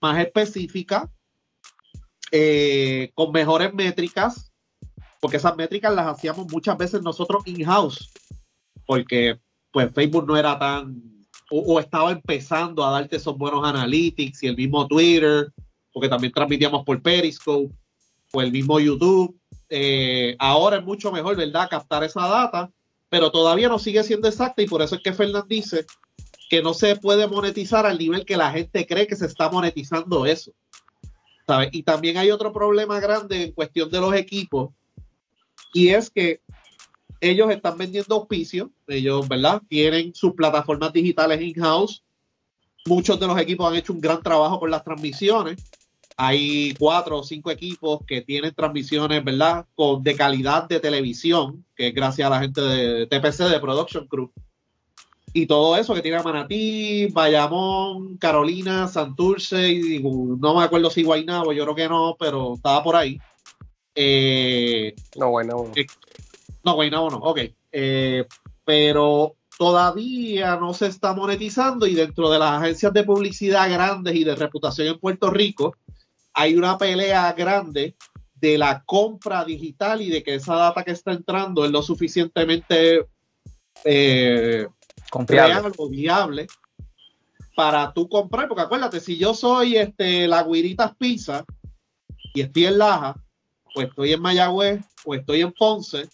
[0.00, 1.08] más específica,
[2.32, 4.52] eh, con mejores métricas,
[5.20, 8.12] porque esas métricas las hacíamos muchas veces nosotros in-house,
[8.86, 9.38] porque
[9.70, 11.00] pues Facebook no era tan,
[11.48, 15.52] o, estaba empezando a darte esos buenos analytics y el mismo Twitter,
[15.92, 17.72] porque también transmitíamos por Periscope,
[18.34, 19.38] o el mismo YouTube.
[19.70, 22.70] Eh, ahora es mucho mejor, ¿verdad?, captar esa data,
[23.08, 25.86] pero todavía no sigue siendo exacta y por eso es que Fernández dice
[26.50, 30.26] que no se puede monetizar al nivel que la gente cree que se está monetizando
[30.26, 30.52] eso.
[31.72, 34.70] Y también hay otro problema grande en cuestión de los equipos,
[35.74, 36.40] y es que
[37.20, 39.60] ellos están vendiendo auspicio, ellos, ¿verdad?
[39.68, 42.02] Tienen sus plataformas digitales in-house.
[42.86, 45.62] Muchos de los equipos han hecho un gran trabajo con las transmisiones.
[46.16, 49.66] Hay cuatro o cinco equipos que tienen transmisiones, ¿verdad?
[49.74, 54.06] Con, de calidad de televisión, que es gracias a la gente de TPC, de Production
[54.06, 54.30] Crew
[55.36, 61.52] y todo eso que tiene Manatí, Bayamón, Carolina, Santurce, y, no me acuerdo si Guaynabo,
[61.52, 63.18] yo creo que no, pero estaba por ahí.
[63.96, 65.72] Eh, no, Guaynabo no.
[65.74, 65.86] Eh,
[66.62, 67.40] no, Guaynabo no, ok.
[67.72, 68.24] Eh,
[68.64, 74.22] pero todavía no se está monetizando y dentro de las agencias de publicidad grandes y
[74.22, 75.74] de reputación en Puerto Rico
[76.34, 77.96] hay una pelea grande
[78.34, 83.06] de la compra digital y de que esa data que está entrando es lo suficientemente
[83.84, 84.66] eh,
[85.10, 85.72] Confiable.
[85.88, 86.46] viable
[87.54, 91.44] para tú comprar, porque acuérdate, si yo soy este la Guiritas Pizza
[92.34, 93.14] y estoy en Laja,
[93.76, 96.08] o estoy en Mayagüez, o estoy en Ponce,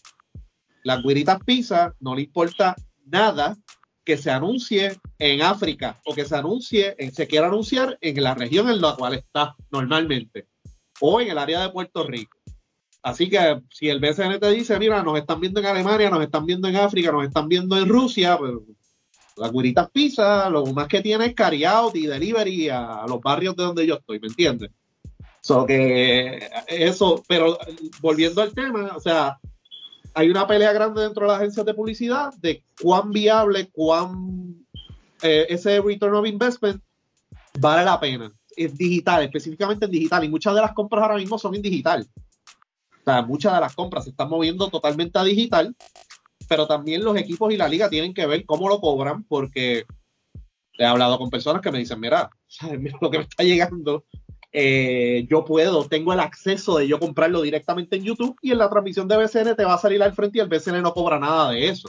[0.82, 2.76] la Guiritas Pizza no le importa
[3.06, 3.56] nada
[4.10, 8.34] que se anuncie en África o que se anuncie, en, se quiera anunciar en la
[8.34, 10.48] región en la cual está normalmente
[10.98, 12.36] o en el área de Puerto Rico.
[13.04, 16.44] Así que si el BCN te dice, mira, nos están viendo en Alemania, nos están
[16.44, 18.50] viendo en África, nos están viendo en Rusia, pues
[19.36, 23.54] las Guiritas Pizza, lo más que tiene es carry out y delivery a, los barrios
[23.54, 24.72] de donde yo estoy, ¿me entiendes?
[25.40, 27.56] So que eso, pero
[28.00, 29.38] volviendo al tema, o sea,
[30.14, 34.66] hay una pelea grande dentro de las agencias de publicidad de cuán viable, cuán
[35.22, 36.82] eh, ese return of investment
[37.58, 38.32] vale la pena.
[38.56, 42.06] Es digital, específicamente en digital, y muchas de las compras ahora mismo son en digital.
[43.00, 45.74] O sea, muchas de las compras se están moviendo totalmente a digital
[46.50, 49.84] pero también los equipos y la liga tienen que ver cómo lo cobran, porque
[50.76, 52.28] he hablado con personas que me dicen, mira,
[53.00, 54.04] lo que me está llegando,
[54.52, 58.68] eh, yo puedo, tengo el acceso de yo comprarlo directamente en YouTube y en la
[58.68, 61.50] transmisión de BCN te va a salir al frente y el BCN no cobra nada
[61.50, 61.88] de eso.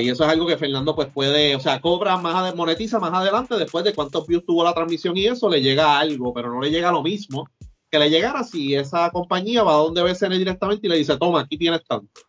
[0.00, 3.56] y eso es algo que Fernando pues puede, o sea, cobra más, monetiza más adelante
[3.56, 6.70] después de cuántos views tuvo la transmisión y eso le llega algo, pero no le
[6.70, 7.48] llega lo mismo
[7.90, 11.40] que le llegara si esa compañía va a donde BCN directamente y le dice, toma,
[11.40, 12.20] aquí tienes tanto.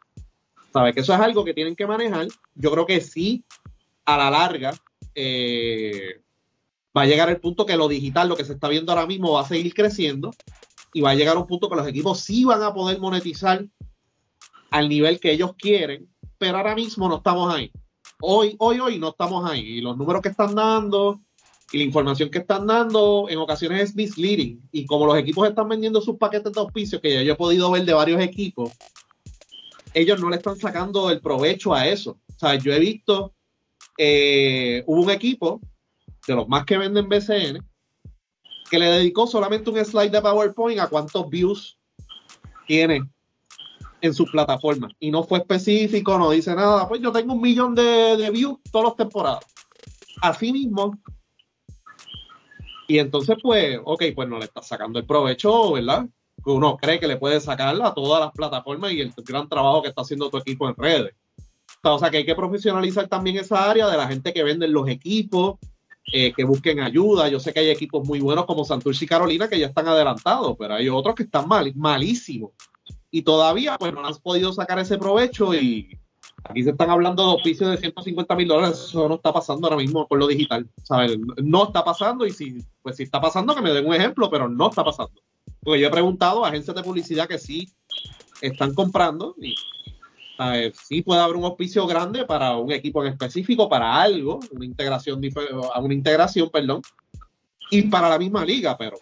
[0.72, 0.94] ¿Sabes?
[0.94, 2.28] Que eso es algo que tienen que manejar.
[2.54, 3.44] Yo creo que sí,
[4.06, 4.74] a la larga,
[5.16, 6.22] eh,
[6.98, 9.34] va a llegar el punto que lo digital, lo que se está viendo ahora mismo,
[9.34, 10.32] va a seguir creciendo
[10.94, 13.64] y va a llegar un punto que los equipos sí van a poder monetizar
[14.72, 16.10] al nivel que ellos quieren,
[16.40, 17.72] pero ahora mismo no estamos ahí.
[18.20, 19.60] Hoy, hoy, hoy no estamos ahí.
[19.60, 21.22] Y los números que están dando
[21.72, 24.68] y la información que están dando en ocasiones es misleading.
[24.72, 27.70] Y como los equipos están vendiendo sus paquetes de auspicio, que ya yo he podido
[27.70, 28.72] ver de varios equipos,
[29.94, 32.18] ellos no le están sacando el provecho a eso.
[32.36, 33.34] O sea, yo he visto,
[33.98, 35.62] eh, hubo un equipo
[36.28, 37.66] de los más que venden BCN
[38.70, 41.78] que le dedicó solamente un slide de PowerPoint a cuántos views
[42.68, 43.02] tiene
[44.02, 44.90] en su plataforma.
[45.00, 46.88] Y no fue específico, no dice nada.
[46.88, 49.46] Pues yo tengo un millón de, de views todas las temporadas.
[50.22, 50.98] Así mismo.
[52.88, 56.06] Y entonces, pues, ok, pues no le está sacando el provecho, ¿verdad?
[56.46, 59.90] uno cree que le puede sacar a todas las plataformas y el gran trabajo que
[59.90, 61.14] está haciendo tu equipo en redes.
[61.84, 64.88] O sea que hay que profesionalizar también esa área de la gente que vende los
[64.88, 65.58] equipos,
[66.12, 67.28] eh, que busquen ayuda.
[67.28, 70.56] Yo sé que hay equipos muy buenos como Santurce y Carolina que ya están adelantados,
[70.58, 72.52] pero hay otros que están mal, malísimos.
[73.12, 75.98] Y todavía pues no han podido sacar ese provecho y
[76.46, 78.80] aquí se están hablando de oficios de 150 mil dólares.
[78.88, 80.70] Eso no está pasando ahora mismo con lo digital.
[80.84, 81.18] ¿sabes?
[81.44, 84.48] No está pasando y si, pues si está pasando que me den un ejemplo, pero
[84.48, 85.22] no está pasando.
[85.62, 87.68] Porque yo he preguntado a agencias de publicidad que sí
[88.42, 89.56] están comprando y
[90.88, 95.20] sí puede haber un auspicio grande para un equipo en específico, para algo, una integración,
[95.20, 96.82] una integración, perdón.
[97.72, 98.98] y para la misma liga, pero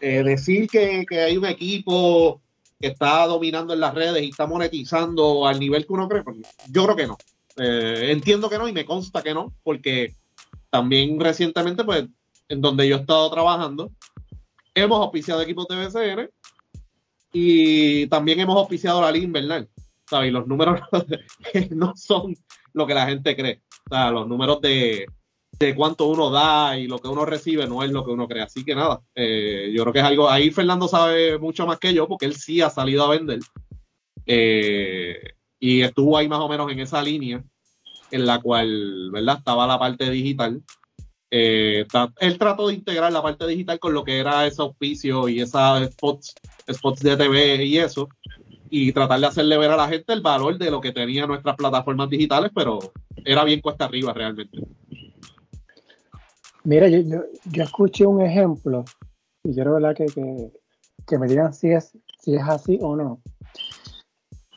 [0.00, 2.40] eh, decir que, hay un equipo
[2.80, 6.36] que está dominando en las redes y está monetizando al nivel que uno cree, pues,
[6.70, 7.16] yo creo que no.
[7.56, 10.14] Eh, entiendo que no y me consta que no, porque
[10.70, 12.06] también recientemente, pues,
[12.48, 13.90] en donde yo he estado trabajando,
[14.74, 16.30] hemos auspiciado equipos de BCN
[17.32, 19.68] y también hemos auspiciado la Liga Invernal.
[20.08, 20.32] ¿Sabes?
[20.32, 20.80] Los números
[21.70, 22.34] no son
[22.72, 23.62] lo que la gente cree.
[23.90, 25.06] O sea, los números de,
[25.58, 28.42] de cuánto uno da y lo que uno recibe no es lo que uno cree.
[28.42, 31.92] Así que nada, eh, yo creo que es algo, ahí Fernando sabe mucho más que
[31.92, 33.40] yo porque él sí ha salido a vender
[34.26, 37.42] eh, y estuvo ahí más o menos en esa línea
[38.10, 39.38] en la cual, ¿verdad?
[39.38, 40.62] Estaba la parte digital.
[41.30, 41.86] Eh,
[42.20, 45.90] él trató de integrar la parte digital con lo que era ese auspicio y esas
[45.92, 46.34] spots,
[46.72, 48.08] spots de TV y eso,
[48.70, 51.56] y tratar de hacerle ver a la gente el valor de lo que tenía nuestras
[51.56, 52.78] plataformas digitales, pero
[53.24, 54.58] era bien cuesta arriba realmente.
[56.64, 58.84] Mira, yo, yo, escuché un ejemplo
[59.44, 59.94] y quiero ¿verdad?
[59.94, 60.06] Que,
[61.06, 63.22] que, me digan si es, si es así o no.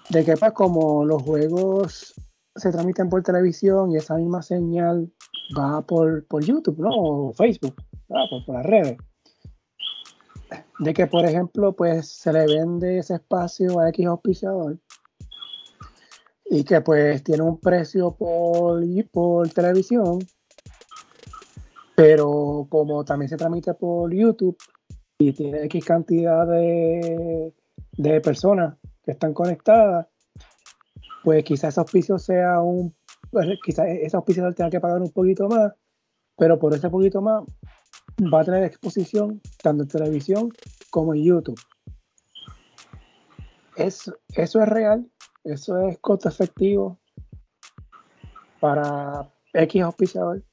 [0.09, 2.13] De que pues como los juegos
[2.55, 5.09] se transmiten por televisión y esa misma señal
[5.57, 6.89] va por, YouTube, ¿no?
[6.91, 7.75] O Facebook,
[8.07, 8.97] por, por, las redes.
[10.79, 14.79] De que, por ejemplo, pues se le vende ese espacio a X auspiciador
[16.45, 20.19] y que pues tiene un precio por, por televisión
[22.01, 24.57] pero como también se transmite por YouTube
[25.19, 27.53] y tiene X cantidad de,
[28.23, 30.07] personas que están conectadas,
[31.23, 32.95] pues quizás ese auspicio sea un,
[33.29, 35.73] pues, quizás ese auspicio tenga que pagar un poquito más,
[36.35, 37.43] pero por ese poquito más
[38.21, 40.53] va a tener exposición tanto en televisión
[40.89, 41.59] como en YouTube.
[43.75, 45.09] Eso, eso es real,
[45.43, 46.99] eso es costo efectivo
[48.59, 50.43] para X auspiciador.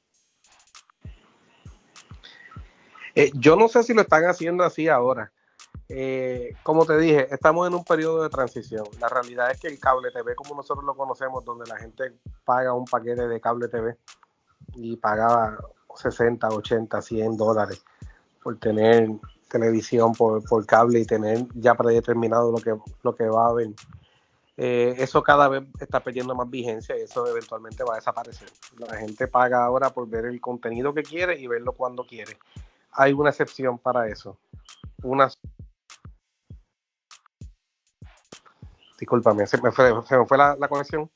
[3.15, 5.31] Eh, yo no sé si lo están haciendo así ahora.
[5.89, 8.85] Eh, como te dije, estamos en un periodo de transición.
[8.99, 12.13] La realidad es que el cable TV, como nosotros lo conocemos, donde la gente
[12.45, 13.97] paga un paquete de cable TV
[14.75, 15.57] y pagaba
[15.95, 17.83] 60, 80, 100 dólares
[18.43, 19.09] por tener
[19.49, 23.69] televisión por, cable y tener ya predeterminado lo que, lo que va a haber.
[24.57, 28.49] Eh, eso cada vez está perdiendo más vigencia y eso eventualmente va a desaparecer.
[28.77, 32.37] La gente paga ahora por ver el contenido que quiere y verlo cuando quiere
[32.91, 34.37] hay una excepción para eso.
[35.03, 35.29] Una.
[38.99, 41.09] Discúlpame, se me fue, se me fue la, conexión.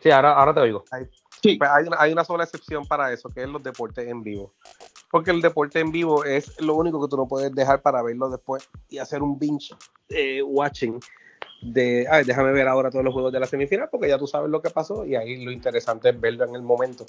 [0.00, 0.84] Sí, ahora, ahora te oigo.
[0.90, 1.08] Hay,
[1.44, 1.56] sí.
[1.56, 4.52] Pues hay, una, sola excepción para eso, que es los deportes en vivo.
[5.10, 8.30] Porque el deporte en vivo es lo único que tú no puedes dejar para verlo
[8.30, 9.74] después y hacer un binge
[10.08, 10.98] eh, watching
[11.62, 14.50] de, ay, déjame ver ahora todos los juegos de la semifinal, porque ya tú sabes
[14.50, 17.06] lo que pasó y ahí lo interesante es verlo en el momento.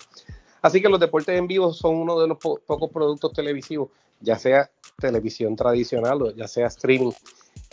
[0.62, 3.90] Así que los deportes en vivo son uno de los pocos productos televisivos,
[4.22, 7.12] ya sea televisión tradicional o ya sea streaming,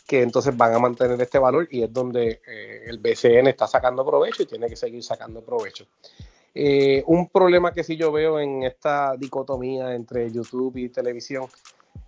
[0.06, 4.04] que entonces van a mantener este valor y es donde eh, el BCN está sacando
[4.04, 5.86] provecho y tiene que seguir sacando provecho.
[6.54, 11.46] Eh, un problema que sí yo veo en esta dicotomía entre YouTube y televisión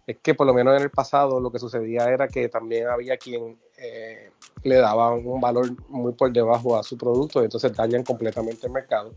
[0.06, 3.16] es que por lo menos en el pasado lo que sucedía era que también había
[3.16, 4.30] quien eh,
[4.62, 9.14] le daba un valor muy por debajo a su producto, entonces dañan completamente el mercado.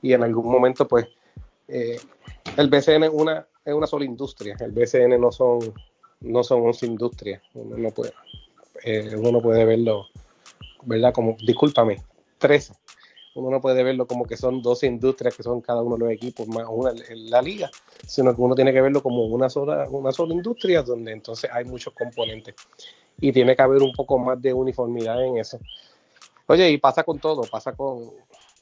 [0.00, 1.06] Y en algún momento, pues,
[1.68, 1.98] eh,
[2.56, 5.60] el BCN es una, es una sola industria, el BCN no son,
[6.20, 8.12] no son 11 industrias, uno no puede,
[8.84, 10.06] eh, uno no puede verlo,
[10.84, 11.12] ¿verdad?
[11.12, 12.02] Como, discúlpame,
[12.38, 12.72] 13
[13.34, 16.12] uno no puede verlo como que son dos industrias que son cada uno de los
[16.12, 17.70] equipos más una en la liga,
[18.06, 21.64] sino que uno tiene que verlo como una sola, una sola industria donde entonces hay
[21.64, 22.54] muchos componentes
[23.20, 25.58] y tiene que haber un poco más de uniformidad en eso.
[26.46, 28.10] Oye, y pasa con todo, pasa con,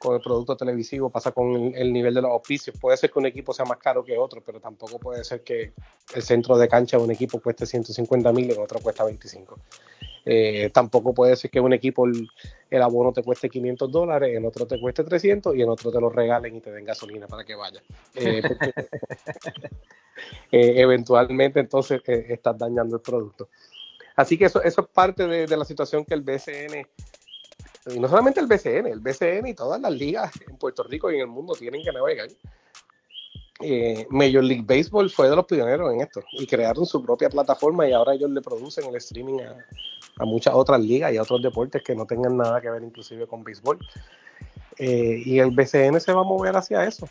[0.00, 2.74] con el producto televisivo, pasa con el, nivel de los auspicios.
[2.80, 5.74] Puede ser que un equipo sea más caro que otro, pero tampoco puede ser que
[6.14, 9.58] el centro de cancha de un equipo cueste 150 mil y otro cuesta 25.
[10.24, 14.66] Eh, tampoco puede ser que un equipo el, abono te cueste 500 dólares, en otro
[14.66, 17.54] te cueste 300 y en otro te lo regalen y te den gasolina para que
[17.54, 17.82] vaya.
[18.14, 18.42] Eh,
[20.52, 23.48] eh, eventualmente entonces estás dañando el producto.
[24.16, 26.86] Así que eso, eso es parte de, de la situación que el BCN
[27.86, 31.16] y no solamente el BCN, el BCN y todas las ligas en Puerto Rico y
[31.16, 32.28] en el mundo tienen que navegar.
[33.62, 37.86] Eh, Major League Baseball fue de los pioneros en esto y crearon su propia plataforma
[37.86, 39.66] y ahora ellos le producen el streaming a,
[40.24, 43.44] muchas otras ligas y a otros deportes que no tengan nada que ver inclusive con
[43.44, 43.78] béisbol.
[44.78, 47.08] Eh, y el BCN se va a mover hacia eso.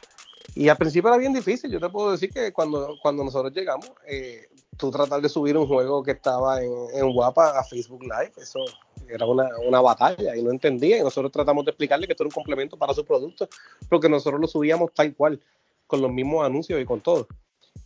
[0.55, 3.91] Y al principio era bien difícil, yo te puedo decir que cuando, cuando nosotros llegamos,
[4.07, 8.31] eh, tú tratar de subir un juego que estaba en, en Guapa a Facebook Live,
[8.37, 8.59] eso
[9.07, 10.97] era una, una, batalla y no entendía.
[10.97, 13.47] Y nosotros tratamos de explicarle que esto era un complemento para su producto,
[13.89, 15.39] porque nosotros lo subíamos tal cual,
[15.85, 17.27] con los mismos anuncios y con todo.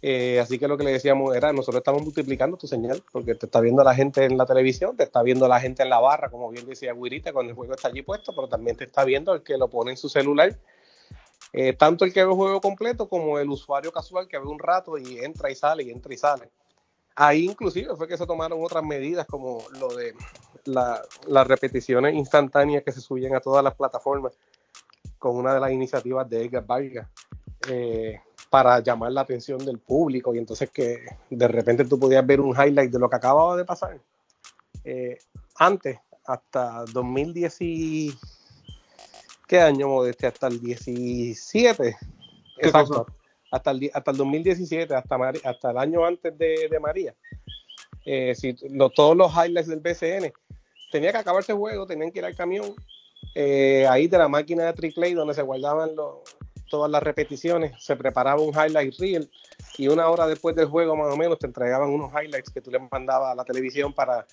[0.01, 3.45] Eh, así que lo que le decíamos era, nosotros estamos multiplicando tu señal, porque te
[3.45, 6.29] está viendo la gente en la televisión, te está viendo la gente en la barra,
[6.29, 9.33] como bien decía Wirita, cuando el juego está allí puesto, pero también te está viendo
[9.33, 10.57] el que lo pone en su celular.
[11.53, 14.59] Eh, tanto el que ve el juego completo como el usuario casual que ve un
[14.59, 16.49] rato y entra y sale y entra y sale.
[17.15, 20.15] Ahí inclusive fue que se tomaron otras medidas como lo de
[20.65, 24.33] las repeticiones instantáneas que se subían a todas las plataformas
[25.19, 27.07] con una de las iniciativas de Edgar Vargas.
[27.69, 28.19] Eh,
[28.49, 32.51] para llamar la atención del público y entonces que de repente tú podías ver un
[32.51, 33.99] highlight de lo que acababa de pasar.
[34.83, 35.17] Eh,
[35.55, 38.15] antes, hasta 2010
[39.47, 40.27] ¿qué año modeste?
[40.27, 41.97] Hasta el 17.
[42.59, 43.07] Exacto.
[43.51, 47.15] Hasta el, hasta el 2017, hasta, hasta el año antes de, María.
[48.05, 48.55] Eh, si
[48.95, 50.31] todos los highlights del BCN,
[50.91, 52.75] tenía que acabarse el juego, tenían que ir al camión,
[53.33, 56.19] eh, ahí de la máquina de Triclay donde se guardaban los,
[56.73, 59.29] todas las repeticiones, se preparaba un highlight reel
[59.77, 62.71] y una hora después del juego más o menos te entregaban unos highlights que tú
[62.71, 64.25] le mandabas a la televisión para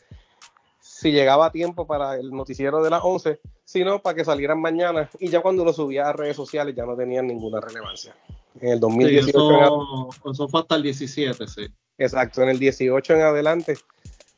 [0.81, 5.11] si llegaba a tiempo para el noticiero de las 11, sino para que salieran mañana
[5.19, 8.17] y ya cuando lo subía a redes sociales ya no tenían ninguna relevancia.
[8.59, 11.67] En el 2018 eso, fue hasta el 17, sí.
[11.99, 13.77] Exacto, en el 18 en adelante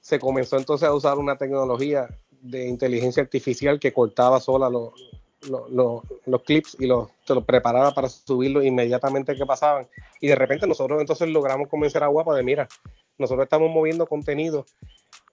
[0.00, 2.08] se comenzó entonces a usar una tecnología
[2.40, 4.92] de inteligencia artificial que cortaba sola los,
[5.48, 9.86] los clips y los, te los preparaba para subirlo inmediatamente que pasaban.
[10.20, 12.68] Y de repente nosotros entonces logramos convencer a Guapa de, mira,
[13.18, 14.66] nosotros estamos moviendo contenido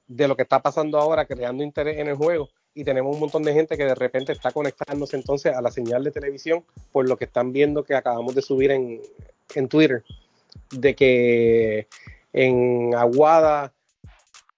[0.07, 3.43] de lo que está pasando ahora, creando interés en el juego y tenemos un montón
[3.43, 7.17] de gente que de repente está conectándose entonces a la señal de televisión por lo
[7.17, 9.01] que están viendo que acabamos de subir en,
[9.55, 10.03] en Twitter,
[10.71, 11.87] de que
[12.33, 13.73] en Aguada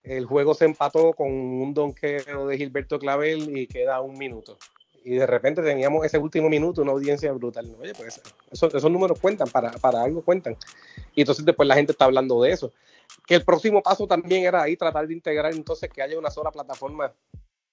[0.03, 4.57] el juego se empató con un donqueo de Gilberto Clavel y queda un minuto
[5.03, 7.75] y de repente teníamos ese último minuto una audiencia brutal.
[7.79, 8.21] Oye, pues
[8.51, 10.55] esos, números cuentan, para, para, algo cuentan.
[11.15, 12.71] Y entonces después la gente está hablando de eso.
[13.25, 16.51] Que el próximo paso también era ahí tratar de integrar entonces que haya una sola
[16.51, 17.11] plataforma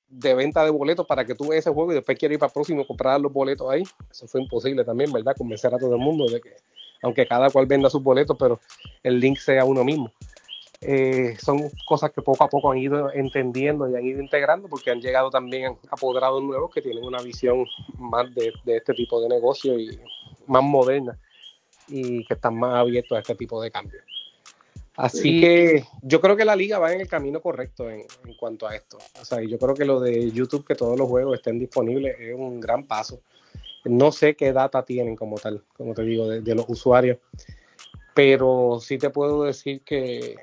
[0.09, 2.48] de venta de boletos para que tú veas ese juego y después quieras ir para
[2.48, 3.82] el próximo comprar los boletos ahí.
[4.10, 5.34] Eso fue imposible también, ¿verdad?
[5.36, 6.56] Convencer a todo el mundo de que,
[7.02, 8.59] aunque cada cual venda sus boletos, pero
[9.02, 10.12] el link sea uno mismo.
[10.80, 14.92] Eh, son cosas que poco a poco han ido entendiendo y han ido integrando porque
[14.92, 17.66] han llegado también apoderados nuevos que tienen una visión
[17.98, 19.98] más de, este tipo de negocio y
[20.46, 21.18] más moderna
[21.88, 24.05] y que están más abiertos a este tipo de cambios.
[24.94, 28.05] Así que yo creo que la liga va en el camino correcto en,
[28.38, 28.98] cuanto a esto.
[29.20, 32.34] O sea, yo creo que lo de YouTube, que todos los juegos estén disponibles, es
[32.34, 33.20] un gran paso.
[33.84, 37.18] No sé qué data tienen como tal, como te digo, de los usuarios,
[38.12, 40.34] pero sí te puedo decir que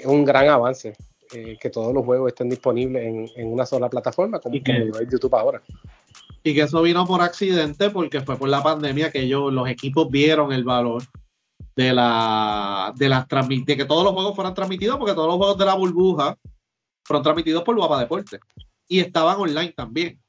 [0.00, 0.94] es un gran avance
[1.32, 5.62] eh, que todos los juegos estén disponibles en, una sola plataforma, como, que, YouTube ahora.
[6.42, 10.10] Y que eso vino por accidente porque fue por la pandemia que ellos, los equipos
[10.10, 11.02] vieron el valor
[11.76, 15.58] de la de las de que todos los juegos fueran transmitidos, porque todos los juegos
[15.58, 16.38] de la burbuja
[17.04, 18.38] fueron transmitidos por Guapa Deporte
[18.88, 20.20] y estaban online también.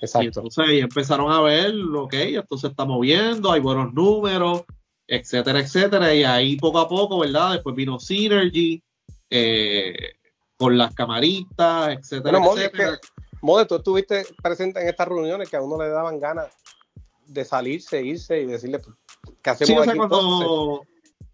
[0.00, 0.40] Exacto.
[0.40, 4.64] entonces empezaron a ver, ok, esto se está moviendo, hay buenos números,
[5.06, 6.14] etcétera, etcétera.
[6.14, 7.52] Y ahí poco a poco, ¿verdad?
[7.52, 8.82] Después vino Synergy,
[9.30, 10.14] eh,
[10.56, 13.00] con las camaritas, etcétera, etcétera.
[13.42, 16.46] Mode, tú estuviste presente en estas reuniones que a uno le daban ganas
[17.26, 18.96] de salirse, irse y decirle pues,
[19.42, 20.82] qué hacemos sí, aquí cuando...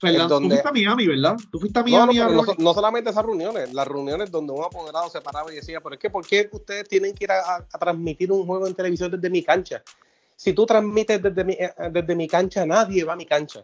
[0.00, 1.36] Fernando, tú fuiste a Miami, ¿verdad?
[1.52, 2.18] Tú fuiste a Miami.
[2.58, 6.00] No, solamente esas reuniones, las reuniones donde un apoderado se paraba y decía, pero es
[6.00, 9.42] que ¿por qué ustedes tienen que ir a transmitir un juego en televisión desde mi
[9.42, 9.82] cancha?
[10.40, 13.62] Si tú transmites desde mi, eh, desde mi cancha, nadie va a mi cancha.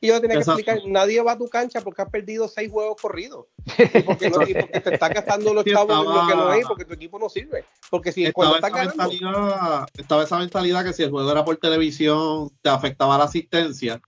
[0.00, 2.96] Y yo tenía que explicar, nadie va a tu cancha porque has perdido seis juegos
[3.00, 3.46] corridos.
[3.94, 6.66] Y porque, no, y porque te está gastando los chavos en lo que no es,
[6.66, 7.66] porque tu equipo no sirve.
[7.90, 12.50] Porque si estaba, esa mentalidad, estaba esa mentalidad que si el juego era por televisión,
[12.62, 14.00] te afectaba la asistencia.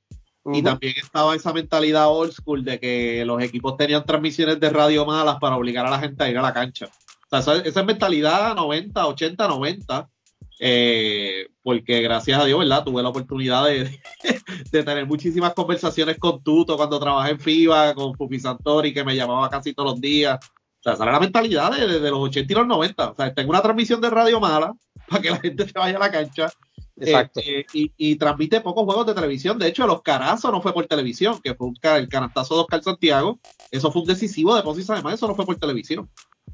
[0.46, 5.04] Y también estaba esa mentalidad old school de que los equipos tenían transmisiones de radio
[5.04, 6.86] malas para obligar a la gente a ir a la cancha.
[6.86, 10.08] O sea, esa, esa mentalidad 90, 80, 90
[10.58, 12.84] eh, porque gracias a Dios, ¿verdad?
[12.84, 13.64] Tuve la oportunidad
[14.70, 19.16] de, tener muchísimas conversaciones con Tuto cuando trabajé en FIBA, con Pupi Santori, que me
[19.16, 20.38] llamaba casi todos los días.
[20.42, 23.10] O sea, esa era la mentalidad de, los 80 y los 90.
[23.10, 24.74] O sea, tengo una transmisión de radio mala
[25.08, 26.50] para que la gente se vaya a la cancha.
[26.98, 27.40] Exacto.
[27.44, 29.58] Eh, y, transmite pocos juegos de televisión.
[29.58, 31.68] De hecho, los carazos no fue por televisión, que fue
[31.98, 33.38] el canastazo de Oscar Santiago.
[33.70, 36.08] Eso fue un decisivo de Ponce además eso no fue por televisión.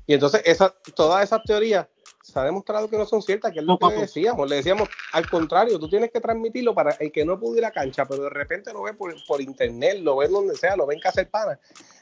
[0.07, 1.87] Y entonces, esa, todas esas teorías
[2.23, 4.49] se ha demostrado que no son ciertas, que es lo que le decíamos.
[4.49, 7.71] Le decíamos, al contrario, tú tienes que transmitirlo para el que no pudo ir a
[7.71, 11.01] cancha, pero de repente lo ve por, por internet, lo ve donde sea, lo ven
[11.01, 11.59] que hacer pana,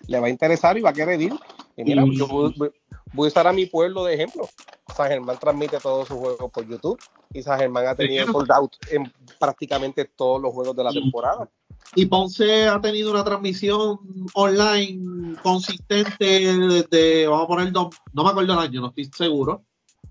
[0.06, 1.32] le va a interesar y va a querer ir.
[1.76, 2.70] Y mira, yo voy,
[3.16, 4.48] a usar a mi pueblo de ejemplo.
[4.94, 7.00] San Germán transmite todos sus juegos por YouTube
[7.32, 11.48] y San Germán ha tenido sold out en prácticamente todos los juegos de la temporada.
[11.94, 13.98] Y Ponce ha tenido una transmisión
[14.34, 19.64] online consistente desde, vamos a poner, no, me acuerdo el año, no estoy seguro,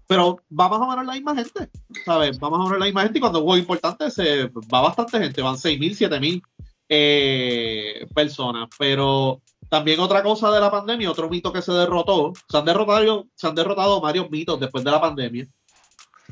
[0.09, 1.69] pero va más o menos la misma gente,
[2.03, 2.39] ¿sabes?
[2.39, 5.53] Va más o la misma gente y cuando juego importante se, va bastante gente, van
[5.53, 6.41] 6.000, 7.000
[6.89, 12.57] eh, personas, pero también otra cosa de la pandemia, otro mito que se derrotó, se
[12.57, 15.47] han derrotado, se han derrotado varios mitos después de la pandemia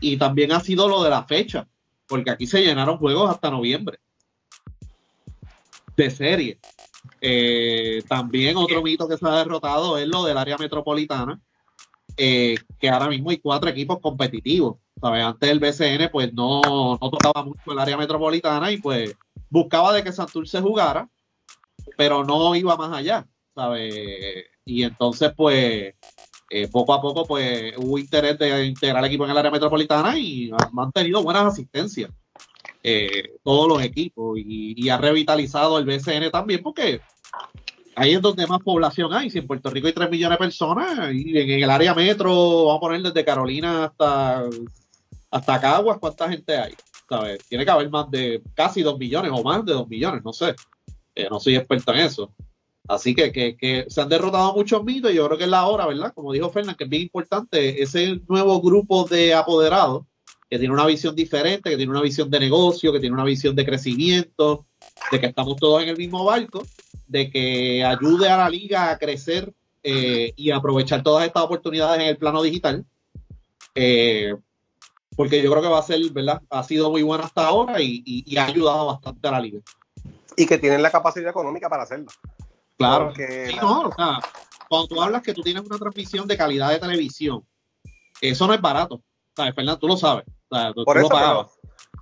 [0.02, 1.68] y también ha sido lo de la fecha,
[2.08, 4.00] porque aquí se llenaron juegos hasta noviembre
[5.96, 6.60] de serie.
[7.22, 11.40] Eh, también otro mito que se ha derrotado es lo del área metropolitana,
[12.18, 14.78] eh, que ahora mismo hay cuatro equipos competitivos.
[15.00, 15.24] ¿sabes?
[15.24, 16.62] Antes el BCN pues no,
[17.00, 19.16] no, tocaba mucho el área metropolitana y pues
[19.50, 21.10] buscaba de que Santurce jugara,
[21.96, 23.28] pero no iba más allá.
[23.56, 24.46] ¿sabes?
[24.66, 25.96] Y entonces pues
[26.50, 30.18] eh, poco a poco pues hubo interés de integrar el equipo en el área metropolitana
[30.18, 32.12] y han mantenido buenas asistencias.
[32.84, 37.02] Eh, todos los equipos y, ha revitalizado el BCN también porque
[37.98, 39.30] ahí es donde más población hay.
[39.30, 42.78] Si en Puerto Rico hay 3 millones de personas y en, el área metro, vamos
[42.78, 44.44] a poner desde Carolina hasta,
[45.32, 46.74] hasta Caguas, ¿cuánta gente hay?
[47.10, 47.40] ¿Sabes?
[47.50, 50.54] Tiene que haber más de casi 2 millones o más de 2 millones, no sé.
[51.16, 52.32] Eh, no soy experto en eso.
[52.88, 55.88] Así que, que, se han derrotado muchos mitos y yo creo que es la hora,
[55.88, 56.14] ¿verdad?
[56.14, 60.04] Como dijo Fernández, que es bien importante ese nuevo grupo de apoderados
[60.50, 63.56] que tiene una visión diferente, que tiene una visión de negocio, que tiene una visión
[63.56, 64.66] de crecimiento,
[65.12, 66.64] de que estamos todos en el mismo barco,
[67.08, 69.54] de que ayude a la liga a crecer
[69.84, 72.86] eh, y aprovechar todas estas oportunidades en el plano digital.
[73.76, 74.36] Eh,
[75.16, 76.42] porque yo creo que va a ser, ¿verdad?
[76.50, 79.60] Ha sido muy bueno hasta ahora y, ha ayudado bastante a la liga.
[80.36, 82.08] Y que tienen la capacidad económica para hacerlo.
[82.78, 83.12] Claro.
[83.14, 84.20] que no, o sea,
[84.70, 87.44] cuando tú hablas que tú tienes una transmisión de calidad de televisión,
[88.22, 89.02] eso no es barato.
[89.36, 89.80] ¿Sabes, Fernando?
[89.80, 90.26] Tú lo sabes.
[90.50, 91.52] Por eso,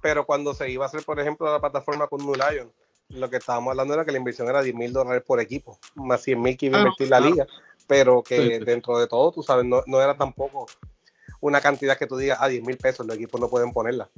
[0.01, 2.71] pero, cuando se iba a hacer, por ejemplo, la plataforma con New Lion,
[3.09, 6.21] lo que estábamos hablando era que la inversión era 10 mil dólares por equipo, más
[6.21, 7.47] 100 mil que iba a invertir la liga,
[7.87, 10.65] pero que dentro de todo, tú sabes, no, era tampoco
[11.41, 14.09] una cantidad que tú digas, a ah, 10 mil pesos, los equipos no pueden ponerla.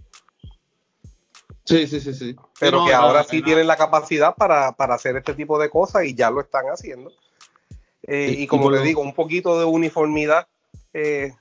[1.65, 2.35] Sí, sí, sí, sí.
[2.61, 6.31] Pero que ahora sí tienen la capacidad para, hacer este tipo de cas y ya
[6.31, 7.11] lo están haciendo.
[8.03, 10.47] Eh, y, como le digo, un poquito de uniformidad
[10.93, 11.33] eh,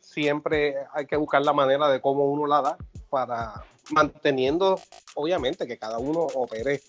[0.00, 2.76] siempre hay que buscar la manera de cómo uno la da
[3.08, 4.80] para manteniendo,
[5.14, 6.82] obviamente, que cada uno opere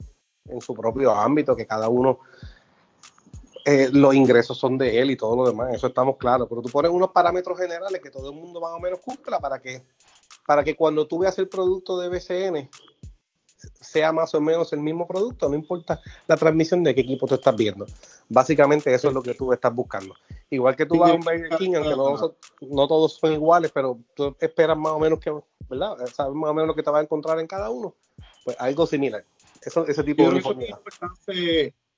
[0.47, 2.19] en su propio ámbito, que cada uno
[3.65, 6.69] eh, los ingresos son de él y todo lo demás, eso estamos claros, pero tú
[6.69, 9.84] pones unos parámetros generales que todo el mundo más o menos cumpla para que,
[10.45, 12.69] para que cuando tú veas el producto de BCN
[13.79, 17.35] sea más o menos el mismo producto, no importa la transmisión de qué equipo tú
[17.35, 17.85] estás viendo.
[18.29, 20.15] Básicamente eso es lo que tú estás buscando.
[20.49, 21.95] Igual que tú vas a un Burger King, aunque
[22.69, 25.31] no, todos son iguales, pero tú esperas más o menos que,
[25.69, 25.95] ¿verdad?
[26.13, 27.95] Sabes más o menos lo que te vas a encontrar en cada uno.
[28.43, 29.25] Pues algo similar.
[29.61, 30.79] Eso, ese tipo de uniformidad.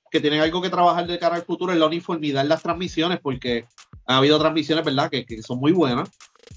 [0.10, 3.20] Que tienen algo que trabajar de cara al futuro en la uniformidad en las transmisiones,
[3.20, 3.66] porque
[4.06, 6.10] ha habido transmisiones, ¿verdad?, que, que son muy buenas,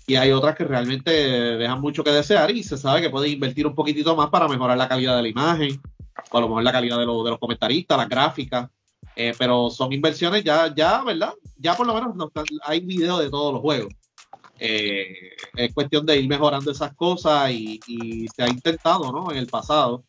[0.06, 3.66] y hay otras que realmente dejan mucho que desear y se sabe que pueden invertir
[3.66, 5.80] un poquitito más para mejorar la calidad de la imagen,
[6.30, 8.68] o a lo mejor la calidad de, de los comentaristas, las gráficas,
[9.16, 11.34] eh, pero son inversiones ya, ya, ¿verdad?
[11.56, 13.92] Ya por lo menos hay video de todos los juegos.
[14.58, 15.14] Eh,
[15.56, 19.30] es cuestión de ir mejorando esas cosas y, se ha intentado, ¿no?
[19.30, 20.04] En el pasado.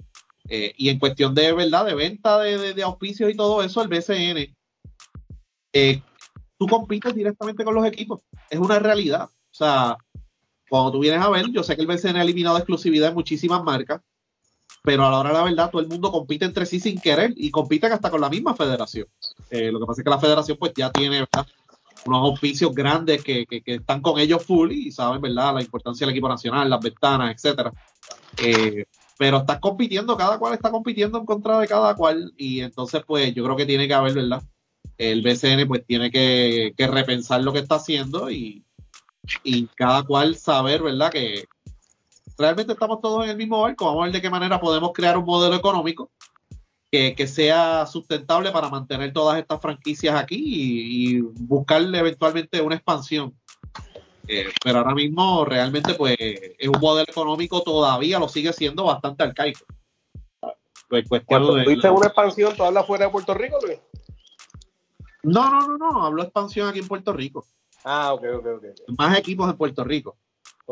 [0.49, 1.85] Eh, y en cuestión de, ¿verdad?
[1.85, 4.55] De venta de, de, auspicios y todo eso, el BCN,
[6.57, 8.21] tú compites directamente con los equipos.
[8.49, 9.29] Es una realidad.
[9.61, 9.95] Sea,
[10.67, 13.63] cuando tú vienes a ver, yo sé que el BCN ha eliminado exclusividad en muchísimas
[13.63, 14.01] marcas,
[14.81, 17.51] pero a la hora la verdad todo el mundo compite entre sí sin querer y
[17.51, 19.05] compiten hasta con la misma federación.
[19.51, 21.27] Eh, lo que pasa es que la federación pues ya tiene
[22.05, 26.27] unos oficios grandes que, están con ellos full y saben verdad la importancia del equipo
[26.27, 27.71] nacional, las ventanas, etcétera.
[28.41, 28.85] Eh,
[29.19, 33.31] pero estás compitiendo, cada cual está compitiendo en contra de cada cual y entonces pues
[33.35, 34.41] yo creo que tiene que haber, ¿verdad?
[34.97, 38.63] El BCN pues tiene que, que repensar lo que está haciendo y,
[39.43, 41.11] y cada cual saber, ¿verdad?
[41.11, 41.47] Que
[42.37, 43.85] realmente estamos todos en el mismo barco.
[43.85, 46.11] Vamos a ver de qué manera podemos crear un modelo económico
[46.91, 53.33] que, sea sustentable para mantener todas estas franquicias aquí y, y buscarle eventualmente una expansión.
[54.27, 59.23] Eh, pero ahora mismo realmente pues es un modelo económico todavía lo sigue siendo bastante
[59.23, 59.65] arcaico.
[60.87, 63.79] Pues, Cuando tuviste una expansión, ¿tú hablas fuera de Puerto Rico, Luis?
[65.23, 67.45] No, no, no, no, hablo expansión aquí en Puerto Rico.
[67.83, 68.65] Ah, ok, ok, ok.
[68.97, 70.17] Más equipos en Puerto Rico.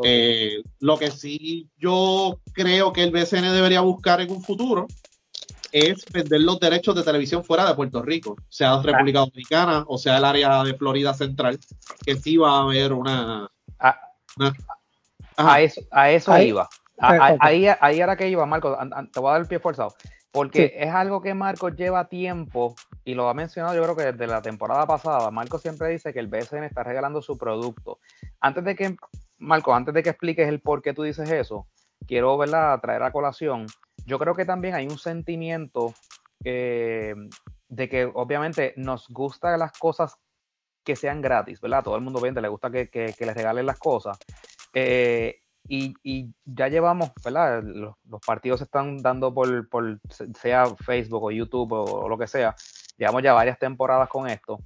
[0.02, 4.86] Eh, lo que sí yo creo que el BCN debería buscar en un futuro
[5.72, 10.16] es vender los derechos de televisión fuera de Puerto Rico, sea República Dominicana o sea
[10.16, 11.58] el área de Florida Central,
[12.04, 13.50] que sí va a haber una...
[15.36, 16.68] A, eso, a eso iba.
[16.98, 18.76] ahí, ahí era que iba, Marco,
[19.12, 19.94] te voy a dar el pie forzado.
[20.32, 22.74] Porque es algo que Marcos lleva tiempo
[23.04, 25.30] y lo ha mencionado yo creo que desde la temporada pasada.
[25.30, 27.98] Marcos siempre dice que el BSN está regalando su producto.
[28.40, 28.96] Antes de que,
[29.38, 31.66] Marcos, antes de que expliques el por qué tú dices eso,
[32.06, 32.80] quiero ¿verdad?
[32.80, 33.66] traer a colación.
[34.06, 35.94] Yo creo que también hay un sentimiento
[36.44, 37.14] eh,
[37.68, 40.16] de que obviamente nos gustan las cosas
[40.84, 41.84] que sean gratis, ¿verdad?
[41.84, 44.18] Todo el mundo vende, le gusta que, que, les regalen las cosas.
[44.72, 47.62] Eh, y, ya llevamos, ¿verdad?
[47.62, 47.94] Los,
[48.26, 50.00] partidos se están dando por, por,
[50.40, 52.56] sea Facebook o YouTube o, lo que sea.
[53.00, 54.58] Llevamos ya varias temporadas con esto.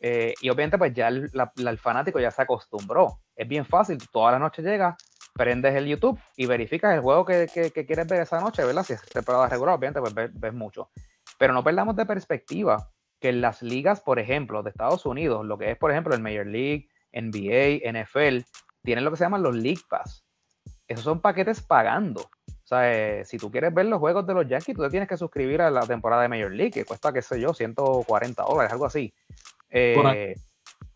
[0.00, 1.30] Eh, y obviamente, pues ya el,
[1.78, 3.20] fanático ya se acostumbró.
[3.36, 4.96] Es bien fácil, toda la noche llegas,
[5.32, 8.82] prendes el YouTube y verificas el juego que, quieres ver esa noche, ¿verdad?
[8.82, 10.90] Si es temporada regular, obviamente, pues ves, ves mucho.
[11.38, 12.90] Pero no perdamos de perspectiva
[13.20, 16.46] que las ligas, por ejemplo, de Estados Unidos, lo que es, por ejemplo, el Major
[16.46, 18.44] League, NBA, NFL,
[18.82, 20.26] tienen lo que se llaman los League Pass
[20.88, 22.30] esos son paquetes pagando.
[22.66, 25.08] O sea, eh, si tú quieres ver los juegos de los Yankees, tú te tienes
[25.08, 28.72] que suscribir a la temporada de Major League, que cuesta, qué sé yo, 140 dólares,
[28.72, 29.14] algo así.
[29.70, 30.34] Eh,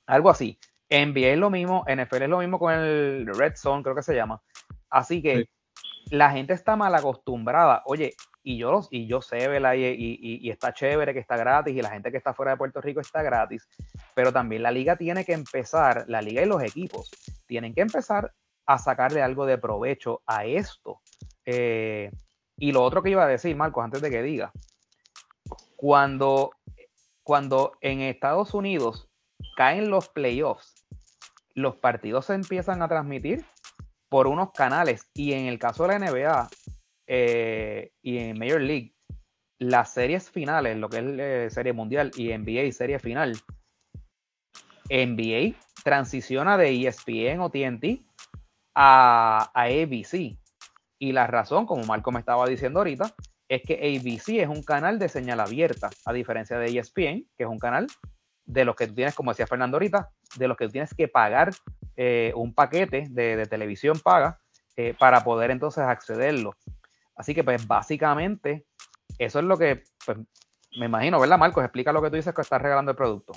[0.07, 0.59] algo así.
[0.91, 4.17] NBA es lo mismo, NFL es lo mismo con el Red Zone, creo que se
[4.17, 4.43] llama.
[4.89, 5.49] Así que
[6.11, 7.85] la gente está mal acostumbrada.
[7.87, 9.75] Oye, y yo, y yo sé, ¿verdad?
[9.75, 12.81] Y, y, está chévere que está gratis y la gente que está fuera de Puerto
[12.81, 13.69] Rico está gratis,
[14.17, 17.13] pero también la liga tiene que empezar, la liga y los equipos
[17.47, 18.33] tienen que empezar
[18.67, 21.01] a sacarle algo de provecho a esto.
[21.53, 22.11] Eh,
[22.59, 24.53] y lo otro que iba a decir, Marcos, antes de que diga,
[25.77, 26.53] cuando,
[27.25, 29.09] cuando en Estados Unidos
[29.57, 30.87] caen los playoffs,
[31.55, 33.45] los partidos se empiezan a transmitir
[34.09, 36.49] por unos canales y en el caso de la NBA
[37.07, 38.95] eh, y en Major League,
[39.59, 43.37] las series finales, lo que es eh, serie mundial y NBA serie final,
[44.89, 48.05] NBA transiciona de ESPN o TNT
[48.75, 50.40] a, ABC.
[51.01, 53.15] Y la razón, como Marco me estaba diciendo ahorita,
[53.49, 57.49] es que ABC es un canal de señal abierta, a diferencia de ESPN, que es
[57.49, 57.87] un canal
[58.45, 61.09] de los que tú tienes, como decía Fernando ahorita, de los que tú tienes que
[61.09, 61.53] pagar
[61.97, 64.41] eh, un paquete de, televisión paga
[64.77, 66.55] eh, para poder entonces accederlo.
[67.17, 68.67] Así que pues básicamente
[69.19, 70.19] eso es lo que pues,
[70.79, 71.65] me imagino, ¿verdad Marcos?
[71.65, 73.33] Explica lo que tú dices que estás regalando el producto.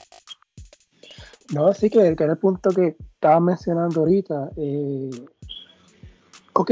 [1.53, 4.51] No, sí que, que era el punto que estaba mencionando ahorita.
[4.57, 5.09] Eh,
[6.55, 6.71] ok,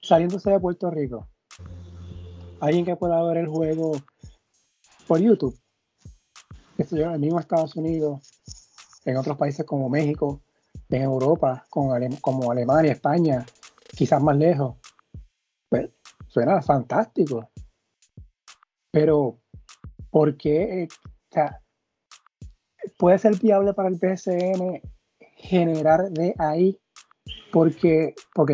[0.00, 1.28] saliéndose de Puerto Rico,
[2.60, 3.92] alguien que pueda ver el juego
[5.06, 5.58] por YouTube,
[6.78, 8.30] en el mismo Estados Unidos,
[9.04, 10.42] en otros países como México,
[10.88, 11.92] en Europa, como,
[12.50, 13.44] Alemania, España,
[13.96, 14.76] quizás más lejos,
[15.68, 15.90] pues
[16.28, 17.50] suena fantástico.
[18.90, 19.38] Pero,
[20.10, 20.88] ¿por qué?
[20.90, 21.62] O sea,
[22.96, 24.80] puede ser viable para el PSN
[25.36, 26.80] generar de ahí,
[27.52, 28.50] porque, ok,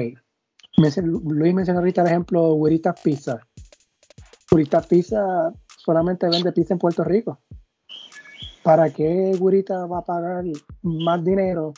[0.76, 3.40] Luis mencionó ahorita el ejemplo de Wiritas Pizza.
[4.50, 7.40] Wiritas Pizza solamente vende pizza en Puerto Rico.
[8.62, 10.44] ¿Para qué Wiritas va a pagar
[10.82, 11.74] más dinero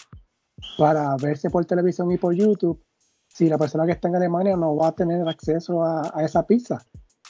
[0.79, 2.83] para verse por televisión y por YouTube
[3.29, 6.79] si la persona que está en Alemania no va a tener acceso a, esa pizza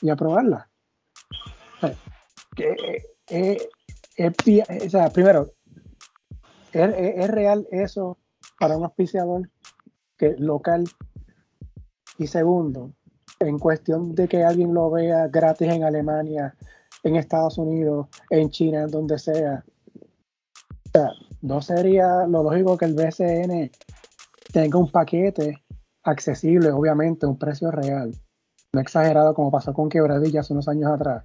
[0.00, 0.70] y a probarla?
[2.58, 3.68] Eh, eh,
[4.86, 5.52] o sea, primero,
[6.72, 8.18] ¿es, real eso
[8.58, 9.50] para un auspiciador
[10.16, 10.84] que, local?
[12.18, 12.92] Y segundo,
[13.40, 16.54] en cuestión de que alguien lo vea gratis en Alemania,
[17.02, 19.64] en Estados Unidos, en China, en donde sea.
[19.94, 21.10] O sea,
[21.42, 23.70] no sería lo lógico que el BCN
[24.52, 25.62] tenga un paquete
[26.02, 28.12] accesible, obviamente, un precio real,
[28.72, 31.24] no exagerado como pasó con Quebradilla hace unos años atrás,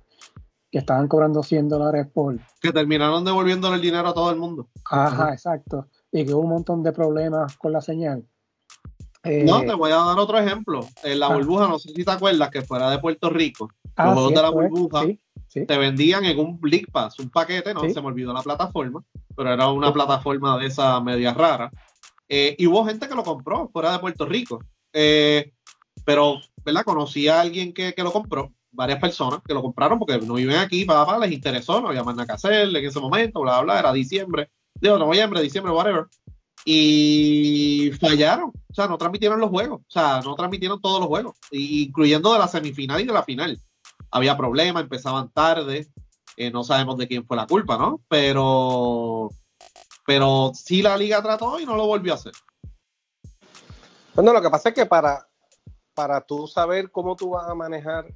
[0.72, 2.38] que estaban cobrando 100 dólares por...
[2.60, 4.70] Que terminaron devolviéndole el dinero a todo el mundo.
[4.90, 5.88] Ajá, exacto.
[6.12, 8.26] Y que hubo un montón de problemas con la señal.
[9.23, 10.88] Eh, no, te voy a dar otro ejemplo.
[11.03, 11.35] En la ah.
[11.35, 14.41] burbuja, no sé si te acuerdas que fuera de Puerto Rico, ah, los juegos de
[14.41, 15.03] la burbuja
[15.53, 19.03] te vendían en un Blick Pass, un paquete, no se me olvidó la plataforma,
[19.35, 21.72] pero era una plataforma de esa media rara.
[22.30, 24.64] Eh, y hubo gente que lo compró fuera de Puerto Rico.
[24.93, 25.52] Eh,
[26.06, 26.85] pero, ¿verdad?
[26.85, 30.57] Conocí a alguien que, que lo compró varias personas que lo compraron porque no viven
[30.57, 33.80] aquí, para, les interesó, no había más nada que hacer en ese momento, bla, bla,
[33.80, 34.49] era diciembre,
[34.80, 36.06] digo, noviembre, diciembre, whatever.
[36.64, 41.36] Y fallaron, o sea, no transmitieron los juegos, o sea, no transmitieron todos los juegos,
[41.52, 43.60] incluyendo de la semifinal y de la final.
[44.12, 45.88] Había problemas, empezaban tarde,
[46.38, 48.02] eh, no sabemos de quién fue la culpa, ¿no?
[48.08, 49.30] Pero,
[50.06, 52.34] pero sí la liga trató y no lo volvió a hacer.
[54.14, 55.28] Bueno, lo que pasa es que para,
[55.94, 58.08] para tú saber cómo tú vas a manejar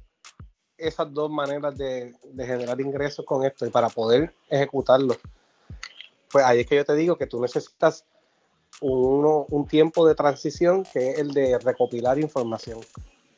[0.76, 5.16] esas dos maneras de, generar ingresos con esto y para poder ejecutarlo,
[6.30, 8.04] pues ahí es que yo te digo que tú necesitas
[8.80, 12.80] un tiempo de transición que es el de recopilar información.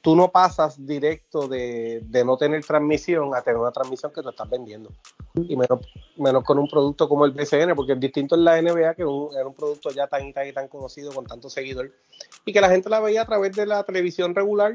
[0.01, 4.49] tú no pasas directo de, no tener transmisión a tener una transmisión que tú estás
[4.49, 4.91] vendiendo.
[5.35, 5.81] Y menos,
[6.17, 9.35] menos con un producto como el BCN, porque es distinto en la NBA, que un,
[9.37, 11.93] era un producto ya tan y tan y tan conocido con tantos seguidores,
[12.45, 14.73] y que la gente la veía a través de la televisión regular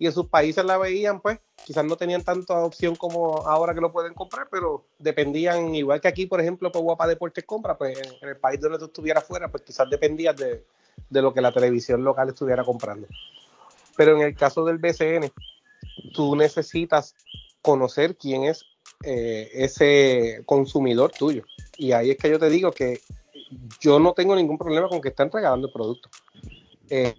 [0.00, 3.82] y en sus países la veían, pues quizás no tenían tanta opción como ahora que
[3.82, 7.98] lo pueden comprar, pero dependían, igual que aquí, por ejemplo, pues Guapa Deportes compra, pues
[7.98, 10.64] en, el país donde tú estuvieras fuera, pues quizás dependías de,
[11.10, 13.06] de lo que la televisión local estuviera comprando.
[13.94, 15.30] Pero en el caso del BCN,
[16.14, 17.14] tú necesitas
[17.60, 18.64] conocer quién es
[19.04, 21.44] eh, ese consumidor tuyo.
[21.76, 23.00] Y ahí es que yo te digo que
[23.82, 26.08] yo no tengo ningún problema con que estén regalando el producto.
[26.88, 27.14] Eh,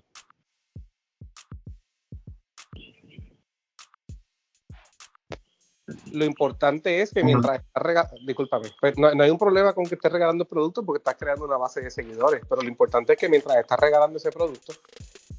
[6.12, 9.96] lo importante es que mientras estás regalando, discúlpame, pues no, hay un problema con que
[9.96, 13.20] estés regalando el producto porque estás creando una base de seguidores, pero lo importante es
[13.20, 14.74] que mientras estás regalando ese producto,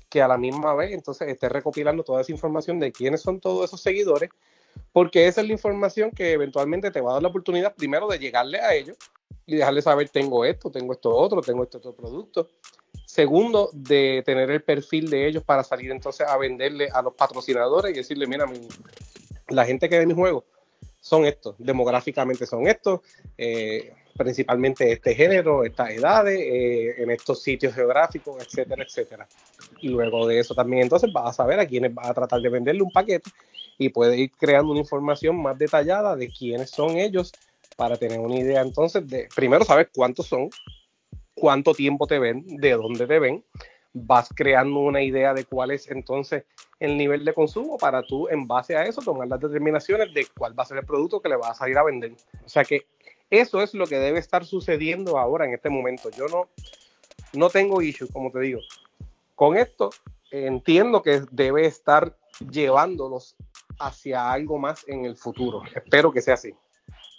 [0.09, 3.65] que a la misma vez entonces estés recopilando toda esa información de quiénes son todos
[3.65, 4.31] esos seguidores,
[4.93, 8.19] porque esa es la información que eventualmente te va a dar la oportunidad primero de
[8.19, 8.97] llegarle a ellos
[9.47, 12.49] y dejarles saber tengo esto, tengo esto otro, tengo este otro producto.
[13.07, 17.93] Segundo, de tener el perfil de ellos para salir entonces a venderle a los patrocinadores
[17.93, 18.47] y decirle, mira,
[19.49, 20.45] la gente que ve mi juego
[21.03, 23.01] son estos, demográficamente son estos,
[23.37, 29.29] eh, principalmente este género, estas edades, eh, en estos sitios geográficos, etcétera, etcétera.
[29.81, 32.49] Y luego de eso también entonces vas a saber a quiénes vas a tratar de
[32.49, 33.29] venderle un paquete
[33.79, 37.33] y puedes ir creando una información más detallada de quiénes son ellos
[37.77, 40.51] para tener una idea entonces de, primero saber cuántos son,
[41.35, 43.45] cuánto tiempo te ven, de dónde te ven,
[43.93, 46.45] vas creando una idea de cuál es entonces
[46.81, 50.59] el nivel de consumo para tú en base a eso tomar las determinaciones de cuál
[50.59, 52.13] va a ser el producto que le vas a salir a vender.
[52.45, 52.87] O sea que
[53.31, 56.11] eso es lo que debe estar sucediendo ahora en este momento.
[56.11, 56.49] Yo no,
[57.33, 58.61] no tengo issue, como te digo.
[59.35, 59.91] Con esto
[60.31, 62.17] entiendo que debe estar
[62.51, 63.37] llevándolos
[63.79, 65.63] hacia algo más en el futuro.
[65.75, 66.55] Espero que sea así.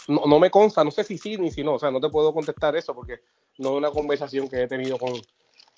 [0.08, 2.10] No, no me consta, no sé si sí ni si no, o sea, no te
[2.10, 3.22] puedo contestar eso porque
[3.58, 5.14] no es una conversación que he tenido con,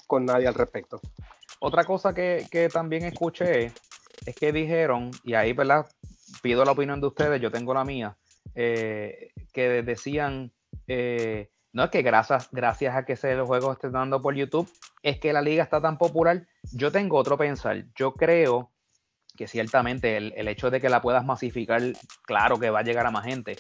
[0.05, 0.99] con nadie al respecto.
[1.59, 3.71] Otra cosa que, también escuché
[4.25, 5.85] es que dijeron, y ahí, ¿verdad?
[6.41, 8.17] Pido la opinión de ustedes, yo tengo la mía,
[8.55, 10.51] eh, que decían,
[10.87, 14.71] eh, no es que gracias, gracias a que se los juegos estén dando por YouTube,
[15.01, 16.47] es que la liga está tan popular.
[16.71, 17.85] Yo tengo otro pensar.
[17.95, 18.71] Yo creo
[19.35, 21.81] que ciertamente el, el hecho de que la puedas masificar,
[22.23, 23.57] claro que va a llegar a más gente.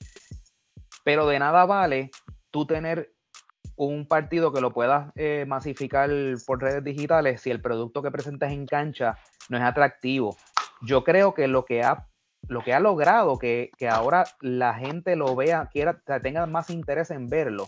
[1.03, 2.11] Pero de nada vale
[2.51, 3.14] tú tener
[3.75, 6.09] un partido que lo puedas eh, masificar
[6.45, 9.17] por redes digitales si el producto que presentas en cancha
[9.49, 10.37] no es atractivo.
[10.81, 12.07] Yo creo que lo que ha,
[12.47, 17.27] lo que ha logrado que, ahora la gente lo vea, quiera, tenga más interés en
[17.27, 17.67] verlo,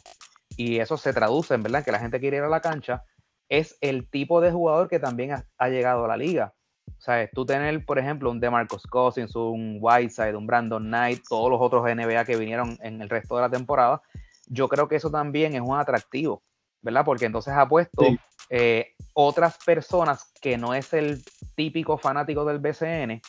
[0.55, 3.03] y eso se traduce en verdad que la gente quiere ir a la cancha,
[3.49, 6.53] es el tipo de jugador que también ha, llegado a la liga.
[6.87, 11.49] O sea, tú tener, por ejemplo, un DeMarcus Cousins, un Whiteside, un Brandon Knight, todos
[11.49, 14.01] los otros NBA que vinieron en el resto de la temporada,
[14.47, 16.43] yo creo que eso también es un atractivo,
[16.81, 17.05] ¿verdad?
[17.05, 18.05] Porque entonces ha puesto
[18.49, 21.23] eh, otras personas que no es el
[21.55, 23.21] típico fanático del BCN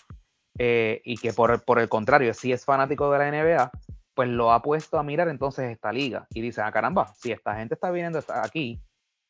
[0.59, 3.70] eh, y que por, por, el contrario sí es fanático de la NBA,
[4.15, 7.55] pues lo ha puesto a mirar entonces esta liga y dice, ah, caramba, si esta
[7.57, 8.81] gente está viniendo aquí,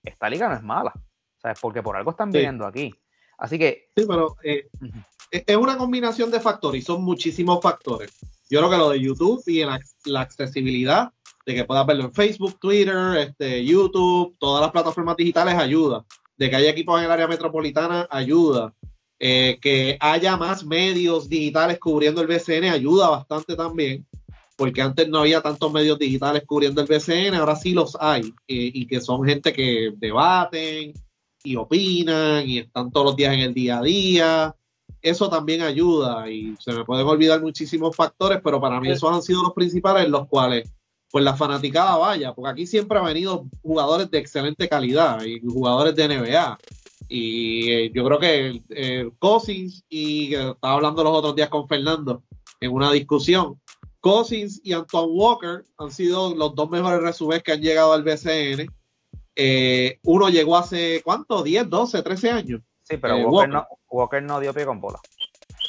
[0.02, 0.92] esta liga no es mala,
[1.36, 1.58] ¿sabes?
[1.60, 2.94] Porque por algo están viniendo aquí.
[3.36, 3.90] Así que...
[3.96, 4.68] Sí, pero eh,
[5.30, 8.18] es una combinación de factores y son muchísimos factores.
[8.50, 11.12] Yo creo que lo de YouTube y la, la accesibilidad
[11.48, 16.04] de que puedas verlo en Facebook, Twitter, este, YouTube, todas las plataformas digitales ayuda.
[16.36, 18.74] De que haya equipos en el área metropolitana ayuda.
[19.18, 24.06] Eh, que haya más medios digitales cubriendo el BCN ayuda bastante también,
[24.56, 28.70] porque antes no había tantos medios digitales cubriendo el BCN, ahora sí los hay, eh,
[28.74, 30.92] y que son gente que debaten
[31.42, 34.56] y opinan y están todos los días en el día a día.
[35.00, 39.22] Eso también ayuda y se me pueden olvidar muchísimos factores, pero para mí esos han
[39.22, 40.70] sido los principales, los cuales
[41.10, 45.94] pues la fanaticada vaya, porque aquí siempre han venido jugadores de excelente calidad y jugadores
[45.94, 46.58] de NBA.
[47.08, 52.22] Y eh, yo creo que eh, Cousins, y estaba hablando los otros días con Fernando
[52.60, 53.58] en una discusión,
[54.00, 58.70] Cousins y Antoine Walker han sido los dos mejores resubes que han llegado al BCN.
[59.34, 61.44] Eh, uno llegó hace, ¿cuánto?
[61.44, 62.60] ¿10, 12, 13 años?
[62.82, 65.00] Sí, pero Walker, No, Walker no dio pie con bola.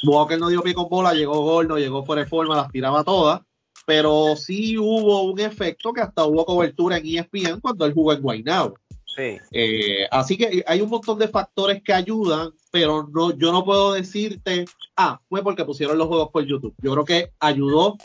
[0.06, 3.04] Walker no dio pie con bola, llegó gol, no llegó fuera de forma, las tiraba
[3.04, 3.40] todas
[3.86, 8.22] pero sí hubo un efecto que hasta hubo cobertura en ESPN cuando él jugó en
[8.22, 8.78] Guaynabo.
[9.16, 9.38] Sí.
[9.50, 13.92] Eh, así que hay un montón de factores que ayudan, pero no, yo no puedo
[13.92, 14.64] decirte,
[14.96, 16.74] ah, fue porque pusieron los juegos por YouTube.
[16.78, 17.96] Yo creo que ayudó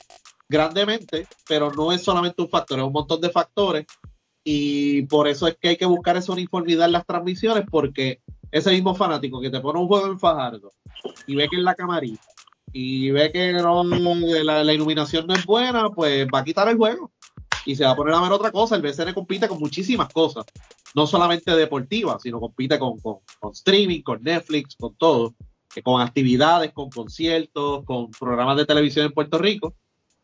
[0.50, 3.86] grandemente, pero no es solamente un factor, es un montón de factores.
[4.44, 8.22] Y por eso es que hay que buscar esa uniformidad en las transmisiones, porque
[8.52, 10.72] ese mismo fanático que te pone un juego en Fajardo
[11.28, 12.35] y ve que en la camarita
[12.78, 17.10] y ve que la, iluminación no es buena, pues va a quitar el juego
[17.66, 18.76] y se va a poner a ver otra cosa.
[18.76, 20.44] El BCN compite con muchísimas cosas,
[20.94, 25.34] no solamente deportivas, sino compite con, con, con streaming, con Netflix, con todo,
[25.86, 29.74] con actividades, con conciertos, con programas de televisión en Puerto Rico.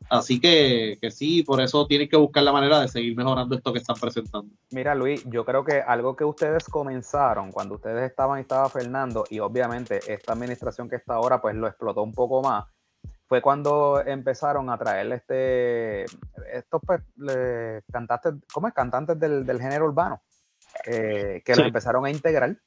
[0.10, 3.72] Así que, que, sí, por eso tienen que buscar la manera de seguir mejorando esto
[3.72, 4.52] que están presentando.
[4.72, 9.24] Mira, Luis, yo creo que algo que ustedes comenzaron cuando ustedes estaban y estaba Fernando,
[9.30, 12.66] y obviamente esta administración que está ahora, pues lo explotó un poco más,
[13.32, 16.04] fue cuando empezaron a traer este,
[16.52, 17.02] estos pues,
[17.90, 18.74] cantantes, ¿cómo es?
[18.74, 20.22] Cantantes del, género urbano,
[20.86, 22.58] eh, que lo empezaron a integrar.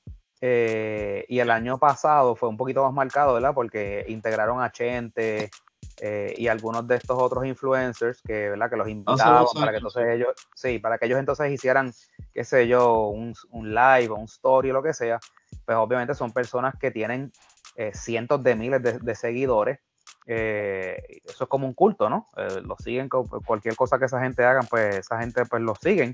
[0.40, 3.52] Eh, y el año pasado fue un poquito más marcado, ¿verdad?
[3.54, 5.50] Porque integraron a Chente,
[6.06, 8.68] eh, y algunos de estos otros influencers que, ¿verdad?
[8.68, 11.94] que los invitaban para que entonces ellos, sí, para que ellos entonces hicieran,
[12.34, 15.18] qué sé yo, un, un live o un story o lo que sea,
[15.64, 17.32] pues obviamente son personas que tienen
[17.76, 19.78] eh, cientos de miles de, seguidores.
[20.26, 22.26] Eh, eso es como un culto, ¿no?
[22.36, 26.12] lo siguen, cualquier cosa que esa gente haga, pues esa gente pues lo siguen.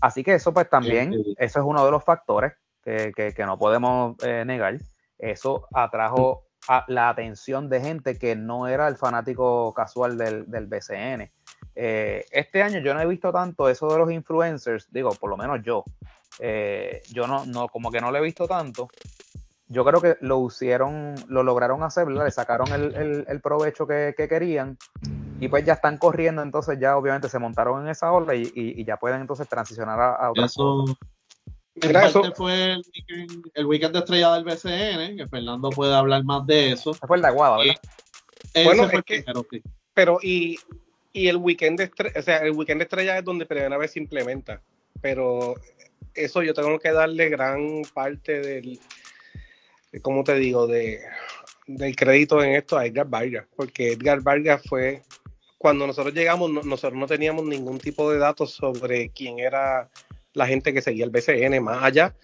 [0.00, 3.58] Así que eso pues también, eso es uno de los factores que, que, que no
[3.58, 4.78] podemos negar.
[5.18, 6.45] Eso atrajo
[6.88, 11.30] la atención de gente que no era el fanático casual del, del BCN.
[11.74, 15.36] Eh, este año yo no he visto tanto eso de los influencers, digo, por lo
[15.36, 15.84] menos yo.
[16.38, 18.88] Eh, yo no, no, como que no lo he visto tanto.
[19.68, 24.78] Yo creo que lo hicieron, lo lograron hacer, le sacaron el, provecho que, querían
[25.40, 28.96] y pues ya están corriendo, entonces ya obviamente se montaron en esa ola y, ya
[28.96, 30.32] pueden entonces transicionar a, a
[32.34, 32.76] fue
[33.54, 36.94] el weekend, de estrella del BCN, que Fernando puede hablar más de eso.
[36.94, 37.74] fue el de Aguada, ¿verdad?
[38.64, 39.24] bueno, es que,
[39.92, 40.58] pero y,
[41.12, 43.98] el weekend de estrella, o sea, el weekend de estrella es donde primera vez se
[43.98, 44.60] implementa,
[45.00, 45.54] pero
[46.14, 48.78] eso yo tengo que darle gran parte del,
[50.02, 50.66] ¿cómo te digo?
[50.66, 51.00] De,
[51.66, 55.02] del crédito en esto a Edgar Vargas, porque Edgar Vargas fue,
[55.58, 59.90] cuando nosotros llegamos, nosotros no teníamos ningún tipo de datos sobre quién era
[60.36, 62.14] la gente que seguía el BCN, más allá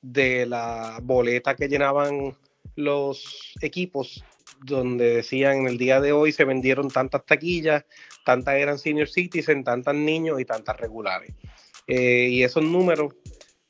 [0.00, 2.34] de la boleta que llenaban
[2.74, 4.24] los equipos,
[4.64, 7.84] donde decían en el día de hoy se vendieron tantas taquillas,
[8.24, 11.34] tantas eran senior citizen, tantas niños y tantas regulares.
[11.86, 13.14] Eh, y esos números,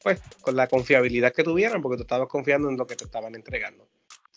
[0.04, 3.34] pues, con la confiabilidad que tuvieran, porque tú estabas confiando en lo que te estaban
[3.34, 3.88] entregando.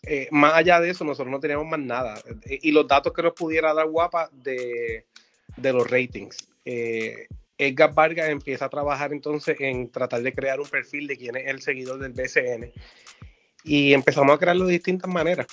[0.02, 2.20] Eh, más allá de eso, nosotros no teníamos más nada.
[2.50, 5.06] Eh, y los datos que nos pudiera dar Guapa de,
[5.58, 6.38] de los ratings.
[7.58, 11.48] Edgar Vargas empieza a trabajar entonces en tratar de crear un perfil de quién es
[11.48, 12.72] el seguidor del BCN
[13.64, 15.48] y empezamos a crearlo de distintas maneras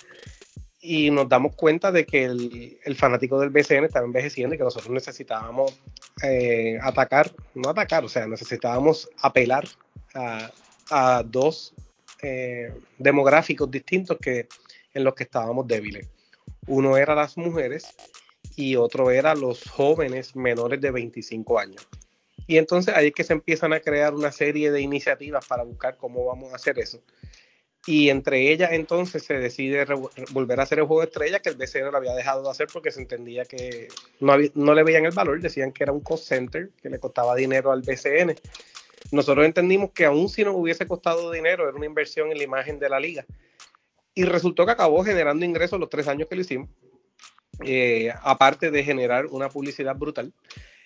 [0.81, 4.91] y nos damos cuenta de que el, fanático del BCN estaba envejeciendo y que nosotros
[4.91, 5.79] necesitábamos
[6.23, 9.69] eh, atacar, no atacar, o sea, necesitábamos apelar
[10.15, 11.75] a, dos
[12.23, 14.49] eh, demográficos distintos que
[14.93, 16.09] en los que estábamos débiles.
[16.67, 17.95] Uno era las mujeres
[18.57, 21.87] y otro era los jóvenes menores de 25 años.
[22.47, 25.97] Y entonces ahí es que se empiezan a crear una serie de iniciativas para buscar
[25.97, 27.01] cómo vamos a hacer eso.
[27.87, 29.87] Y entre ellas entonces se decide
[30.33, 32.67] volver a hacer el juego de estrella que el BCN lo había dejado de hacer
[32.73, 33.89] porque se entendía que
[34.21, 37.35] no, no le veían el valor, decían que era un cost center, que le costaba
[37.35, 38.35] dinero al BCN.
[39.13, 42.79] Nosotros entendimos que aún si no hubiese costado dinero, era una inversión en la imagen
[42.79, 43.25] de la liga.
[44.15, 46.69] Y resultó que acabó generando ingresos los tres años que lo hicimos.
[47.65, 50.33] Eh, aparte de generar una publicidad brutal.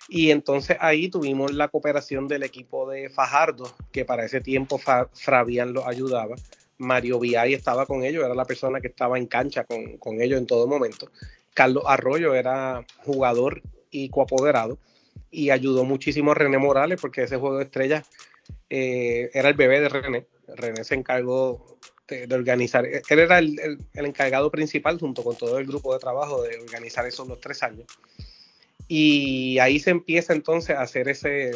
[0.09, 5.73] Y entonces ahí tuvimos la cooperación del equipo de Fajardo, que para ese tiempo Fabián
[5.73, 6.37] lo ayudaba.
[6.79, 10.47] Mario Viay estaba con ellos, era la persona que estaba en cancha con, ellos en
[10.47, 11.11] todo momento.
[11.55, 14.79] Carlos Arroyo era jugador y coapoderado
[15.31, 18.07] y ayudó muchísimo a René Morales porque ese juego de estrellas
[18.69, 20.27] eh, era el bebé de René.
[20.49, 21.74] René se encargó
[22.09, 22.87] de, organizar.
[22.87, 27.27] Él era el, encargado principal junto con todo el grupo de trabajo de organizar esos
[27.29, 27.87] los tres años.
[28.89, 31.53] Y ahí se empieza entonces a hacer ese,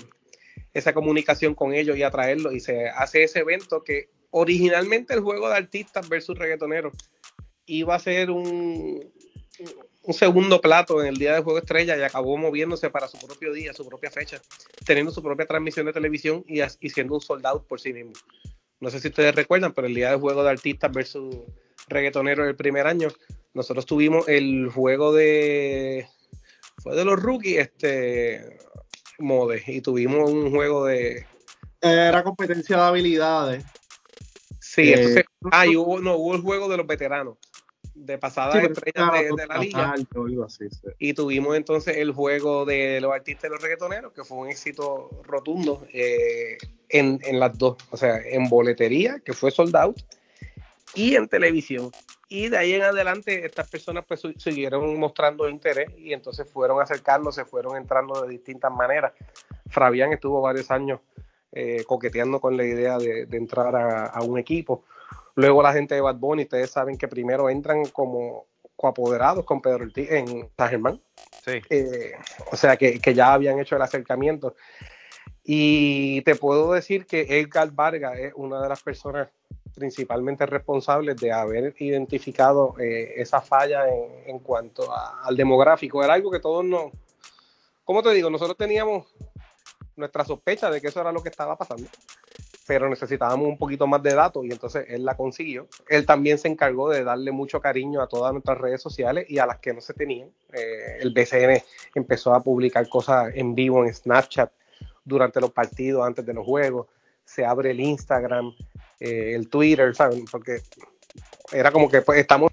[0.72, 5.20] esa comunicación con ellos y a traerlos y se hace ese evento que originalmente el
[5.20, 6.94] juego de artistas versus reggaetoneros
[7.66, 9.12] iba a ser un,
[10.02, 13.52] un segundo plato en el día del juego estrella y acabó moviéndose para su propio
[13.52, 14.40] día, su propia fecha,
[14.86, 18.12] teniendo su propia transmisión de televisión y, y siendo un soldado por sí mismo.
[18.80, 21.36] No sé si ustedes recuerdan, pero el día del juego de artistas versus
[21.88, 23.08] reggaetoneros el primer año,
[23.54, 26.08] nosotros tuvimos el juego de.
[26.82, 28.58] Fue de los rookies, este.
[29.18, 31.26] Mode, y tuvimos un juego de.
[31.80, 33.64] Era competencia de habilidades.
[34.60, 35.24] Sí, entonces.
[35.24, 37.36] Eh, ah, y hubo, no, hubo el juego de los veteranos
[38.04, 39.94] de pasadas estrellas de, la liga.
[40.98, 45.10] Y tuvimos entonces el juego de los artistas y los reggaetoneros, que fue un éxito
[45.24, 45.86] rotundo.
[45.92, 46.58] Eh,
[46.88, 50.00] en, en, las dos, o sea, en boletería, que fue sold out,
[50.94, 51.90] y en televisión.
[52.28, 57.44] Y de ahí en adelante estas personas pues siguieron mostrando interés y entonces fueron acercándose,
[57.44, 59.12] fueron entrando de distintas maneras.
[59.70, 61.00] Fabián estuvo varios años
[61.52, 64.84] eh, coqueteando con la idea de, entrar a, un equipo.
[65.36, 68.44] Luego la gente de Bad Bunny, ustedes saben que primero entran como
[68.76, 71.00] coapoderados con Pedro Ortiz en San Germán.
[71.44, 71.62] Sí.
[71.70, 72.12] Eh,
[72.52, 74.54] o sea que, que, ya habían hecho el acercamiento.
[75.50, 79.30] Y te puedo decir que Edgar Vargas es una de las personas
[79.74, 83.84] principalmente responsables de haber identificado eh, esa falla
[84.26, 86.04] en, cuanto al demográfico.
[86.04, 86.92] Era algo que todos nos,
[87.82, 88.28] ¿cómo te digo?
[88.28, 89.06] Nosotros teníamos
[89.96, 91.88] nuestra sospecha de que eso era lo que estaba pasando,
[92.66, 95.66] pero necesitábamos un poquito más de datos y entonces él la consiguió.
[95.88, 99.46] Él también se encargó de darle mucho cariño a todas nuestras redes sociales y a
[99.46, 100.28] las que no se tenían.
[100.52, 101.62] Eh, el BCN
[101.94, 104.52] empezó a publicar cosas en vivo en Snapchat
[105.08, 106.86] durante los partidos, antes de los juegos.
[107.24, 108.54] Se abre el Instagram,
[109.00, 110.24] eh, el Twitter, ¿saben?
[110.30, 110.60] Porque
[111.52, 112.50] era como que pues estamos...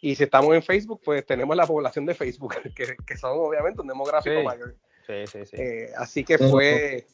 [0.00, 3.88] Y si estamos en Facebook, pues tenemos la población de Facebook, que, son obviamente un
[3.88, 4.76] demográfico mayor.
[5.06, 5.56] Sí, sí, sí.
[5.56, 7.06] Eh, así que fue,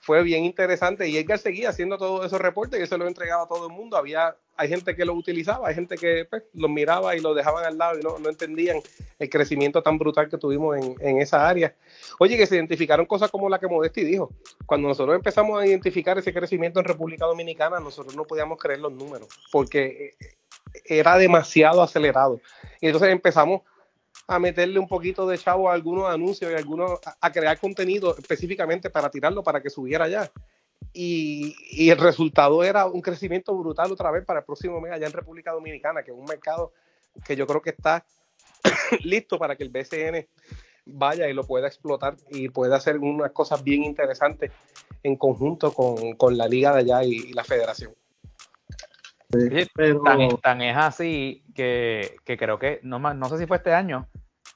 [0.00, 3.48] fue bien interesante y Edgar seguía haciendo todos esos reportes y eso lo entregaba a
[3.48, 3.98] todo el mundo.
[3.98, 7.64] Había, hay gente que lo utilizaba, hay gente que pues, lo miraba y lo dejaban
[7.66, 8.78] al lado y no, entendían
[9.18, 11.74] el crecimiento tan brutal que tuvimos en, en, esa área.
[12.18, 14.30] Oye, que se identificaron cosas como la que Modesti dijo.
[14.64, 18.92] Cuando nosotros empezamos a identificar ese crecimiento en República Dominicana, nosotros no podíamos creer los
[18.92, 20.36] números porque eh,
[20.84, 22.40] era demasiado acelerado.
[22.80, 23.62] Y entonces empezamos
[24.30, 28.88] a meterle un poquito de chavo a algunos anuncios y algunos a, crear contenido específicamente
[28.88, 30.30] para tirarlo para que subiera allá.
[30.92, 35.12] Y, el resultado era un crecimiento brutal otra vez para el próximo mes allá en
[35.12, 36.72] República Dominicana, que es un mercado
[37.24, 38.06] que yo creo que está
[39.02, 40.24] listo para que el BCN
[40.86, 44.52] vaya y lo pueda explotar y pueda hacer unas cosas bien interesantes
[45.02, 47.94] en conjunto con, la liga de allá y, la federación.
[50.40, 54.06] tan, es así que, creo que, no, no sé si fue este año,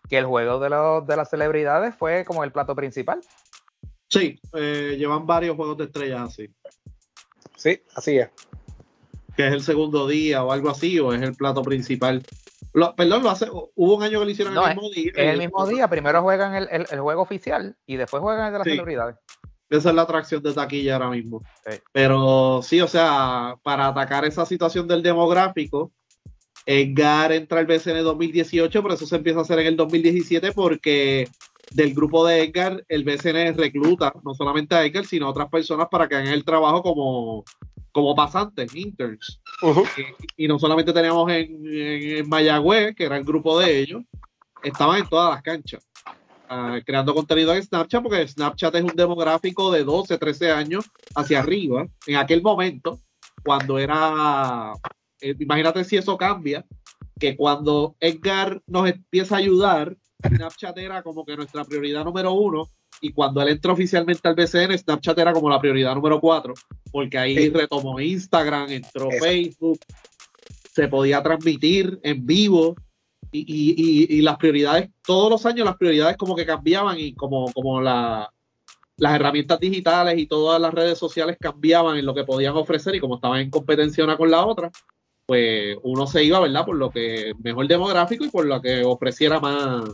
[0.08, 3.20] que el juego de, los, de las celebridades fue como el plato principal.
[4.08, 6.48] Sí, eh, llevan varios juegos de estrellas así.
[7.56, 8.30] Sí, así es.
[9.36, 12.22] Que es el segundo día o algo así, o es el plato principal.
[12.96, 15.12] perdón, lo hace, hubo un año que lo hicieron el mismo día.
[15.16, 18.68] Es el mismo día, primero juegan el, juego oficial y después juegan el de las
[18.68, 19.16] celebridades.
[19.70, 21.42] Esa es la atracción de taquilla ahora mismo.
[21.90, 25.90] Pero sí, o sea, para atacar esa situación del demográfico,
[26.66, 31.28] Edgar entra al BCN 2018, pero eso se empieza a hacer en el 2017 porque
[31.70, 35.88] del grupo de Edgar, el BCN recluta no solamente a Edgar, sino a otras personas
[35.90, 37.44] para que hagan el trabajo como,
[37.92, 39.40] como pasantes, interns.
[40.36, 44.02] y, no solamente teníamos en, Mayagüez, que era el grupo de ellos,
[44.62, 45.86] estaban en todas las canchas.
[46.48, 51.40] Ah, creando contenido en Snapchat, porque Snapchat es un demográfico de 12, 13 años hacia
[51.40, 51.86] arriba.
[52.06, 53.00] En aquel momento,
[53.42, 54.72] cuando era
[55.24, 56.64] eh, imagínate si eso cambia,
[57.18, 59.96] que cuando Edgar nos empieza a ayudar,
[60.26, 62.68] Snapchat era como que nuestra prioridad número uno,
[63.00, 66.54] y cuando él entró oficialmente al BCN, Snapchat era como la prioridad número cuatro,
[66.90, 69.78] porque ahí retomó Instagram, entró Facebook,
[70.72, 72.74] se podía transmitir en vivo,
[73.32, 78.32] y, las prioridades, todos los años las prioridades como que cambiaban y como, como la,
[78.96, 83.00] las herramientas digitales y todas las redes sociales cambiaban en lo que podían ofrecer y
[83.00, 84.70] como estaban en competencia una con la otra,
[85.26, 86.64] pues uno se iba, ¿verdad?
[86.64, 89.84] Por lo que mejor demográfico y por lo que ofreciera más,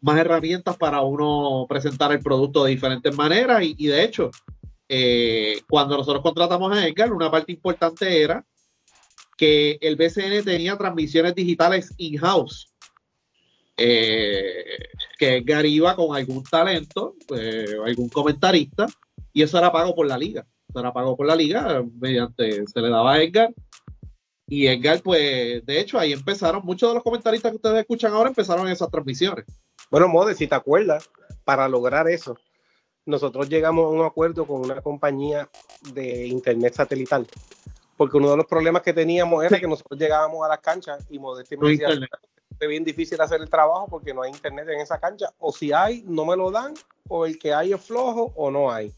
[0.00, 3.62] más herramientas para uno presentar el producto de diferentes maneras.
[3.62, 4.30] Y, de hecho,
[4.88, 8.44] eh, cuando nosotros contratamos a Edgar, una parte importante era
[9.36, 12.68] que el BCN tenía transmisiones digitales in-house.
[13.76, 14.64] Eh,
[15.18, 18.86] que Edgar iba con algún talento, eh, algún comentarista,
[19.32, 20.46] y eso era pago por la liga.
[20.68, 23.52] Eso era pago por la liga, mediante se le daba a Edgar
[24.54, 28.28] y Edgar, pues, de hecho, ahí empezaron, muchos de los comentaristas que ustedes escuchan ahora
[28.28, 29.46] empezaron esas transmisiones.
[29.90, 31.08] Bueno, Mode, si te acuerdas,
[31.42, 32.36] para lograr eso,
[33.06, 35.48] nosotros llegamos a un acuerdo con una compañía
[35.94, 37.26] de internet satelital.
[37.96, 41.18] Porque uno de los problemas que teníamos era que nosotros llegábamos a las canchas y
[41.18, 41.88] Modesti me decía,
[42.60, 45.32] es bien difícil hacer el trabajo porque no hay internet en esa cancha.
[45.38, 46.74] O si hay, no me lo dan,
[47.08, 48.92] o el que hay es flojo o no hay.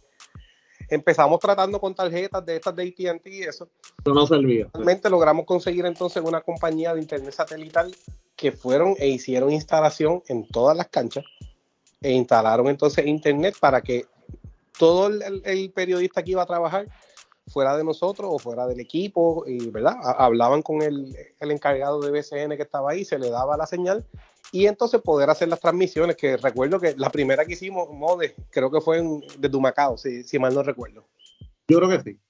[0.95, 3.69] Empezamos tratando con tarjetas de estas de ATT y eso.
[4.03, 4.69] Pero no servía.
[4.73, 7.95] Realmente logramos conseguir entonces una compañía de internet satelital
[8.37, 11.25] que fueron e hicieron instalación en todas las canchas
[12.01, 14.07] e instalaron entonces internet para que
[14.79, 16.87] todo el, periodista que iba a trabajar
[17.47, 22.11] fuera de nosotros o fuera del equipo y verdad hablaban con el, el encargado de
[22.11, 24.05] BCN que estaba ahí se le daba la señal
[24.55, 28.71] y entonces poder hacer las transmisiones, que recuerdo que la primera que hicimos, Mode, creo
[28.71, 31.09] que fue en, de Dumacao, si, si mal no recuerdo.
[31.67, 32.21] Yo creo que sí.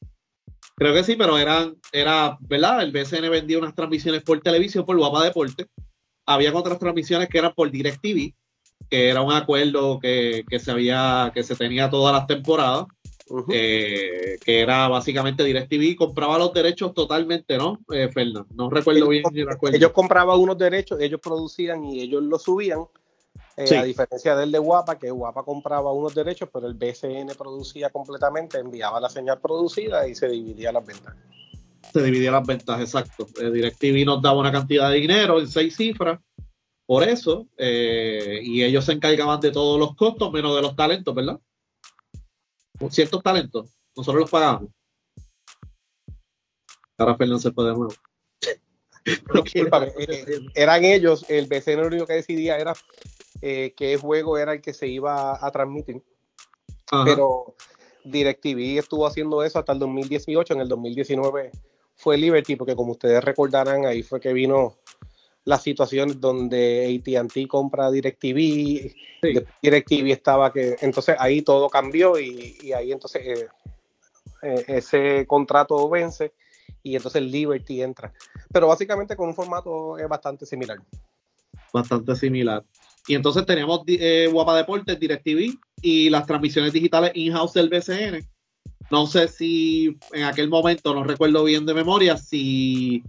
[0.74, 2.80] Creo que sí, pero eran, era, ¿verdad?
[2.80, 5.66] El BCN vendía unas transmisiones por televisión, por Guapa Deporte.
[6.24, 8.32] Había otras transmisiones que eran por DirecTV,
[8.88, 12.86] que era un acuerdo que, que se había, que se tenía todas las temporadas.
[13.50, 18.10] Eh, que era básicamente DirecTV, compraba los derechos totalmente, ¿no, eh,
[18.54, 19.24] No recuerdo bien.
[19.72, 22.80] Ellos compraban unos derechos, ellos producían y ellos los subían.
[23.56, 27.88] Eh, a diferencia del de Guapa, que Guapa compraba unos derechos, pero el BCN producía
[27.88, 31.14] completamente, enviaba la señal producida y se dividía las ventas.
[31.92, 33.26] Se dividía las ventas, exacto.
[33.40, 36.20] Eh, DirecTV nos daba una cantidad de dinero en seis cifras,
[36.84, 41.38] por eso, y ellos se encargaban de todos los costos, menos de los talentos, ¿verdad?
[42.90, 44.70] Ciertos talentos, nosotros los pagamos.
[46.98, 47.94] Ahora Fernando se puede de nuevo.
[49.06, 52.72] Eh, eran ellos, el BCN lo único que decidía era
[53.42, 56.02] eh, qué juego era el que se iba a transmitir.
[57.04, 57.54] Pero
[58.04, 60.54] DirecTV estuvo haciendo eso hasta el 2018.
[60.54, 61.50] En el 2019
[61.96, 64.78] fue Liberty, porque como ustedes recordarán, ahí fue que vino
[65.44, 68.94] la situación donde ATT compra DirecTV,
[69.62, 73.48] DirecTV estaba que, entonces ahí todo cambió y, ahí entonces eh,
[74.42, 76.32] eh, ese contrato vence
[76.82, 78.12] y entonces Liberty entra.
[78.52, 80.78] Pero básicamente con un formato es bastante similar.
[81.72, 82.64] Bastante similar.
[83.06, 88.26] Y entonces tenemos eh, Guapa Deportes, DirecTV y las transmisiones digitales in-house del BCN.
[88.90, 93.02] No sé si en aquel momento, no recuerdo bien de memoria, si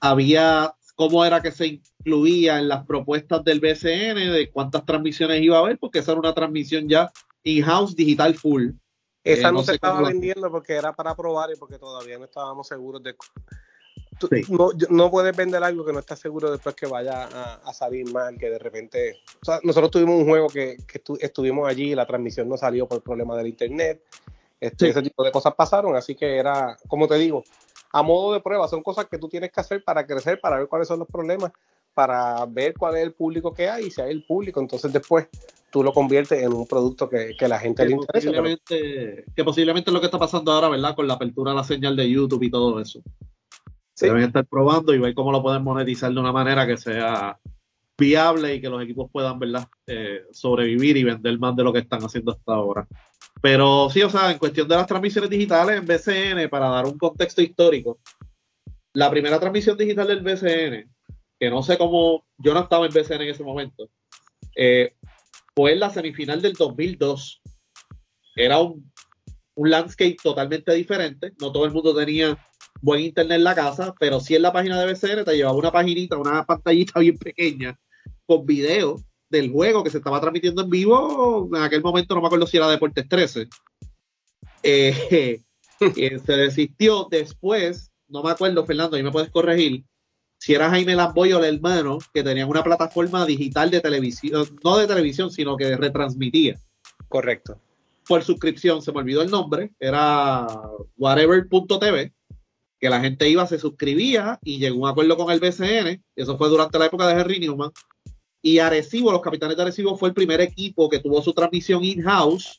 [0.00, 5.58] había cómo era que se incluía en las propuestas del BCN, de cuántas transmisiones iba
[5.58, 7.12] a haber, porque esa era una transmisión ya
[7.44, 8.70] in-house digital full.
[9.22, 12.66] Esa eh, no, se estaba vendiendo porque era para probar y porque todavía no estábamos
[12.66, 13.14] seguros de...
[14.88, 18.48] no, puedes vender algo que no estás seguro después que vaya a, salir mal, que
[18.48, 19.20] de repente...
[19.64, 20.78] nosotros tuvimos un juego que,
[21.20, 24.02] estuvimos allí y la transmisión no salió por el problema del internet.
[24.58, 27.44] Este, ese tipo de cosas pasaron, así que era, como te digo,
[27.96, 30.68] a modo de prueba, son cosas que tú tienes que hacer para crecer, para ver
[30.68, 31.50] cuáles son los problemas,
[31.94, 35.28] para ver cuál es el público que hay y si hay el público, entonces después
[35.70, 38.12] tú lo conviertes en un producto que, que la gente le interesa.
[38.12, 40.94] Posiblemente, Que posiblemente es lo que está pasando ahora, ¿verdad?
[40.94, 43.00] Con la apertura de la señal de YouTube y todo eso.
[43.98, 47.38] Deben estar probando y ver cómo lo pueden monetizar de una manera que sea
[47.98, 49.66] viable y que los equipos puedan, ¿verdad?
[49.86, 52.86] Eh, sobrevivir y vender más de lo que están haciendo hasta ahora.
[53.40, 56.98] Pero sí, o sea, en cuestión de las transmisiones digitales en BCN, para dar un
[56.98, 57.98] contexto histórico,
[58.92, 60.90] la primera transmisión digital del BCN,
[61.38, 63.88] que no sé cómo, yo no estaba en BCN en ese momento,
[64.54, 64.94] eh,
[65.54, 67.42] fue en la semifinal del 2002.
[68.36, 68.90] Era un,
[69.56, 72.36] landscape totalmente diferente, no todo el mundo tenía
[72.82, 75.72] buen internet en la casa, pero sí en la página de BCN te llevaba una
[75.72, 77.78] paginita, una pantallita bien pequeña
[78.26, 78.96] con video
[79.30, 81.48] del juego que se estaba transmitiendo en vivo.
[81.52, 83.48] En aquel momento no me acuerdo si era Deportes 13.
[84.62, 85.42] Eh,
[86.24, 89.84] se desistió después, no me acuerdo, Fernando, ahí me puedes corregir,
[90.38, 94.76] si era Jaime Lamboy o el hermano, que tenían una plataforma digital de televisión, no
[94.76, 96.60] de televisión, sino que retransmitía.
[97.08, 97.58] Correcto.
[98.06, 100.46] Por suscripción, se me olvidó el nombre, era
[100.96, 102.12] whatever.tv,
[102.78, 106.38] que la gente iba, se suscribía y llegó a un acuerdo con el BCN, eso
[106.38, 107.72] fue durante la época de Henry Newman,
[108.46, 112.56] y Arecibo, los capitanes de Arecibo fue el primer equipo que tuvo su transmisión in-house,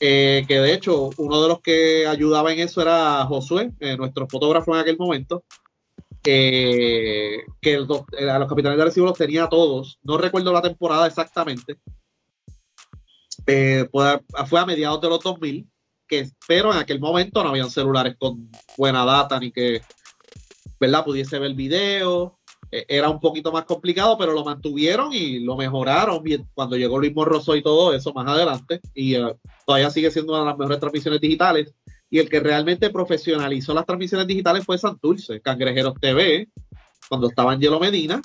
[0.00, 4.26] eh, que de hecho uno de los que ayudaba en eso era Josué, eh, nuestro
[4.26, 5.44] fotógrafo en aquel momento,
[6.20, 11.78] que eh, a los capitanes de Arecibo los tenía todos, no recuerdo la temporada exactamente,
[13.46, 13.88] fue
[14.58, 15.64] a mediados de los 2000,
[16.08, 19.80] que, pero en aquel momento no habían celulares con buena data ni que
[20.80, 21.04] ¿verdad?
[21.04, 22.39] pudiese ver video
[22.70, 26.22] era un poquito más complicado, pero lo mantuvieron y lo mejoraron
[26.54, 28.80] cuando llegó Luis Morroso y todo eso más adelante.
[28.94, 29.34] Y eh,
[29.66, 31.74] todavía sigue siendo una de las mejores transmisiones digitales.
[32.08, 36.48] Y el que realmente profesionalizó las transmisiones digitales fue Santurce, Cangrejeros TV,
[37.08, 38.20] cuando estaba Angelo Medina,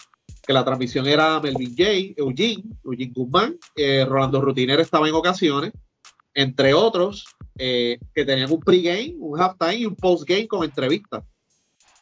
[0.46, 1.84] que la transmisión era Melvin J,
[2.18, 5.72] Eugene, Eugene Guzmán, eh, Rolando Rutiner estaba en ocasiones,
[6.34, 7.26] entre otros,
[7.58, 11.24] eh, que tenían un pregame, un halftime y un postgame con entrevistas.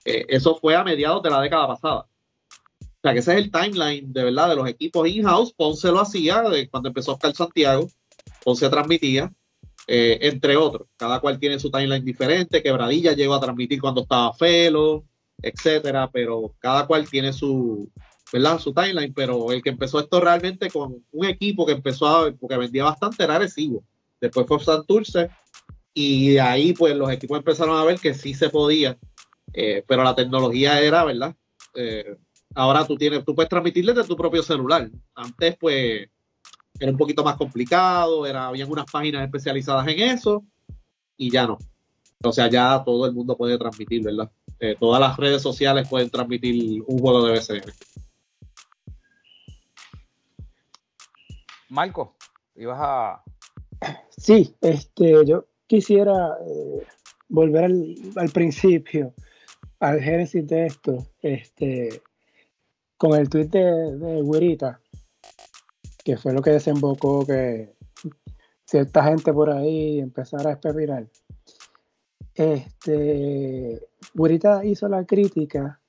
[0.06, 2.06] eso fue a mediados de la década pasada.
[3.04, 5.52] O sea, que ese es el timeline de verdad de los equipos in-house.
[5.52, 7.90] Ponce lo hacía de cuando empezó Oscar Santiago.
[8.46, 9.30] Ponce transmitía,
[9.88, 10.88] eh, entre otros.
[10.96, 12.64] Cada cual tiene su timeline diferente.
[12.64, 15.04] Quebradilla llegó a transmitir cuando estaba Felo,
[15.42, 16.10] etcétera.
[16.14, 17.92] Pero cada cual tiene su,
[18.32, 18.58] ¿verdad?
[18.58, 19.14] Su timeline.
[19.14, 23.26] Pero el que empezó esto realmente con un equipo que empezó a, porque vendía bastante
[23.26, 23.84] era Arecibo.
[24.22, 25.30] Después fue Santurce.
[25.94, 28.98] Y de ahí, pues, los equipos empezaron a ver que sí se podía.
[29.52, 31.36] Eh, pero la tecnología era, ¿verdad?
[31.76, 32.16] Eh,
[32.56, 34.90] Ahora tú tienes, tú puedes transmitir desde tu propio celular.
[35.16, 36.08] Antes, pues,
[36.80, 40.44] era un poquito más complicado, era, habían unas páginas especializadas en eso,
[41.18, 41.58] y ya no.
[42.24, 44.32] O sea, ya todo el mundo puede transmitir, ¿verdad?
[44.60, 47.72] Eh, todas las redes sociales pueden transmitir un juego de BCN.
[51.70, 52.16] Marco,
[52.56, 53.24] ibas a.
[54.10, 56.86] Sí, este, yo quisiera eh,
[57.28, 57.66] volver
[58.16, 59.14] al, principio,
[59.80, 62.02] al génesis de esto, este,
[63.04, 64.78] con el tweet de, de
[66.06, 67.76] que fue lo que desembocó que
[68.66, 71.10] cierta gente por ahí empezara a espepinar.
[72.34, 73.82] Este,
[74.64, 75.82] hizo la crítica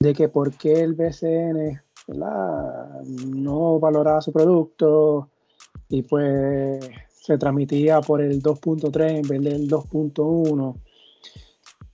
[0.00, 1.80] de que por qué el BCN
[3.34, 5.30] no valoraba su producto
[5.88, 10.76] y pues se transmitía por el 2.3 en vez del 2.1.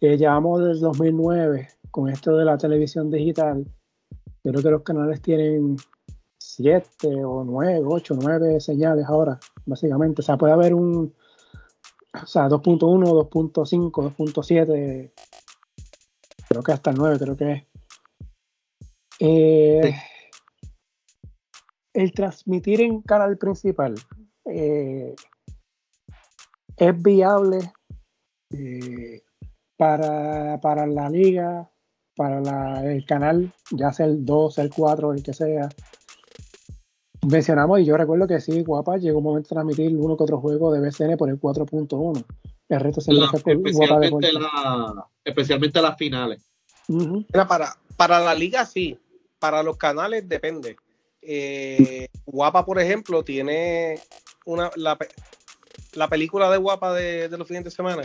[0.01, 3.65] Eh, llevamos desde 2009 con esto de la televisión digital.
[4.49, 5.77] Yo creo que los canales tienen
[6.39, 10.23] 7 o 9, 8, 9 señales ahora, básicamente.
[10.23, 11.15] O sea, puede haber un,
[12.15, 12.81] o sea, 2.1,
[13.29, 15.13] 2.5, 2.7,
[16.49, 17.65] creo que hasta el 9, creo que es.
[19.21, 19.95] Eh,
[21.93, 23.97] el transmitir en canal principal
[24.45, 25.15] eh,
[26.77, 27.59] es viable
[28.51, 29.23] eh,
[29.77, 31.71] para, para, la liga,
[32.19, 35.69] para el canal, ya sea el 2, el 4, el que sea.
[37.31, 40.41] Mencionamos, y yo recuerdo que sí, Guapa llegó un momento de transmitir uno que otro
[40.41, 42.25] juego de BCN por el 4.1.
[42.69, 46.43] El resto se la, especialmente, la, especialmente las finales.
[47.49, 48.99] para, para la liga sí,
[49.39, 50.77] para los canales depende.
[51.23, 54.01] Eh, Guapa, por ejemplo, tiene
[54.45, 58.03] una la, película de Guapa de, los fines de semana.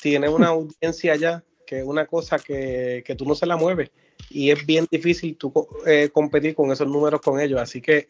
[0.00, 1.42] Tiene una audiencia ya
[1.72, 3.90] que una cosa que, tú no se la mueves
[4.28, 5.52] y es bien difícil tú
[5.86, 7.60] eh, competir con esos números con ellos.
[7.60, 8.08] Así que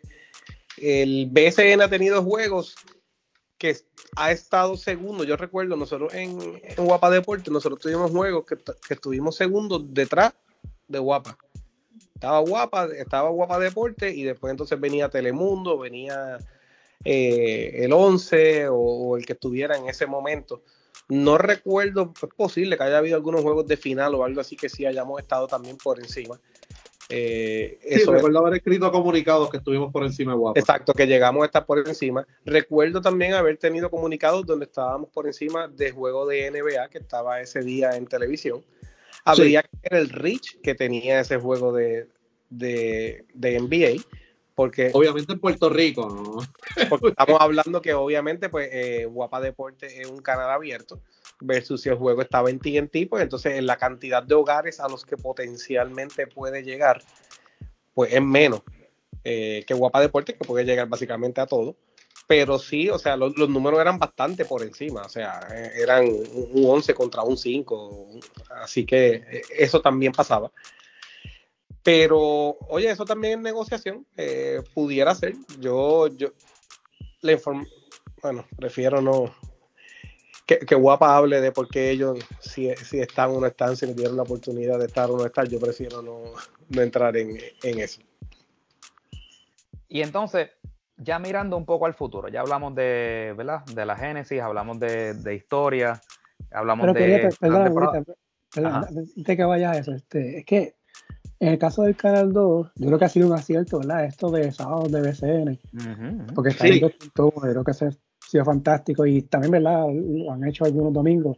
[0.79, 2.75] el BSN ha tenido juegos
[3.59, 3.77] que
[4.17, 5.23] ha estado segundo.
[5.23, 10.35] Yo recuerdo, nosotros en, Guapa Deporte, nosotros tuvimos juegos que, que estuvimos segundos detrás
[10.89, 11.39] de Guapa
[12.23, 16.39] estaba guapa, estaba guapa deporte y después entonces venía Telemundo, venía
[17.05, 20.63] eh, el 11 o, el que estuviera en ese momento.
[21.09, 24.69] No recuerdo, es posible que haya habido algunos juegos de final o algo así que
[24.69, 26.41] sí hayamos estado también por encima.
[27.09, 30.59] Eh, eso recuerdo haber escrito comunicados que estuvimos por encima de Guapa.
[30.59, 32.27] Exacto, que llegamos a estar por encima.
[32.45, 37.41] Recuerdo también haber tenido comunicados donde estábamos por encima de juego de NBA que estaba
[37.41, 38.65] ese día en televisión
[39.25, 42.09] habría que ver el reach que tenía ese juego de,
[42.51, 44.03] de, NBA.
[44.55, 46.39] Porque, obviamente en Puerto Rico, ¿no?
[46.89, 51.01] Porque estamos hablando que obviamente pues eh, Guapa Deporte es un canal abierto
[51.41, 54.89] versus si el juego estaba en TNT, pues entonces en la cantidad de hogares a
[54.89, 57.03] los que potencialmente puede llegar,
[57.95, 58.63] pues es menos
[59.25, 61.77] eh, que Guapa Deporte, que puede llegar básicamente a todo
[62.27, 66.65] pero sí, o sea, los, números eran bastante por encima, o sea, eh, eran un
[66.65, 68.09] 11 contra un 5,
[68.63, 70.51] así que eso también pasaba.
[71.83, 75.35] Pero, oye, eso también es negociación, eh, pudiera ser.
[75.59, 76.29] Yo, yo,
[77.23, 77.65] le informo,
[78.23, 79.35] bueno, prefiero no,
[80.47, 83.97] que, Guapa hable de por qué ellos, si, si, están o no están, si les
[83.97, 86.21] dieron la oportunidad de estar o no estar, yo prefiero no,
[86.69, 88.01] no entrar en, en eso.
[89.89, 90.51] Y entonces,
[90.97, 93.65] ya mirando un poco al futuro, ya hablamos de, ¿verdad?
[93.67, 96.01] De la génesis, hablamos de, de historia,
[96.51, 97.29] hablamos de...
[98.55, 98.87] Perdón,
[99.17, 100.75] de que vaya a eso, este, es que
[101.43, 104.05] en el caso del Canal 2, yo creo que ha sido un acierto, ¿verdad?
[104.05, 105.59] Esto de sábado de BCN,
[106.35, 106.81] porque está sí.
[106.81, 109.87] yo creo que ha sido fantástico y también, ¿verdad?
[109.93, 111.37] Lo han hecho algunos domingos.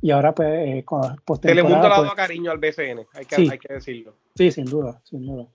[0.00, 0.84] Y ahora, pues, eh,
[1.40, 4.14] Telemundo le ha dado pues cariño al BCN, hay que, hay que decirlo.
[4.34, 5.46] Sí, sin duda, sin duda.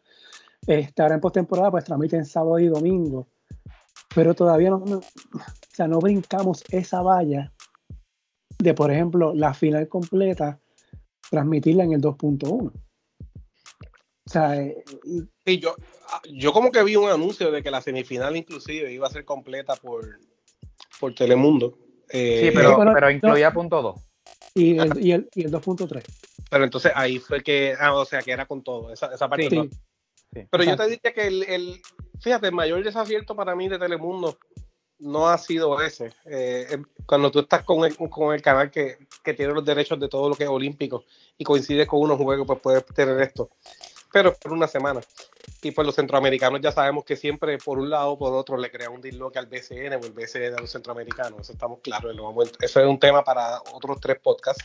[0.66, 3.28] Este, ahora en postemporada, pues transmiten sábado y domingo
[4.14, 5.02] pero todavía no, o
[5.74, 7.52] sea, no brincamos esa valla
[8.60, 10.60] de, por ejemplo, la final completa,
[11.30, 12.72] transmitirla en el 2.1.
[14.26, 14.84] O sea, eh,
[15.60, 15.76] yo,
[16.08, 19.26] ah, yo como que vi un anuncio de que la semifinal inclusive iba a ser
[19.26, 20.20] completa por,
[21.00, 21.78] por Telemundo.
[22.10, 24.02] Eh, sí, pero, pero incluía punto 2.
[24.56, 26.04] Y el, y el, y el 2.3.
[26.50, 29.50] Pero entonces ahí fue que, ah, o sea, que era con todo, esa, esa parte.
[29.50, 29.70] Sí,
[30.50, 31.82] pero yo te diría que el,
[32.22, 34.38] fíjate, el mayor desacierto para mí de Telemundo
[35.00, 36.12] no ha sido ese.
[36.26, 38.98] Eh, em, cuando tú estás con el, con el canal que,
[39.36, 41.04] tiene los derechos de todo lo que es olímpico
[41.38, 43.50] y coincide con unos juegos, pues puedes tener esto.
[44.14, 45.02] Pero por una semana.
[45.62, 48.72] Y pues los centroamericanos ya sabemos que siempre por un lado o por otro le
[48.72, 51.42] crea un disloque al BCN o el BCN a los centroamericanos.
[51.42, 52.16] Eso estamos claros.
[52.62, 54.64] Eso es un tema para otros tres podcasts.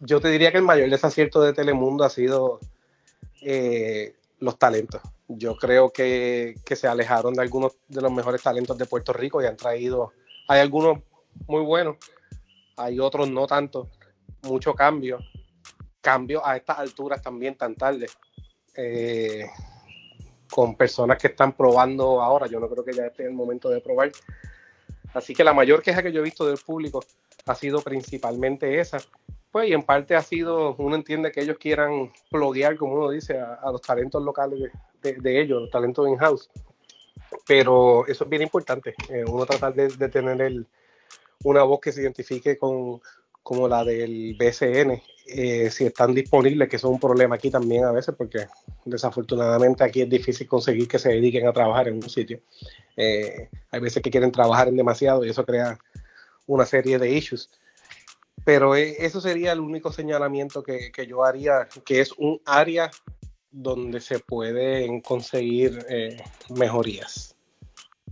[0.00, 2.58] yo te diría que el mayor desacierto de Telemundo ha sido
[3.42, 5.00] eh, los talentos.
[5.28, 9.46] Yo creo que, se alejaron de algunos de los mejores talentos de Puerto Rico y
[9.46, 10.12] han traído,
[10.48, 10.98] hay algunos
[11.46, 11.96] muy buenos,
[12.76, 13.88] hay otros no tanto,
[14.42, 15.18] mucho cambio,
[16.04, 18.06] cambio a estas alturas también tan tarde,
[18.76, 19.46] eh,
[20.50, 23.80] con personas que están probando ahora, yo no creo que ya esté el momento de
[23.80, 24.12] probar.
[25.14, 27.02] Así que la mayor queja que yo he visto del público
[27.46, 28.98] ha sido principalmente esa.
[29.50, 33.38] Pues, y en parte ha sido, uno entiende que ellos quieran pluguear, como uno dice,
[33.38, 34.70] a, los talentos locales
[35.00, 36.50] de, ellos, los talentos in-house.
[37.46, 40.66] Pero eso es bien importante, eh, uno tratar de, tener el,
[41.44, 43.00] una voz que se identifique con
[43.42, 47.84] como la del BCN, eh, si están disponibles, que eso es un problema aquí también
[47.84, 48.46] a veces, porque
[48.84, 52.40] desafortunadamente aquí es difícil conseguir que se dediquen a trabajar en un sitio.
[52.96, 55.78] Eh, hay veces que quieren trabajar en demasiado y eso crea
[56.46, 57.50] una serie de issues.
[58.44, 62.90] Pero eh, eso sería el único señalamiento que, yo haría, que es un área
[63.50, 67.36] donde se pueden conseguir eh, mejorías.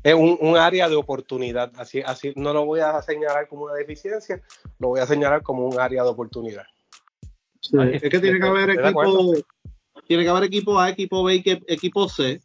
[0.02, 4.42] Es un, área de oportunidad, así, así no lo voy a señalar como una deficiencia,
[4.80, 6.64] lo voy a señalar como un área de oportunidad.
[7.92, 9.34] Es que tiene que haber equipo,
[10.06, 12.40] tiene que haber equipo A, equipo B y equipo C,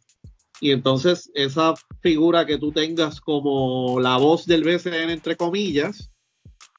[0.60, 6.10] y entonces esa figura que tú tengas como la voz del BCN, entre comillas,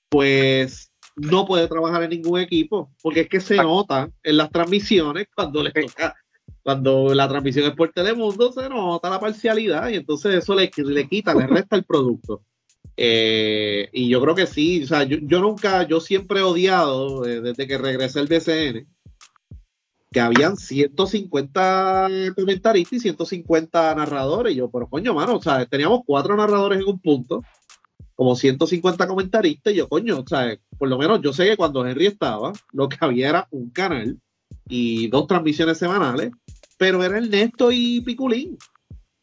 [0.10, 5.28] pues no puede trabajar en ningún equipo, porque es que se nota en las transmisiones
[5.36, 6.16] cuando le toca,
[6.64, 11.08] cuando la transmisión es por Telemundo, se nota la parcialidad y entonces eso le, le
[11.08, 12.44] quita, le resta el producto.
[13.02, 17.40] Eh, y yo creo que sí, o sea, yo, nunca, yo siempre he odiado eh,
[17.40, 18.88] desde que regresé el BCN
[20.12, 24.52] que habían 150 comentaristas y 150 narradores.
[24.52, 27.42] Y yo, pero coño, mano, o sea, teníamos cuatro narradores en un punto,
[28.16, 29.72] como 150 comentaristas.
[29.72, 32.90] Y yo, coño, o sea, por lo menos yo sé que cuando Henry estaba, lo
[32.90, 34.20] que había era un canal
[34.68, 36.32] y dos transmisiones semanales,
[36.78, 38.58] pero era Ernesto y Piculín.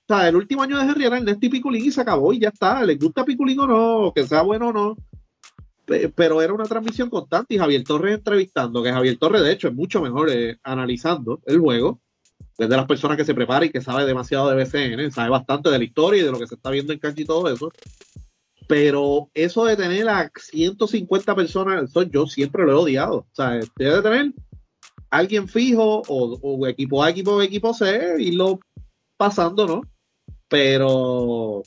[0.09, 2.41] O sea, el último año de Henry era Ernesto y Piculín y se acabó y
[2.41, 2.85] ya está.
[2.85, 4.13] ¿Les gusta Piculín o no?
[4.15, 4.97] Que sea bueno o no
[6.15, 9.75] pero era una transmisión constante y Javier Torres entrevistando, que Javier Torres de hecho es
[9.75, 12.01] mucho mejor eh, analizando el juego,
[12.59, 15.71] es de las personas que se prepara y que sabe demasiado de BCN, sabe bastante
[15.71, 17.71] de la historia y de lo que se está viendo en cancha y todo eso.
[18.67, 23.19] Pero eso de tener a 150 personas, eso yo siempre lo he odiado.
[23.19, 24.33] O sea, debe tener
[25.11, 28.59] alguien fijo o, o equipo A, equipo B, equipo C, irlo
[29.17, 29.83] pasando, ¿no?
[30.49, 31.63] Pero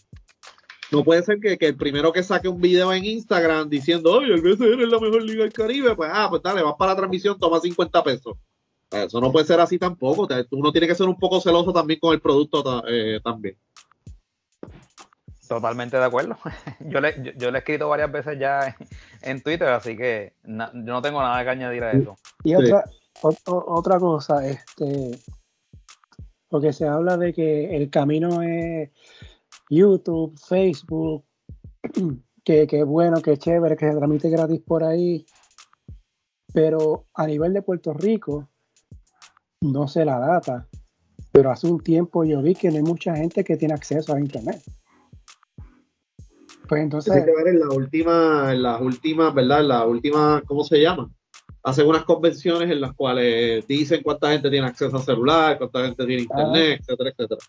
[0.92, 4.42] no puede ser que, el primero que saque un video en Instagram diciendo, ay, el
[4.42, 7.38] BCN es la mejor liga del Caribe, pues, ah, pues dale, vas para la transmisión,
[7.38, 8.38] toma 50 pesos.
[8.92, 10.28] Eso no puede ser así tampoco.
[10.52, 13.56] Uno tiene que ser un poco celoso también con el producto eh, también.
[15.48, 16.38] Totalmente de acuerdo.
[16.80, 18.76] Yo le, yo, le he escrito varias veces ya
[19.22, 22.16] en, Twitter, así que yo no tengo nada que añadir a eso.
[22.44, 22.86] Y otra,
[23.46, 25.18] otra cosa, este,
[26.50, 28.90] porque se habla de que el camino es
[29.70, 31.24] YouTube, Facebook,
[32.44, 35.26] que, que bueno, que chévere, que se transmite gratis por ahí.
[36.52, 38.50] Pero a nivel de Puerto Rico,
[39.62, 40.68] no sé la data,
[41.32, 44.20] pero hace un tiempo yo vi que no hay mucha gente que tiene acceso a
[44.20, 44.62] Internet.
[46.68, 47.14] Pues entonces.
[47.14, 49.62] Hay que ver en en las últimas, ¿verdad?
[49.62, 51.12] En la última, ¿cómo se llama?
[51.70, 56.06] Hacen unas convenciones en las cuales dicen cuánta gente tiene acceso a celular, cuánta gente
[56.06, 57.40] tiene internet, etcétera, etcétera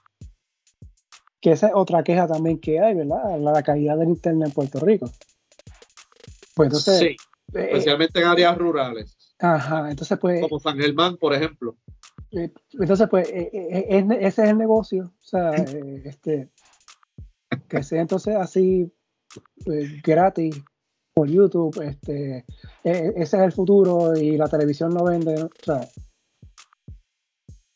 [1.40, 3.38] que esa es otra queja también que hay, ¿verdad?
[3.38, 5.10] La calidad del internet en Puerto Rico.
[6.54, 6.98] Pues entonces.
[6.98, 7.06] Sí,
[7.54, 9.16] eh, especialmente en áreas rurales.
[9.38, 10.42] Ajá, entonces pues.
[10.42, 11.76] Como San Germán, por ejemplo.
[12.32, 13.50] Eh, entonces, pues, eh,
[14.20, 15.04] ese es el negocio.
[15.04, 16.50] O sea, este.
[17.68, 18.92] Que sea entonces así
[20.04, 20.62] gratis
[21.20, 22.46] por YouTube, este,
[22.82, 25.34] ese es el futuro y la televisión no vende,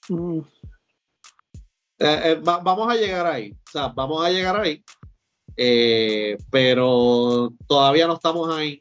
[0.09, 0.39] mm,
[1.99, 4.83] eh, eh, vamos a llegar ahí, o sea, vamos a llegar ahí,
[5.59, 8.79] eh, pero todavía no estamos ahí.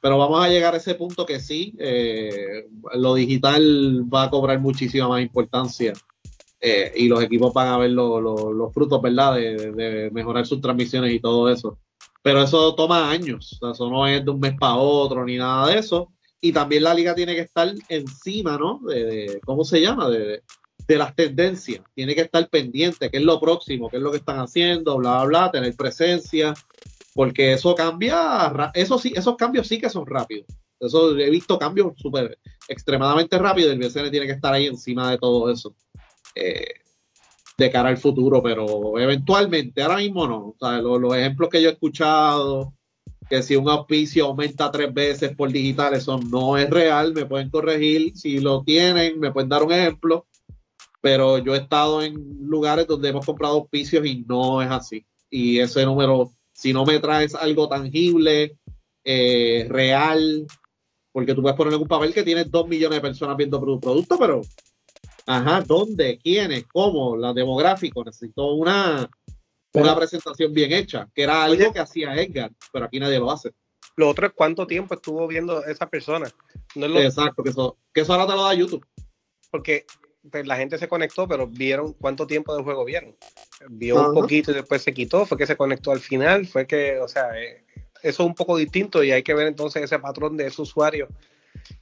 [0.00, 1.76] pero vamos a llegar a ese punto que sí,
[2.94, 5.92] lo digital va a cobrar muchísima más importancia
[6.96, 9.34] y los equipos van a ver los frutos, ¿verdad?
[9.34, 11.78] De, mejorar sus transmisiones y todo eso.
[12.22, 15.78] Pero eso toma años, eso no es de un mes para otro ni nada de
[15.78, 16.12] eso.
[16.40, 18.80] Y también la liga tiene que estar encima, ¿no?
[18.86, 20.08] De, ¿cómo se llama?
[20.08, 20.42] de,
[20.90, 21.82] de las tendencias.
[21.94, 25.18] Tiene que estar pendiente, qué es lo próximo, qué es lo que están haciendo, bla,
[25.18, 26.52] bla, bla, tener presencia,
[27.14, 30.46] porque eso cambia, eso sí, esos cambios sí que son rápidos.
[30.80, 35.10] Eso he visto cambios súper extremadamente rápidos y el BCN tiene que estar ahí encima
[35.10, 35.76] de todo eso.
[36.34, 36.72] Eh,
[37.60, 40.48] de cara al futuro, pero eventualmente, ahora mismo no.
[40.48, 42.74] O sea, los, ejemplos que yo he escuchado
[43.28, 47.48] que si un auspicio aumenta tres veces por digital, eso no es real, me pueden
[47.48, 50.26] corregir, si lo tienen, me pueden dar un ejemplo,
[51.00, 55.06] pero yo he estado en lugares donde hemos comprado auspicios y no es así.
[55.30, 58.56] Y ese número, si no me traes algo tangible,
[59.04, 60.46] eh, real,
[61.12, 63.78] porque tú puedes poner en un papel que tienes dos millones de personas viendo tu
[63.78, 64.40] producto, pero,
[65.36, 66.18] ajá, ¿dónde?
[66.22, 66.64] ¿Quiénes?
[66.72, 67.16] ¿Cómo?
[67.16, 69.08] La demográfico, necesito una
[69.72, 73.52] una presentación bien hecha, que era algo que hacía Edgar, pero aquí nadie lo hace.
[73.96, 76.28] Lo otro es cuánto tiempo estuvo viendo esa persona.
[76.74, 78.86] Exacto, que eso, que eso ahora te lo da YouTube.
[79.50, 79.84] Porque
[80.30, 83.16] pues, la gente se conectó, pero vieron cuánto tiempo de juego vieron.
[83.68, 86.98] Vio un poquito y después se quitó, fue que se conectó al final, fue que,
[86.98, 87.64] o sea, eh,
[88.02, 91.08] eso es un poco distinto y hay que ver entonces ese patrón de ese usuario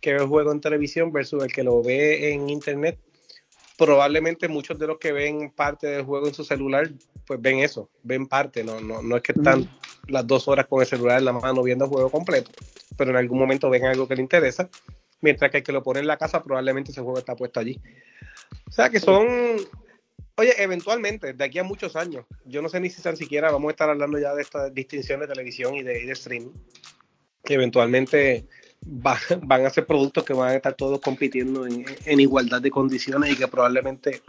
[0.01, 2.99] que ve el juego en televisión versus el que lo ve en internet
[3.79, 6.91] probablemente muchos de los que ven parte del juego en su celular,
[7.25, 9.71] pues ven eso, ven parte, no, no, no es que están
[10.09, 12.51] las dos horas con el celular en la mano viendo el juego completo,
[12.97, 14.69] pero en algún momento ven algo que les interesa,
[15.21, 17.81] mientras que el que lo pone en la casa probablemente ese juego está puesto allí.
[18.67, 19.29] O sea que son,
[20.35, 23.69] oye, eventualmente, de aquí a muchos años, yo no sé ni si tan siquiera vamos
[23.69, 26.51] a estar hablando ya de esta distinción de televisión y de, y de streaming,
[27.45, 27.55] que
[28.81, 33.37] van a ser productos que van a estar todos compitiendo en, igualdad de condiciones y
[33.37, 34.23] que probablemente...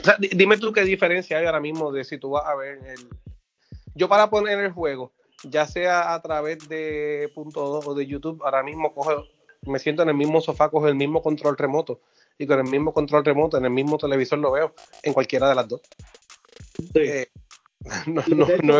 [0.00, 2.78] O sea, dime tú qué diferencia hay ahora mismo de si tú vas a ver
[2.86, 3.08] el...
[3.94, 5.12] Yo para poner el juego,
[5.42, 9.24] ya sea a través de punto 2 o de YouTube, ahora mismo cojo,
[9.62, 12.00] me siento en el mismo sofá, cojo el mismo control remoto
[12.38, 15.54] y con el mismo control remoto, en el mismo televisor lo veo en cualquiera de
[15.56, 15.80] las dos.
[16.94, 17.26] Eh,
[18.06, 18.78] no, no, no,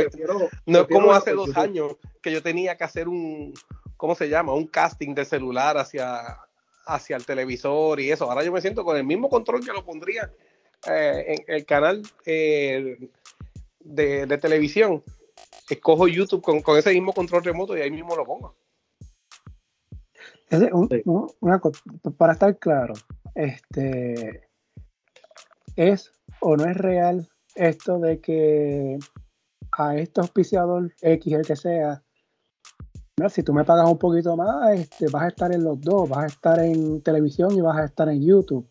[0.66, 3.52] no, es como hace dos años que yo tenía que hacer un,
[3.98, 4.54] ¿cómo se llama?
[4.54, 6.38] Un casting de celular hacia,
[6.86, 8.30] hacia el televisor y eso.
[8.30, 10.32] Ahora yo me siento con el mismo control que lo pondría
[10.90, 13.10] eh, en el canal eh,
[13.80, 15.02] de, televisión.
[15.68, 18.54] Escojo YouTube con, ese mismo control remoto y ahí mismo lo pongo.
[22.16, 22.94] para estar claro,
[23.34, 24.48] este
[25.76, 26.10] es
[26.40, 28.98] o no es real esto de que
[29.72, 32.02] a este auspiciador X, el que sea,
[33.28, 36.24] si tú me pagas un poquito más, este, vas a estar en los dos, vas
[36.24, 38.66] a estar en televisión y vas a estar en YouTube.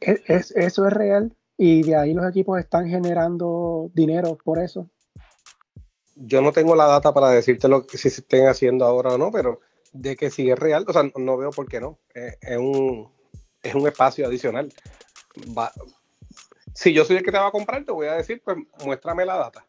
[0.00, 4.90] ¿Es, eso es real y de ahí los equipos están generando dinero por eso.
[6.14, 9.18] Yo no tengo la data para decirte lo que si se estén haciendo ahora o
[9.18, 9.60] no, pero
[9.92, 11.98] de que si es real, o sea, no veo por qué no.
[12.14, 13.10] Es, un,
[13.62, 14.72] es un espacio adicional.
[16.74, 19.24] si yo soy el que te va a comprar, te voy a decir, pues muéstrame
[19.24, 19.66] la data.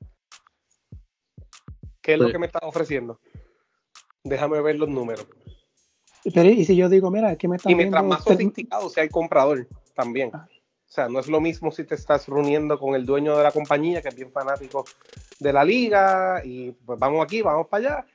[2.08, 3.20] ¿Qué es lo que me están ofreciendo?
[4.24, 5.28] Déjame ver los números.
[6.24, 9.10] y si yo digo, mira, es que me están Y mientras más sofisticado sea el
[9.10, 10.32] comprador, también.
[10.34, 10.48] Ah.
[10.50, 13.52] O sea, no es lo mismo si te estás reuniendo con el dueño de la
[13.52, 14.86] compañía, que es bien fanático
[15.38, 18.06] de la liga, y pues vamos aquí, vamos para allá,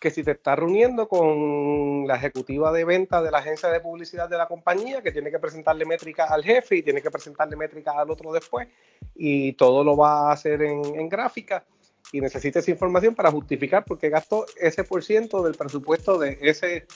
[0.00, 4.28] que si te estás reuniendo con la ejecutiva de venta de la agencia de publicidad
[4.28, 7.98] de la compañía, que tiene que presentarle métrica al jefe y tiene que presentarle métrica
[7.98, 8.68] al otro después,
[9.16, 11.64] y todo lo va a hacer en, en gráfica
[12.12, 16.38] y necesita esa información para justificar por qué gastó ese por ciento del presupuesto de
[16.40, 16.86] ese,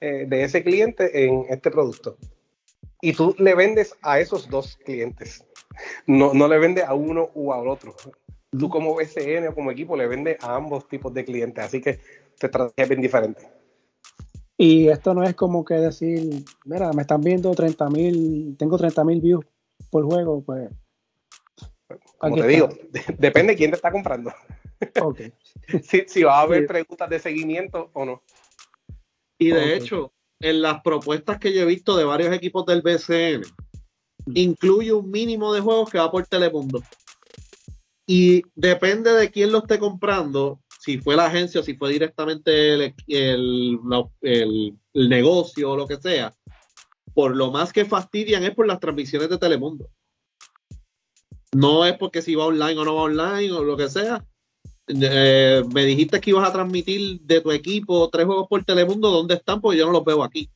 [0.00, 2.16] eh, de ese cliente en este producto.
[3.02, 5.44] Y tú le vendes a esos dos clientes.
[6.06, 7.94] No, no le vendes a uno u al otro.
[8.50, 11.64] Tú como BCN o como equipo le vendes a ambos tipos de clientes.
[11.64, 12.00] Así que
[12.38, 13.48] te estrategia bien diferente.
[14.56, 19.04] Y esto no es como que decir, mira, me están viendo 30 mil, tengo 30
[19.04, 19.46] mil views
[19.90, 20.68] por juego, pues.
[22.18, 22.68] Como te digo,
[23.18, 24.32] depende de quién te está comprando.
[26.06, 28.22] si, va a haber preguntas de seguimiento o no.
[29.38, 33.42] Y de hecho, en las propuestas que yo he visto de varios equipos del BCN,
[34.26, 34.32] mm.
[34.34, 36.82] incluye un mínimo de juegos que va por Telemundo.
[38.06, 42.74] Y depende de quién lo esté comprando, si fue la agencia o si fue directamente
[42.74, 46.34] el, el, negocio o lo que sea,
[47.14, 49.88] por lo más que fastidian es por las transmisiones de Telemundo.
[51.54, 54.24] No es porque si va online o no va online o lo que sea,
[54.94, 59.34] eh, me dijiste que ibas a transmitir de tu equipo tres juegos por Telemundo, ¿dónde
[59.34, 59.60] están?
[59.60, 60.50] Porque yo no los veo aquí,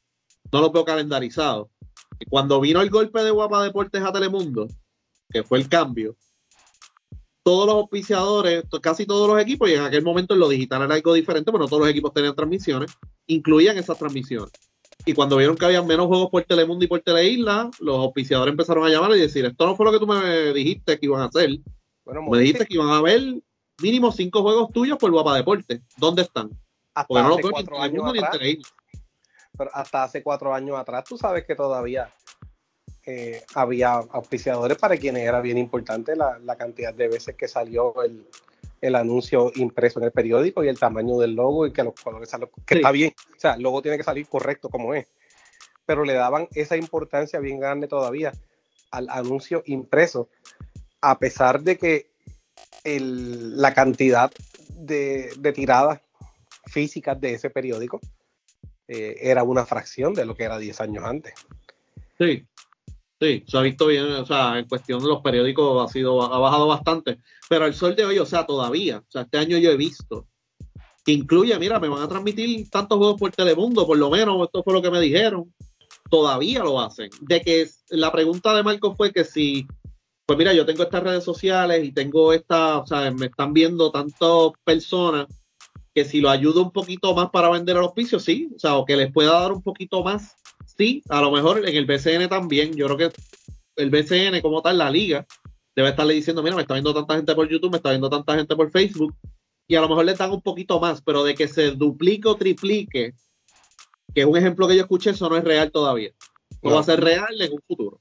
[0.52, 1.69] no los veo calendarizados.
[2.28, 4.69] Cuando vino el golpe de Guapa Deportes a Telemundo,
[5.31, 6.16] que fue el cambio,
[7.43, 10.94] todos los auspiciadores, casi todos los equipos, y en aquel momento en lo digital era
[10.94, 12.90] algo diferente, pero no todos los equipos tenían transmisiones,
[13.27, 14.52] incluían esas transmisiones.
[15.05, 18.86] Y cuando vieron que había menos juegos por Telemundo y por Teleisla, los auspiciadores empezaron
[18.86, 21.27] a llamar y decir, esto no fue lo que tú me dijiste que iban a
[21.27, 21.59] hacer.
[22.05, 23.43] Bueno, me dijiste que iban a ver
[23.82, 25.82] mínimo cinco juegos tuyos por Guapa Deporte.
[25.96, 26.51] ¿Dónde están?
[26.94, 28.38] Hasta hace cuatro años atrás,
[29.56, 32.12] pero hasta hace cuatro años atrás, tú sabes que todavía
[33.06, 38.26] eh, había auspiciadores para quienes era bien importante la, cantidad de veces que salió el,
[38.80, 42.30] el anuncio impreso en el periódico y el tamaño del logo y que los colores
[42.66, 43.14] que está bien.
[43.36, 45.06] O sea, el logo tiene que salir correcto como es.
[45.86, 48.32] Pero le daban esa importancia bien grande todavía
[48.90, 50.28] al anuncio impreso,
[51.01, 52.14] a pesar de que
[52.85, 54.31] la cantidad
[54.68, 56.01] de, tiradas
[56.66, 58.01] físicas de ese periódico
[58.89, 61.35] eh, era una fracción de lo que era 10 años antes.
[62.18, 62.47] Sí,
[63.20, 66.39] Sí, se ha visto bien, o sea, en cuestión de los periódicos ha sido, ha
[66.39, 69.70] bajado bastante, pero el sol de hoy, o sea, todavía, o sea, este año yo
[69.70, 70.26] he visto
[71.05, 74.62] que incluye, mira, me van a transmitir tantos juegos por Telemundo, por lo menos, esto
[74.62, 75.55] fue lo que me dijeron,
[76.10, 77.10] todavía lo hacen.
[77.20, 79.66] De que la pregunta de Marco fue que si,
[80.26, 83.90] pues mira, yo tengo estas redes sociales y tengo esta, o sea, me están viendo
[83.90, 85.26] tantas personas
[85.94, 88.76] que si lo ayudo un poquito más para vender a los pisos, sí, o sea,
[88.76, 90.36] o que les pueda dar un poquito más
[90.76, 93.16] sí, a lo mejor en el BCN también, yo creo que
[93.76, 95.26] el BCN como tal, la liga,
[95.74, 98.34] debe estarle diciendo, mira, me está viendo tanta gente por YouTube, me está viendo tanta
[98.36, 99.14] gente por Facebook,
[99.66, 102.36] y a lo mejor le dan un poquito más, pero de que se duplique o
[102.36, 103.14] triplique,
[104.14, 106.10] que es un ejemplo que yo escuché, eso no es real todavía.
[106.62, 108.01] No, va a ser real en un futuro.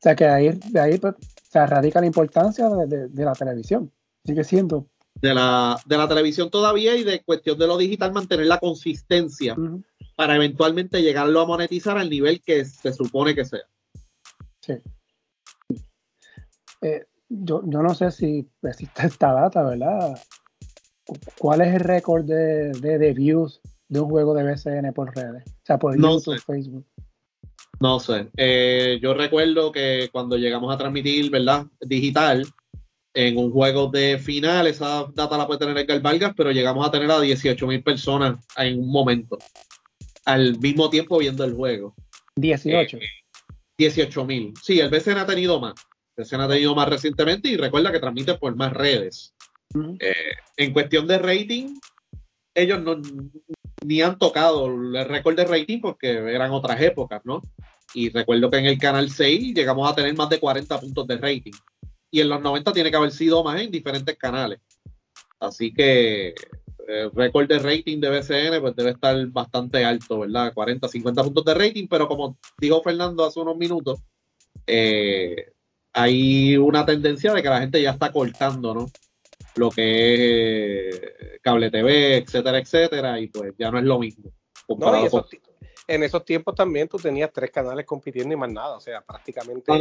[0.00, 1.14] O sea que ahí, de ahí pues,
[1.50, 3.92] se radica la importancia de, la televisión.
[4.24, 4.86] Sigue siendo.
[5.14, 9.54] De la, de la televisión todavía y de cuestión de lo digital, mantener la consistencia
[10.16, 13.68] para eventualmente llegarlo a monetizar al nivel que se supone que sea.
[14.62, 14.74] Sí.
[16.80, 20.18] Eh, yo, no sé si existe esta data, ¿verdad?
[21.38, 25.44] ¿Cuál es el récord de, de, views de un juego de BCN por redes?
[25.46, 26.86] O sea, por YouTube, Facebook.
[27.80, 28.28] No sé.
[28.36, 31.66] Eh, yo recuerdo que cuando llegamos a transmitir, ¿verdad?
[31.80, 32.46] Digital,
[33.14, 36.90] en un juego de final, esa data la puede tener Edgar Vargas, pero llegamos a
[36.90, 39.38] tener a 18 mil personas en un momento
[40.26, 41.94] al mismo tiempo viendo el juego.
[42.36, 42.98] 18.
[43.78, 44.52] 18 mil.
[44.62, 45.74] Sí, el BCN ha tenido más.
[46.16, 49.34] El BCN ha tenido más recientemente y recuerda que transmite por más redes.
[50.00, 50.12] Eh,
[50.56, 51.78] en cuestión de rating,
[52.54, 53.00] ellos no
[53.84, 57.42] ni han tocado el récord de rating porque eran otras épocas, ¿no?
[57.94, 61.18] Y recuerdo que en el canal 6 llegamos a tener más de 40 puntos de
[61.18, 61.52] rating.
[62.10, 64.60] Y en los 90 tiene que haber sido más en diferentes canales.
[65.38, 66.34] Así que
[66.86, 70.52] el récord de rating de BCN pues debe estar bastante alto, ¿verdad?
[70.52, 74.00] 40, 50 puntos de rating, pero como dijo Fernando hace unos minutos,
[74.66, 75.52] eh,
[75.92, 78.86] hay una tendencia de que la gente ya está cortando, ¿no?
[79.60, 84.30] Lo que es eh, cable TV, etcétera, etcétera, y pues ya no es lo mismo.
[85.86, 89.72] en esos tiempos también tú tenías tres canales compitiendo y más nada, o sea, prácticamente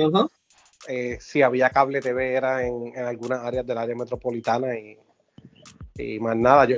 [0.87, 4.97] eh, si había cable TV era en, en algunas áreas del área metropolitana y
[5.99, 6.77] y más nada, yo,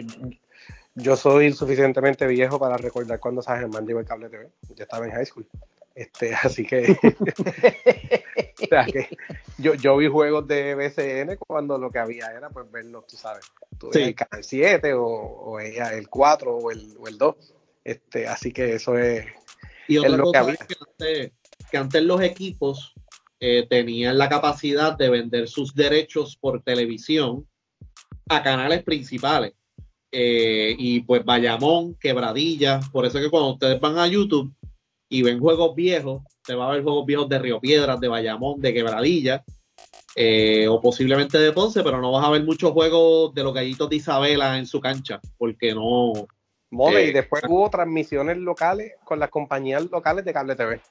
[0.95, 4.49] yo soy suficientemente viejo para recordar cuando San Germán llegó el cable TV.
[4.75, 5.47] Yo estaba en high school.
[5.95, 6.97] Este, así que,
[8.63, 9.09] o sea, que
[9.57, 13.45] yo, yo, vi juegos de BCN cuando lo que había era pues verlos, tú sabes,
[13.77, 17.35] tú el canal 7 o, o, el 4 o el, o el 2.
[17.83, 19.25] Este, así que eso es,
[19.87, 21.31] y otra lo cosa que Es que antes,
[21.71, 22.93] que antes los equipos
[23.39, 27.47] eh, tenían la capacidad de vender sus derechos por televisión
[28.29, 29.53] a canales principales.
[30.11, 34.53] Eh, y pues Bayamón, Quebradilla, por eso es que cuando ustedes van a YouTube
[35.11, 38.59] y ven juegos viejos, se va a ver juegos viejos de Río Piedras, de Bayamón,
[38.59, 39.43] de Quebradilla,
[40.15, 43.89] eh, o posiblemente de Ponce, pero no vas a ver muchos juegos de los gallitos
[43.89, 46.13] de Isabela en su cancha, porque no.
[46.71, 50.81] Mole, y eh, después hubo transmisiones locales con las compañías locales de cable TV.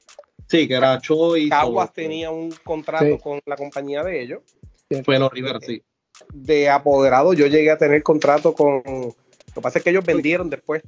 [0.47, 1.49] Sí, que era Cho y.
[1.49, 4.43] Caguas tenía un contrato con la compañía de ellos.
[5.05, 5.83] Fue los River, sí
[6.33, 8.83] de apoderado, yo llegué a tener contrato con.
[8.85, 10.83] Lo que pasa es que ellos vendieron después,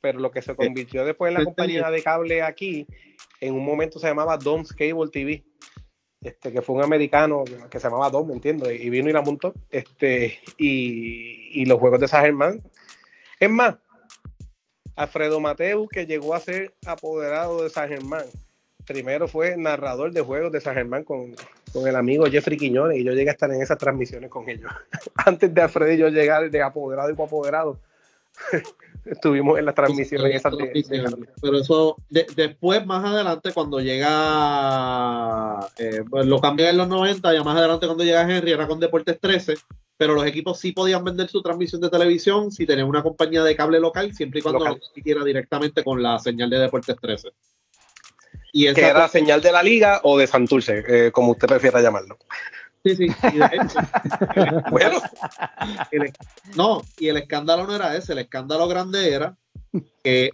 [0.00, 2.86] pero lo que se convirtió después en la compañía de cable aquí,
[3.40, 5.44] en un momento se llamaba Dom's Cable TV,
[6.20, 8.70] este, que fue un americano que se llamaba Dom, ¿me entiendo?
[8.70, 9.54] Y vino y la montó.
[9.70, 12.62] Este, y, y los juegos de San Germán.
[13.38, 13.76] Es más,
[14.96, 18.24] Alfredo Mateu, que llegó a ser apoderado de San Germán,
[18.86, 21.34] primero fue narrador de juegos de San Germán con,
[21.72, 24.70] con el amigo Jeffrey Quiñones y yo llegué a estar en esas transmisiones con ellos.
[25.14, 27.80] Antes de Alfredo y yo llegar de apoderado y apoderado,
[29.10, 30.42] estuvimos en las transmisiones.
[31.40, 37.42] Pero eso, después, más adelante, cuando llega, eh, pues lo cambian en los 90, ya
[37.42, 39.54] más adelante cuando llega Henry, era con Deportes 13,
[39.96, 43.56] pero los equipos sí podían vender su transmisión de televisión si tenían una compañía de
[43.56, 47.30] cable local, siempre y cuando lo no directamente con la señal de Deportes 13
[48.74, 52.18] que era señal de la liga o de Santurce, eh, como usted prefiera llamarlo.
[52.86, 53.06] Sí, sí.
[54.70, 55.00] bueno.
[56.56, 59.36] no, y el escándalo no era ese, el escándalo grande era
[60.04, 60.30] que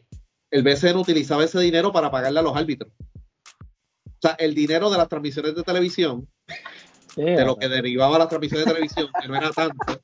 [0.51, 2.93] el BCN utilizaba ese dinero para pagarle a los árbitros.
[4.05, 6.29] O sea, el dinero de las transmisiones de televisión
[7.17, 10.01] de lo que derivaba la transmisión de televisión, que no era tanto,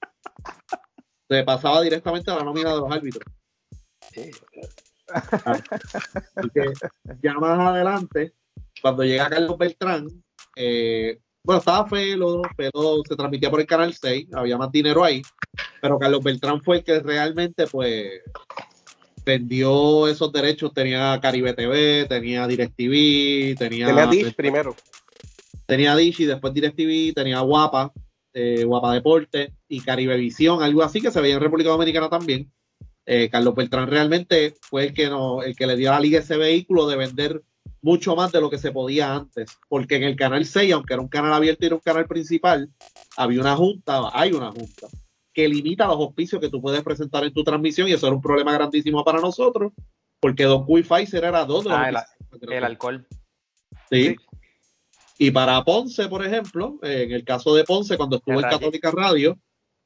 [1.28, 3.24] se pasaba directamente a la nómina de los árbitros.
[5.10, 5.58] Ah,
[7.22, 8.34] ya más adelante,
[8.80, 10.06] cuando llega Carlos Beltrán,
[10.56, 15.22] eh, bueno, estaba Felo, Felo se transmitía por el canal 6, había más dinero ahí,
[15.80, 18.20] pero Carlos Beltrán fue el que realmente, pues,
[19.24, 20.74] vendió esos derechos.
[20.74, 23.86] Tenía Caribe TV, tenía DirecTV, tenía.
[23.86, 24.76] Tenía Dish primero.
[25.64, 27.94] Tenía Dish y después DirecTV, tenía Guapa,
[28.34, 32.52] eh, Guapa Deporte y Caribe Visión, algo así que se veía en República Dominicana también.
[33.06, 36.18] Eh, Carlos Beltrán realmente fue el que, no, el que le dio a la liga
[36.18, 37.42] ese vehículo de vender
[37.82, 41.02] mucho más de lo que se podía antes, porque en el canal 6, aunque era
[41.02, 42.70] un canal abierto y era un canal principal,
[43.16, 44.88] había una junta, hay una junta,
[45.32, 48.22] que limita los auspicios que tú puedes presentar en tu transmisión y eso era un
[48.22, 49.72] problema grandísimo para nosotros,
[50.20, 52.06] porque Don y Pfizer era dos de ah,
[52.40, 53.06] el, alcohol.
[53.90, 54.16] Sí.
[55.18, 59.38] Y para Ponce, por ejemplo, en el caso de Ponce, cuando estuvo en Católica Radio,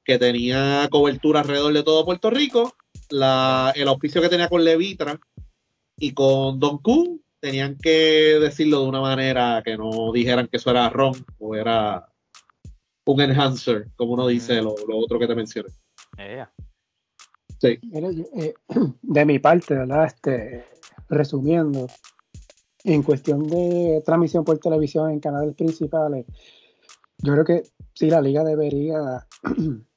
[0.05, 2.75] que tenía cobertura alrededor de todo Puerto Rico,
[3.11, 5.19] la, el auspicio que tenía con Levitra
[5.99, 10.71] y con Don Q tenían que decirlo de una manera que no dijeran que eso
[10.71, 12.09] era ron o era
[13.05, 15.69] un enhancer, como uno dice lo, otro que te mencioné.
[17.61, 17.81] Sí.
[17.93, 18.55] Eh,
[19.03, 20.07] de mi parte, ¿verdad?
[20.07, 20.65] Este,
[21.09, 21.89] resumiendo,
[22.85, 26.27] en cuestión de transmisión por televisión en canales principales,
[27.19, 27.63] yo creo que
[27.93, 29.27] sí, la liga debería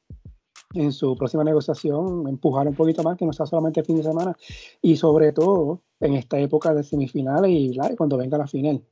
[0.75, 4.03] en su próxima negociación empujar un poquito más, que no sea solamente el fin de
[4.03, 4.35] semana,
[4.81, 8.83] y sobre todo en esta época de semifinales y cuando venga la final.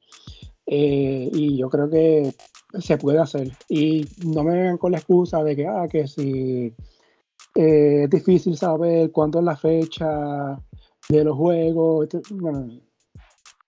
[0.65, 2.33] Eh, y yo creo que
[2.79, 3.51] se puede hacer.
[3.69, 6.73] Y no me vengan con la excusa de que, ah, que si
[7.55, 10.59] eh, es difícil saber cuándo es la fecha
[11.09, 12.07] de los juegos.
[12.31, 12.69] Bueno,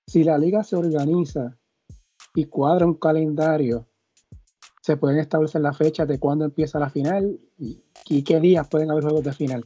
[0.08, 1.58] si la liga se organiza
[2.34, 3.88] y cuadra un calendario,
[4.86, 7.82] se pueden establecer las fechas de cuándo empieza la final y,
[8.22, 9.66] qué días pueden haber juegos de final,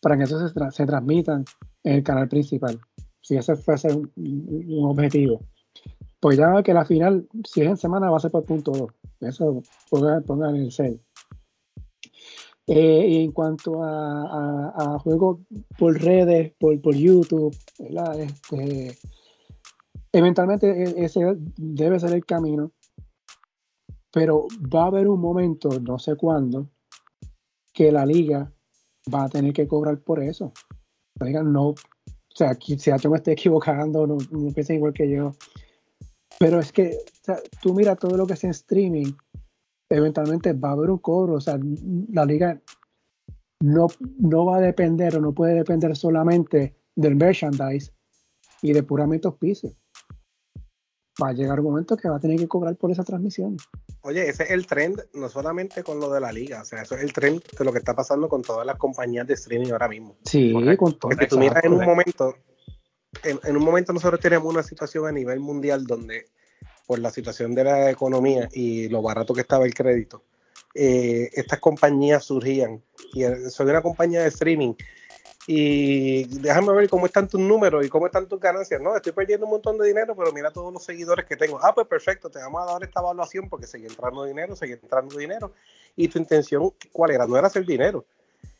[0.00, 1.44] para que eso se, transmitan
[1.84, 2.80] en el canal principal,
[3.20, 5.42] si ese fuese un, objetivo.
[6.18, 8.90] Pues ya que la final, si es en semana, va a ser por punto 2.
[9.20, 11.00] Eso pongan, en el 6.
[12.66, 15.38] Eh, y en cuanto a, juegos
[15.78, 18.98] por redes, por, por YouTube, este,
[20.12, 21.20] eventualmente e, ese
[21.56, 22.72] debe ser el camino
[24.12, 26.68] pero va a haber un momento, no sé cuándo,
[27.72, 28.52] que la liga
[29.12, 30.52] va a tener que cobrar por eso.
[31.18, 31.76] La liga no, o
[32.34, 34.18] sea, si yo me estoy equivocando, no,
[34.54, 35.32] piensen igual que yo.
[36.38, 36.98] Pero es que
[37.62, 39.12] tú mira todo lo que es en streaming,
[39.88, 41.34] eventualmente va a haber un cobro.
[41.34, 41.58] O sea,
[42.10, 42.60] la liga
[43.60, 43.86] no,
[44.18, 47.92] no va a depender o no puede depender solamente del merchandise
[48.60, 49.74] y de puramente auspicio
[51.20, 53.56] va a llegar un momento que va a tener que cobrar por esa transmisión.
[54.02, 56.94] Oye, ese es el trend, no solamente con lo de la liga, o sea, eso
[56.94, 59.88] es el trend de lo que está pasando con todas las compañías de streaming ahora
[59.88, 60.16] mismo.
[60.24, 61.10] Sí, con todo.
[61.10, 62.34] Porque tú miras en un momento,
[63.22, 66.26] en, un momento nosotros tenemos una situación a nivel mundial donde,
[66.86, 70.24] por la situación de la economía y lo barato que estaba el crédito,
[70.74, 72.82] eh, estas compañías surgían.
[73.12, 74.74] Y soy una compañía de streaming
[75.46, 78.80] y déjame ver cómo están tus números y cómo están tus ganancias.
[78.80, 81.58] No, estoy perdiendo un montón de dinero, pero mira todos los seguidores que tengo.
[81.60, 85.16] Ah, pues perfecto, te vamos a dar esta evaluación porque sigue entrando dinero, sigue entrando
[85.16, 85.52] dinero.
[85.96, 87.26] Y tu intención, ¿cuál era?
[87.26, 88.06] No era hacer dinero,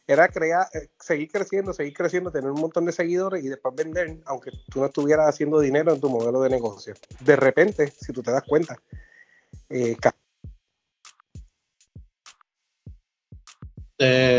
[0.08, 4.18] era crear, eh, seguir creciendo, seguir creciendo, tener un montón de seguidores y después vender,
[4.26, 6.94] aunque tú no estuvieras haciendo dinero en tu modelo de negocio.
[7.20, 8.76] De repente, si tú te das cuenta,
[9.68, 9.96] eh,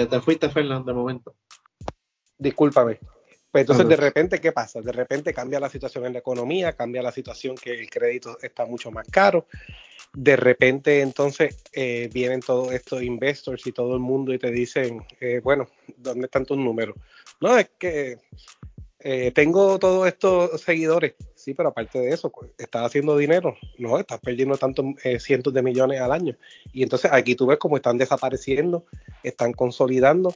[0.10, 1.34] te, fuiste, Fernando, de momento
[2.44, 3.00] discúlpame.
[3.54, 4.82] Pues entonces, de repente, ¿qué pasa?
[4.82, 8.66] De repente cambia la situación en la economía, cambia la situación que el crédito está
[8.66, 9.46] mucho más caro.
[10.12, 15.06] De repente, entonces, eh, vienen todos estos investors y todo el mundo y te dicen,
[15.22, 16.96] eh, bueno, ¿dónde están tus números?
[17.42, 18.18] No, es que
[19.00, 21.14] eh, tengo todos estos seguidores.
[21.36, 23.56] Sí, pero aparte de eso, pues, estás haciendo dinero.
[23.78, 24.86] No, estás perdiendo tantos
[25.20, 26.36] cientos de millones al año.
[26.72, 28.86] Y entonces aquí tú ves cómo están desapareciendo,
[29.22, 30.34] están consolidando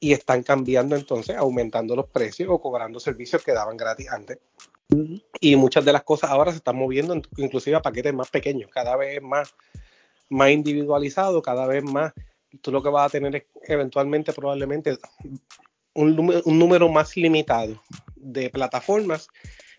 [0.00, 4.38] y están cambiando entonces, aumentando los precios o cobrando servicios que daban gratis antes.
[5.40, 8.96] Y muchas de las cosas ahora se están moviendo inclusive a paquetes más pequeños, cada
[8.96, 9.54] vez más,
[10.28, 12.12] más individualizado, cada vez más.
[12.62, 14.96] Tú lo que vas a tener es eventualmente probablemente
[15.94, 17.82] un, un número más limitado
[18.16, 19.28] de plataformas,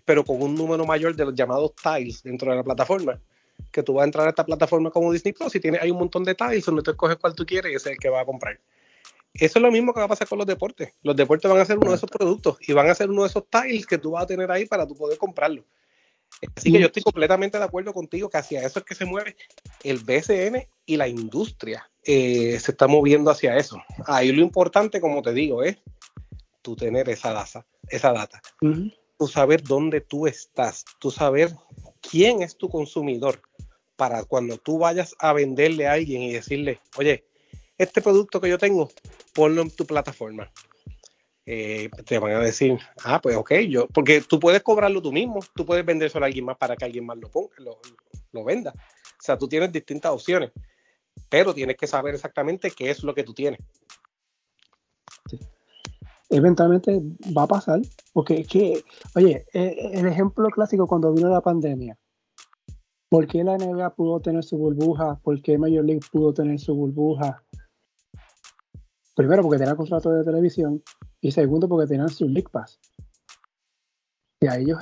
[0.05, 3.19] pero con un número mayor de los llamados tiles dentro de la plataforma
[3.71, 5.97] que tú vas a entrar a esta plataforma como Disney Plus y tienes hay un
[5.97, 8.21] montón de tiles donde tú escoges cuál tú quieres y ese es el que va
[8.21, 8.59] a comprar.
[9.39, 10.93] Eso es lo mismo que va a pasar con los deportes.
[11.01, 13.29] Los deportes van a ser uno de esos productos y van a ser uno de
[13.29, 15.63] esos tiles que tú vas a tener ahí para tú poder comprarlo.
[16.55, 19.35] Así que yo estoy completamente de acuerdo contigo que hacia eso es que se mueve
[19.83, 21.89] el BCN y la industria.
[22.03, 23.81] Eh, se está moviendo hacia eso.
[24.05, 25.77] Ahí lo importante, como te digo, es
[26.61, 28.41] tú tener esa data, esa data.
[29.17, 31.53] Tú saber dónde tú estás, tú saber
[32.01, 33.41] quién es tu consumidor
[33.95, 37.25] para cuando tú vayas a venderle a alguien y decirle, oye,
[37.79, 38.89] este producto que yo tengo,
[39.33, 40.51] ponlo en tu plataforma.
[41.45, 45.39] Eh, te van a decir, ah, pues ok, yo, porque tú puedes cobrarlo tú mismo,
[45.55, 47.55] tú puedes vendérselo a alguien más para que alguien más lo ponga,
[48.33, 48.71] lo, venda.
[48.75, 50.51] O sea, tú tienes distintas opciones,
[51.29, 53.59] pero tienes que saber exactamente qué es lo que tú tienes.
[56.29, 57.01] Eventualmente
[57.35, 57.79] va a pasar,
[58.13, 58.83] porque es que,
[59.15, 61.97] oye, e, el ejemplo clásico cuando vino la pandemia,
[63.09, 65.19] ¿por qué la NBA pudo tener su burbuja?
[65.23, 67.43] ¿Por qué Major League pudo tener su burbuja?
[69.19, 70.81] Primero porque tenía contrato de televisión
[71.19, 72.79] y segundo porque tenían su League Pass.
[74.39, 74.79] Y ahí ellos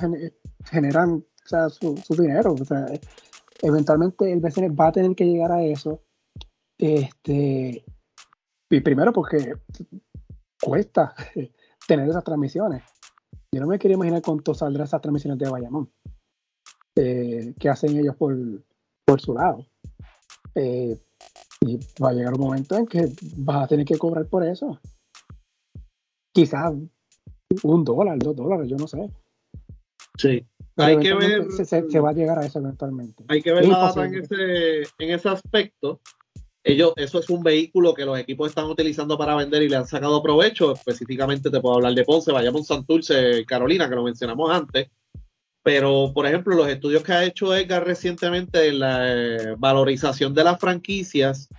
[0.62, 1.26] generan
[1.70, 2.54] su, dinero.
[3.60, 6.04] eventualmente el BCN va a tener que llegar a eso.
[6.78, 7.84] Este,
[8.70, 9.54] y primero porque
[10.62, 11.16] cuesta
[11.88, 12.84] tener esas transmisiones.
[13.52, 15.90] Yo no me quería imaginar cuánto saldrán esas transmisiones de Bayamón
[16.94, 18.36] eh, que hacen ellos por,
[19.04, 19.66] por su lado.
[20.54, 20.96] Eh,
[21.60, 24.78] y va a llegar un momento en que vas a tener que cobrar por eso.
[26.32, 26.72] Quizás
[27.62, 29.10] un dólar, dos dólares, yo no sé.
[30.16, 30.44] Sí.
[30.76, 31.50] hay que ver.
[31.52, 33.24] Se, va a llegar a eso eventualmente.
[33.28, 36.00] Hay que ver la data en ese, en ese aspecto.
[36.64, 39.86] Ellos, eso es un vehículo que los equipos están utilizando para vender y le han
[39.86, 40.74] sacado provecho.
[40.74, 44.90] Específicamente te puedo hablar de Ponce, vayamos a Santurce, Carolina, que lo mencionamos antes.
[45.68, 50.42] Pero, por ejemplo, los estudios que ha hecho Edgar recientemente en la eh, valorización de
[50.42, 51.50] las franquicias,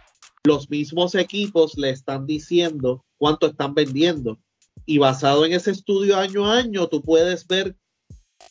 [0.43, 4.39] los mismos equipos le están diciendo cuánto están vendiendo.
[4.87, 7.75] Y basado en ese estudio año a año, tú puedes ver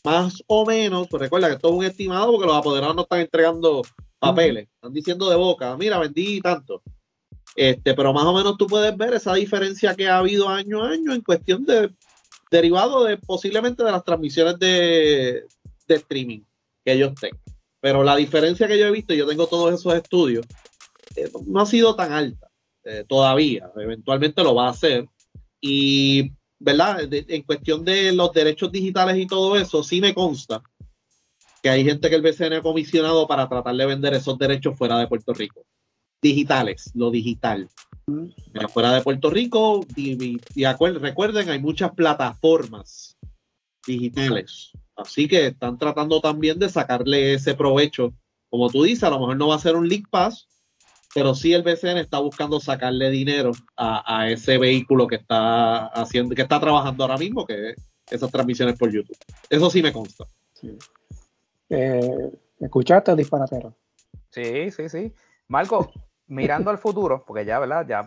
[0.05, 3.19] más o menos, pues recuerda que esto es un estimado porque los apoderados no están
[3.19, 3.83] entregando
[4.21, 6.85] papeles, están diciendo de boca, mira, vendí tanto.
[7.57, 10.91] Este, pero más o menos tú puedes ver esa diferencia que ha habido año a
[10.91, 11.91] año en cuestión de
[12.51, 15.45] derivado de posiblemente de las transmisiones de,
[15.87, 16.41] streaming
[16.85, 17.41] que ellos tengan.
[17.81, 20.47] Pero la diferencia que yo he visto, yo tengo todos esos estudios,
[21.17, 22.51] eh, no ha sido tan alta
[22.85, 23.71] eh, todavía.
[23.77, 25.07] Eventualmente lo va a hacer.
[25.61, 27.09] Y, ¿verdad?
[27.11, 30.63] en cuestión de los derechos digitales y todo eso, sí me consta
[31.63, 34.99] que hay gente que el BCN ha comisionado para tratar de vender esos derechos fuera
[34.99, 35.65] de Puerto Rico.
[36.21, 37.69] Digitales, lo digital
[38.73, 39.85] fuera de Puerto Rico.
[39.97, 43.17] Y, recuerden, hay muchas plataformas
[43.87, 44.73] digitales.
[44.97, 48.13] Así que están tratando también de sacarle ese provecho.
[48.51, 50.49] Como tú dices, a lo mejor no va a ser un League Pass,
[51.15, 56.43] pero sí el BCN está buscando sacarle dinero a, ese vehículo que está haciendo, que
[56.43, 57.77] está trabajando ahora mismo, que es
[58.11, 59.17] esas transmisiones por YouTube.
[59.49, 60.25] Eso sí me consta.
[61.69, 62.31] Eh,
[62.61, 63.77] ¿Escuchaste, disparatero?
[64.31, 65.13] Sí, sí, sí.
[65.49, 65.93] Marco,
[66.29, 67.87] mirando al futuro, porque ya, ¿verdad?
[67.87, 68.07] Ya,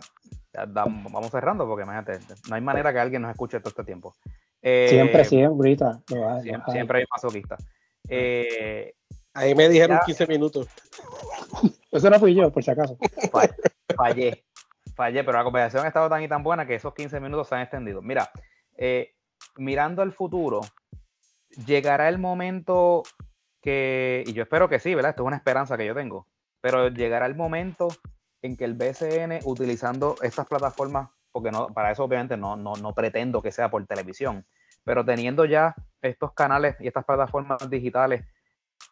[0.66, 2.18] vamos cerrando, porque imagínate,
[2.48, 4.14] no hay manera que alguien nos escuche todo este tiempo.
[4.60, 7.56] Eh, siempre, siempre, siempre, siempre hay masoquista.
[8.08, 8.94] Eh,
[9.34, 10.68] Ahí me dijeron 15 minutos.
[11.90, 12.98] Eso no fui yo, por si acaso.
[13.96, 14.44] Fallé,
[14.94, 17.54] fallé, pero la conversación ha estado tan y tan buena que esos 15 minutos se
[17.54, 18.02] han extendido.
[18.02, 18.30] Mira,
[18.76, 19.14] eh,
[19.56, 20.60] mirando al futuro,
[21.66, 23.02] llegará el momento
[23.62, 25.10] que, y yo espero que sí, ¿verdad?
[25.10, 26.26] Esto es una esperanza que yo tengo,
[26.62, 27.88] pero llegará el momento
[28.40, 33.42] en que el BCN, utilizando estas plataformas, porque no, para eso obviamente no, no, pretendo
[33.42, 34.46] que sea por televisión,
[34.84, 38.24] pero teniendo ya estos canales y estas plataformas digitales,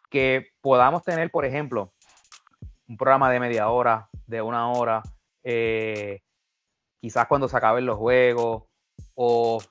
[0.09, 1.93] que podamos tener, por ejemplo,
[2.87, 5.01] un programa de media hora, de una hora,
[5.43, 6.21] eh,
[6.99, 8.63] quizás cuando se acaben los juegos
[9.15, 9.61] o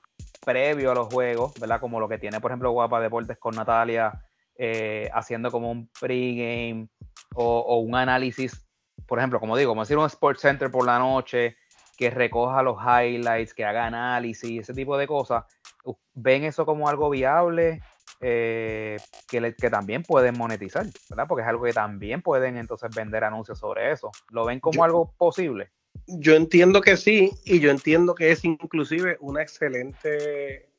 [0.43, 1.79] previo a los juegos, ¿verdad?
[1.79, 6.87] Como lo que tiene, por ejemplo, Guapa Deportes con Natalia, eh, haciendo como un pregame
[7.35, 8.65] o, un análisis,
[9.05, 11.57] por ejemplo, como digo, como decir un Sports Center por la noche,
[11.97, 15.45] que recoja los highlights, que haga análisis, ese tipo de cosas,
[16.13, 17.81] ven eso como algo viable
[18.19, 21.25] eh, que, que, también pueden monetizar, ¿verdad?
[21.27, 24.11] Porque es algo que también pueden entonces vender anuncios sobre eso.
[24.29, 25.71] ¿Lo ven como algo posible?
[26.07, 30.69] Yo entiendo que sí, y yo entiendo que es inclusive un excelente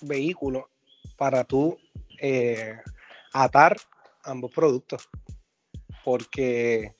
[0.00, 0.70] vehículo
[1.16, 1.78] para tú
[2.20, 2.78] eh,
[3.32, 3.76] atar
[4.24, 5.08] ambos productos
[6.04, 6.94] porque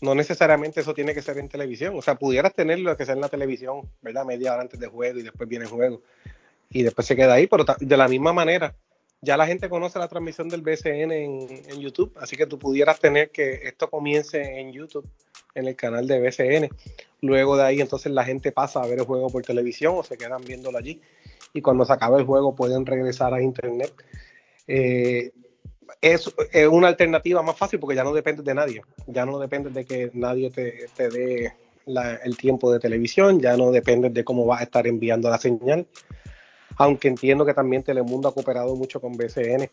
[0.00, 1.94] no necesariamente eso tiene que ser en televisión.
[1.96, 4.24] O sea, pudieras tenerlo que sea en la televisión, ¿verdad?
[4.24, 6.02] Media hora antes de juego y después viene el juego.
[6.70, 8.74] Y después se queda ahí, pero de la misma manera,
[9.20, 13.30] ya la gente conoce la transmisión del BCN en, YouTube, así que tú pudieras tener
[13.30, 15.08] que esto comience en YouTube,
[15.54, 16.68] en el canal de BCN.
[17.20, 20.18] Luego de ahí, entonces la gente pasa a ver el juego por televisión o se
[20.18, 21.00] quedan viéndolo allí.
[21.52, 23.92] Y cuando se acaba el juego, pueden regresar a Internet.
[24.66, 25.30] Eh,
[26.02, 26.34] es,
[26.70, 28.82] una alternativa más fácil porque ya no depende de nadie.
[29.06, 31.54] Ya no depende de que nadie te, dé
[31.86, 35.86] el tiempo de televisión, ya no depende de cómo va a estar enviando la señal.
[36.76, 39.70] Aunque entiendo que también Telemundo ha cooperado mucho con BCN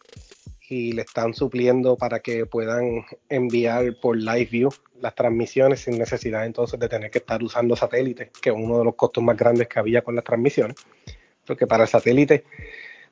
[0.69, 4.69] y le están supliendo para que puedan enviar por live view
[5.01, 8.85] las transmisiones sin necesidad entonces de tener que estar usando satélites, que es uno de
[8.85, 10.75] los costos más grandes que había con las transmisiones.
[11.47, 12.43] Porque para el satélite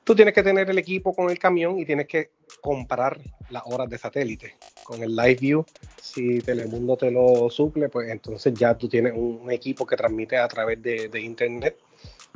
[0.07, 3.19] tú tienes que tener el equipo con el camión y tienes que comprar
[3.49, 4.55] las horas de satélite.
[4.85, 5.65] Con el live view,
[6.01, 10.47] si Telemundo te lo suple, pues entonces ya tú tienes un, equipo que transmite a
[10.47, 11.77] través de, internet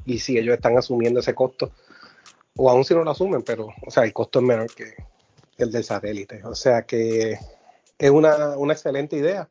[0.05, 1.71] y si ellos están asumiendo ese costo,
[2.57, 4.93] o aún si no lo asumen, pero, o sea, el costo es menor que
[5.57, 6.43] el del satélite.
[6.43, 7.37] O sea que
[7.97, 9.47] es una, excelente idea.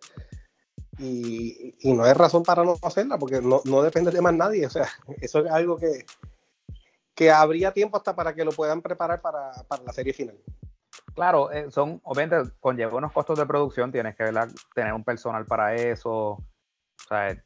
[0.99, 4.67] Y, no hay razón para no hacerla, porque no, depende de más nadie.
[4.67, 4.91] O sea,
[5.23, 6.05] eso es algo que,
[7.21, 9.53] que habría tiempo hasta para que lo puedan preparar para,
[9.85, 10.39] la serie final.
[11.15, 14.33] Claro, eh, son, obviamente, conlleva unos costos de producción, tienes que
[14.75, 16.45] tener un personal para eso, o
[17.07, 17.37] sea,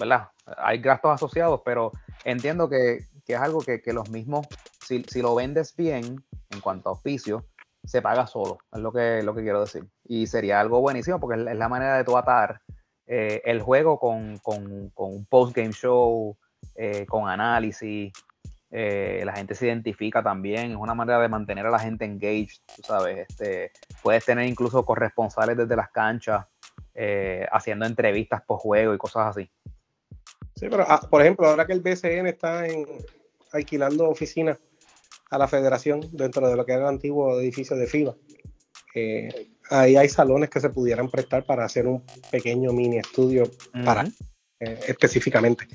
[0.00, 0.30] ¿verdad?
[0.56, 1.92] Hay gastos asociados, pero
[2.24, 4.46] entiendo que, es algo que, los mismos,
[4.80, 7.44] si, lo vendes bien en cuanto a oficio,
[7.84, 9.86] se paga solo, es lo que, lo que quiero decir.
[10.04, 12.62] Y sería algo buenísimo porque es la manera de tú atar
[13.06, 16.34] eh, el juego con, un post-game show,
[16.74, 18.10] eh, con análisis.
[18.78, 22.60] Eh, la gente se identifica también, es una manera de mantener a la gente engaged,
[22.76, 23.26] tú sabes.
[23.28, 23.72] Este,
[24.02, 26.46] puedes tener incluso corresponsales desde las canchas
[27.52, 29.50] haciendo entrevistas post juego y cosas así.
[30.54, 32.86] Sí, pero ah, por ejemplo, ahora que el BCN está en,
[33.52, 34.58] alquilando oficinas
[35.30, 38.16] a la federación dentro de lo que era el antiguo edificio de FIBA,
[38.94, 43.50] eh, ahí hay salones que se pudieran prestar para hacer un pequeño mini estudio
[43.84, 44.04] para
[44.60, 45.66] eh, específicamente.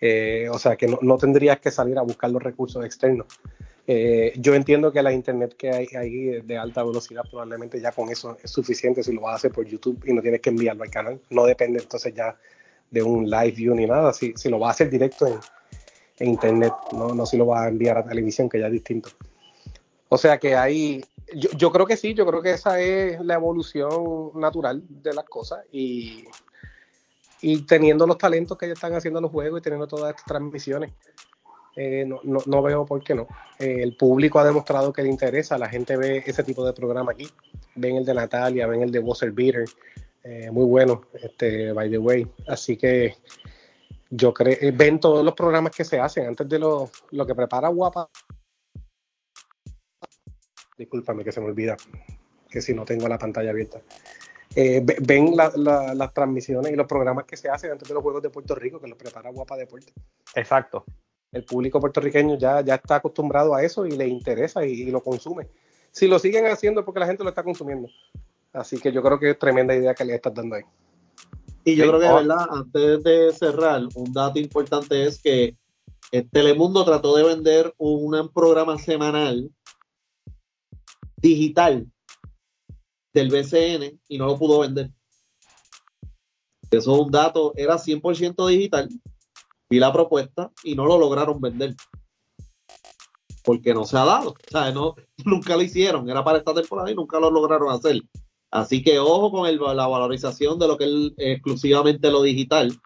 [0.00, 3.26] Eh, o sea que no, tendrías que salir a buscar los recursos externos.
[4.36, 8.36] yo entiendo que la internet que hay ahí de alta velocidad probablemente ya con eso
[8.42, 10.90] es suficiente si lo vas a hacer por YouTube y no tienes que enviarlo al
[10.90, 11.20] canal.
[11.28, 12.36] No depende entonces ya
[12.90, 15.38] de un live view ni nada, si, si lo va a hacer directo en,
[16.22, 19.08] internet, no, no si lo va a enviar a televisión, que ya es distinto.
[20.10, 21.02] O sea que ahí,
[21.34, 25.24] yo, yo, creo que sí, yo creo que esa es la evolución natural de las
[25.24, 26.24] cosas y,
[27.42, 30.92] y teniendo los talentos que ellos están haciendo los juegos y teniendo todas estas transmisiones,
[31.76, 33.26] eh, no, no, no, veo por qué no.
[33.58, 37.12] Eh, el público ha demostrado que le interesa, la gente ve ese tipo de programa
[37.12, 37.28] aquí,
[37.76, 39.64] ven el de Natalia, ven el de Buzzer Beater,
[40.24, 42.26] eh, muy bueno, este, by the way.
[42.48, 43.16] Así que
[44.10, 47.68] yo creo, ven todos los programas que se hacen antes de lo, lo que prepara
[47.68, 48.10] Guapa.
[50.76, 51.76] Discúlpame que se me olvida,
[52.48, 53.80] que si no tengo la pantalla abierta.
[54.54, 58.30] Eh, ven las transmisiones y los programas que se hacen antes de los Juegos de
[58.30, 59.92] Puerto Rico, que los prepara Guapa Deporte.
[60.34, 60.84] Exacto.
[61.30, 65.00] El público puertorriqueño ya, ya está acostumbrado a eso y le interesa y, y lo
[65.00, 65.46] consume.
[65.92, 67.88] Si lo siguen haciendo es porque la gente lo está consumiendo.
[68.52, 70.64] Así que yo creo que es tremenda idea que le estás dando ahí.
[71.64, 75.56] Y yo creo que, verdad, antes de cerrar, un dato importante es que
[76.32, 79.50] Telemundo trató de vender un programa semanal
[81.18, 81.86] digital
[83.12, 84.90] del BCN y no lo pudo vender.
[86.70, 88.88] Eso es un dato, era 100% digital.
[89.68, 91.74] Vi la propuesta y no lo lograron vender.
[93.44, 94.34] Porque no se ha dado.
[94.74, 96.08] No, nunca lo hicieron.
[96.08, 98.00] Era para esta temporada y nunca lo lograron hacer.
[98.52, 102.80] Así que ojo con la valorización de lo que es exclusivamente lo digital.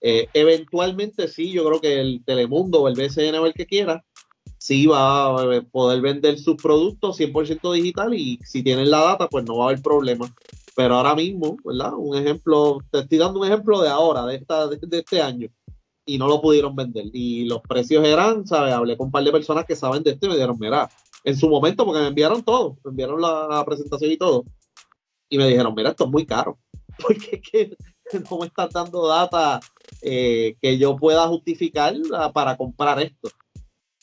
[0.00, 4.04] Eh, eventualmente sí, yo creo que el Telemundo o el BCN o el que quiera,
[4.62, 9.44] sí va a poder vender sus productos 100% digital y si tienen la data, pues
[9.44, 10.32] no va a haber problema.
[10.76, 11.94] Pero ahora mismo, ¿verdad?
[11.96, 15.48] Un ejemplo, te estoy dando un ejemplo de ahora, de, esta, de, este año,
[16.06, 17.06] y no lo pudieron vender.
[17.12, 18.72] Y los precios eran, ¿sabes?
[18.72, 20.88] Hablé con un par de personas que saben de esto y me dijeron, mira,
[21.24, 24.44] en su momento, porque me enviaron todo, me enviaron la presentación y todo
[25.32, 26.58] y me dijeron, mira, esto es muy caro,
[27.00, 27.74] porque que
[28.30, 29.60] no me estás dando data
[30.02, 31.94] eh, que yo pueda justificar
[32.34, 33.30] para comprar esto.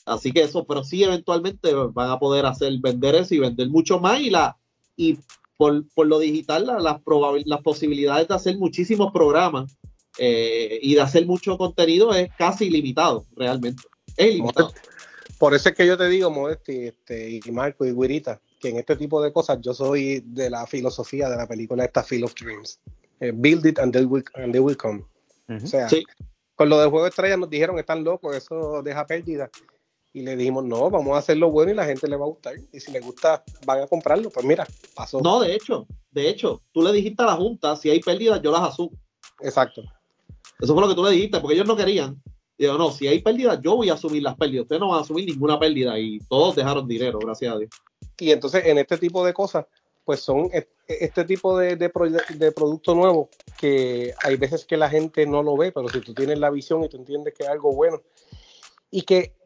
[0.06, 4.00] Así que eso, pero sí eventualmente van a poder hacer, vender eso y vender mucho
[4.00, 4.56] más y la
[4.96, 5.18] y
[5.56, 7.00] por, lo digital las,
[7.44, 9.76] las posibilidades de hacer muchísimos programas
[10.18, 13.82] eh, y de hacer mucho contenido es casi ilimitado, realmente.
[14.16, 14.72] Es ilimitado.
[15.38, 18.76] Por eso es que yo te digo, Modesti, este, y Marco y Guirita, que en
[18.76, 22.34] este tipo de cosas yo soy de la filosofía de la película esta Field of
[22.34, 22.78] Dreams.
[23.20, 25.04] Eh, build it and they will, and they will come.
[25.48, 25.88] O sea,
[26.54, 29.50] con lo del juego de estrellas nos dijeron, están locos, eso deja pérdida.
[30.12, 32.54] Y le dijimos, no, vamos a hacerlo bueno y la gente le va a gustar.
[32.72, 34.30] Y si le gusta, van a comprarlo.
[34.30, 35.20] Pues mira, pasó.
[35.20, 38.50] No, de hecho, de hecho, tú le dijiste a la Junta, si hay pérdidas, yo
[38.50, 38.90] las asumo.
[39.40, 39.82] Exacto.
[40.58, 42.20] Eso fue lo que tú le dijiste, porque ellos no querían.
[42.58, 44.64] Digo, no, si hay pérdidas, yo voy a asumir las pérdidas.
[44.64, 45.98] Ustedes no van a asumir ninguna pérdida.
[45.98, 47.70] Y todos dejaron dinero, gracias a Dios.
[48.18, 49.64] Y entonces en este tipo de cosas,
[50.04, 50.50] pues son
[50.86, 51.90] este tipo de, de,
[52.36, 56.12] de, producto nuevo que hay veces que la gente no lo ve, pero si tú
[56.12, 58.02] tienes la visión y tú entiendes que es algo bueno
[58.90, 59.36] y que,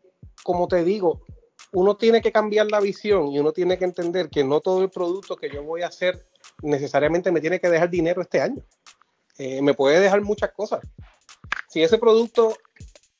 [0.45, 1.23] como te digo,
[1.73, 4.91] uno tiene que cambiar la visión y uno tiene que entender que no todo el
[4.91, 6.25] producto que yo voy a hacer
[6.63, 8.63] necesariamente me tiene que dejar dinero este año.
[9.39, 10.81] Eh, me puede dejar muchas cosas.
[11.69, 12.57] Si ese producto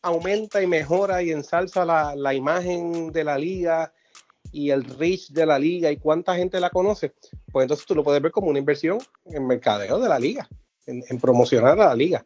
[0.03, 3.93] aumenta y mejora y ensalza la, la imagen de la liga
[4.53, 7.13] y el reach de la liga y cuánta gente la conoce,
[7.51, 10.49] pues entonces tú lo puedes ver como una inversión en mercadeo de la liga,
[10.87, 12.25] en, promocionar a la liga.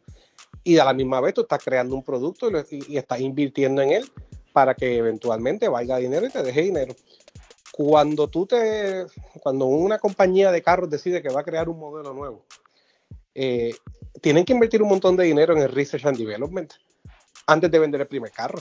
[0.63, 4.11] Y a la misma vez tú estás creando un producto y, estás invirtiendo en él
[4.59, 6.93] para que eventualmente valga dinero y te deje dinero.
[7.71, 9.05] Cuando tú te,
[9.41, 12.43] cuando una compañía de carros decide que va a crear un modelo nuevo,
[13.33, 13.73] eh,
[14.21, 16.73] tienen que invertir un montón de dinero en el research and development
[17.47, 18.59] antes de vender el primer carro.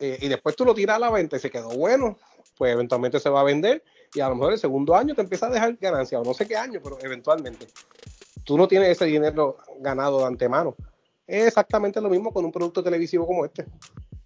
[0.00, 2.18] Eh, y después tú lo tiras a la venta y se quedó bueno,
[2.58, 5.46] pues eventualmente se va a vender y a lo mejor el segundo año te empieza
[5.46, 7.68] a dejar ganancia, o no sé qué año, pero eventualmente.
[8.42, 10.74] Tú no tienes ese dinero ganado de antemano.
[11.24, 13.64] Es exactamente lo mismo con un producto televisivo como este.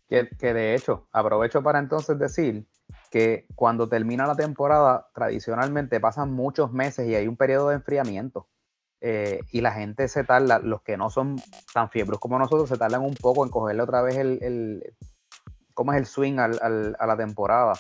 [0.09, 2.67] Que, de hecho, aprovecho para entonces decir
[3.11, 8.49] que cuando termina la temporada, tradicionalmente pasan muchos meses y hay un periodo de enfriamiento.
[9.01, 11.37] Eh, y la gente se tarda, los que no son
[11.73, 14.95] tan fiebros como nosotros, se tardan un poco en cogerle otra vez el, el
[15.75, 17.75] cómo es el swing al, al, a la temporada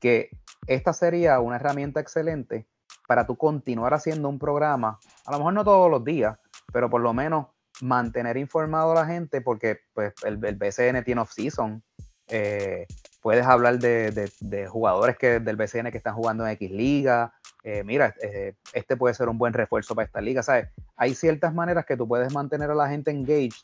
[0.00, 0.30] que
[0.66, 2.66] esta sería una herramienta excelente
[3.06, 6.38] para tú continuar haciendo un programa, a lo mejor no todos los días,
[6.72, 7.46] pero por lo menos
[7.80, 11.82] mantener informado a la gente porque pues, el, BCN tiene off-season.
[12.28, 12.86] Eh,
[13.20, 17.32] puedes hablar de, jugadores que, del BCN que están jugando en X Liga.
[17.62, 20.42] Eh, mira, eh, este puede ser un buen refuerzo para esta liga.
[20.42, 20.68] ¿sabes?
[20.96, 23.62] Hay ciertas maneras que tú puedes mantener a la gente engaged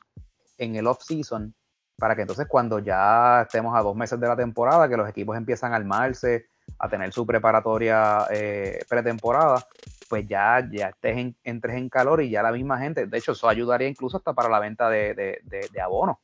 [0.58, 1.54] en el off-season
[1.96, 5.36] para que entonces cuando ya estemos a dos meses de la temporada, que los equipos
[5.36, 6.46] empiezan a armarse,
[6.78, 9.66] a tener su preparatoria eh, pretemporada,
[10.08, 13.32] pues ya, ya estés en, entres en calor y ya la misma gente, de hecho
[13.32, 16.16] eso ayudaría incluso hasta para la venta de, de, abonos,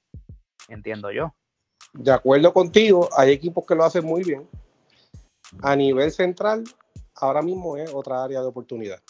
[0.68, 1.34] entiendo yo.
[1.92, 4.48] De acuerdo contigo, hay equipos que lo hacen muy bien.
[5.62, 6.64] A nivel central,
[7.14, 9.00] ahora mismo es otra área de oportunidad.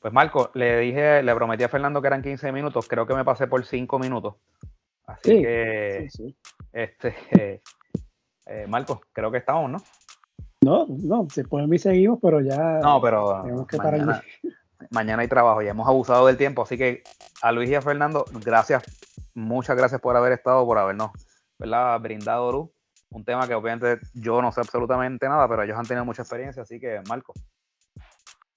[0.00, 3.24] Pues Marco, le dije, le prometí a Fernando que eran 15 minutos, creo que me
[3.24, 4.34] pasé por 5 minutos.
[5.06, 6.08] Así que,
[6.72, 7.14] este,
[8.46, 9.78] eh, Marco, creo que estamos, ¿no?
[10.62, 14.22] No, no, se pueden mí seguimos, pero ya no, pero tenemos que mañana,
[14.90, 17.02] mañana hay trabajo, ya hemos abusado del tiempo, así que
[17.42, 18.82] a Luis y a Fernando, gracias,
[19.34, 21.10] muchas gracias por haber estado, por habernos
[21.58, 22.00] ¿verdad?
[22.00, 22.70] brindado luz.
[23.10, 26.62] Un tema que obviamente yo no sé absolutamente nada, pero ellos han tenido mucha experiencia,
[26.62, 27.32] así que Marco,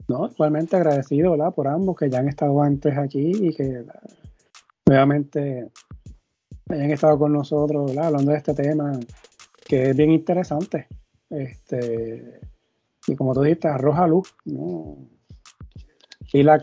[0.08, 1.54] no, igualmente agradecido ¿verdad?
[1.54, 3.84] por ambos que ya han estado antes aquí y que
[4.86, 5.70] nuevamente
[6.70, 9.00] hayan estado con nosotros hablando de este tema
[9.68, 10.88] que es bien interesante.
[11.30, 12.40] Este,
[13.08, 14.34] y como tú dijiste, arroja luz.
[16.34, 16.60] Y la,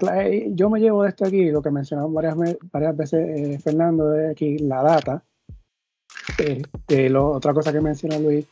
[0.49, 2.37] yo me llevo de esto aquí, lo que mencionamos varias,
[2.73, 5.25] varias veces eh, Fernando, de aquí, la data.
[6.39, 8.47] Este, lo, otra cosa que menciona Luis,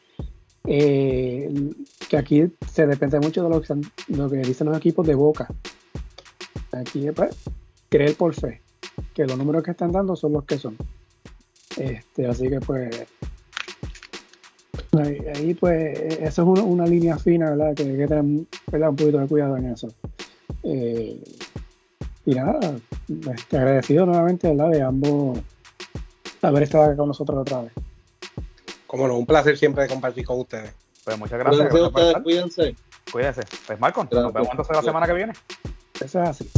[0.66, 1.52] eh,
[2.08, 3.74] que aquí se depende mucho de lo que,
[4.08, 5.48] lo que dicen los equipos de boca.
[6.72, 7.36] Aquí pues,
[7.88, 8.60] creer por fe,
[9.14, 10.76] que los números que están dando son los que son.
[11.82, 13.06] Este, así que pues
[15.34, 17.74] ahí, pues eso es una, línea fina, ¿verdad?
[17.74, 18.46] Que hay que tener un
[18.96, 19.88] poquito de cuidado en eso.
[20.62, 21.20] Eh,
[22.24, 22.60] y nada,
[23.34, 24.70] este, agradecido nuevamente, ¿verdad?
[24.70, 25.40] De ambos
[26.40, 27.72] haber estado acá con nosotros otra vez.
[28.86, 30.72] Como no, un placer siempre compartir con ustedes.
[31.04, 31.64] Pues muchas gracias.
[31.64, 32.76] Gracias a ustedes, cuídense.
[33.10, 33.42] Cuídense.
[33.66, 35.32] Pues Marco, nos vemos entonces la semana que viene.
[36.00, 36.50] Eso es así.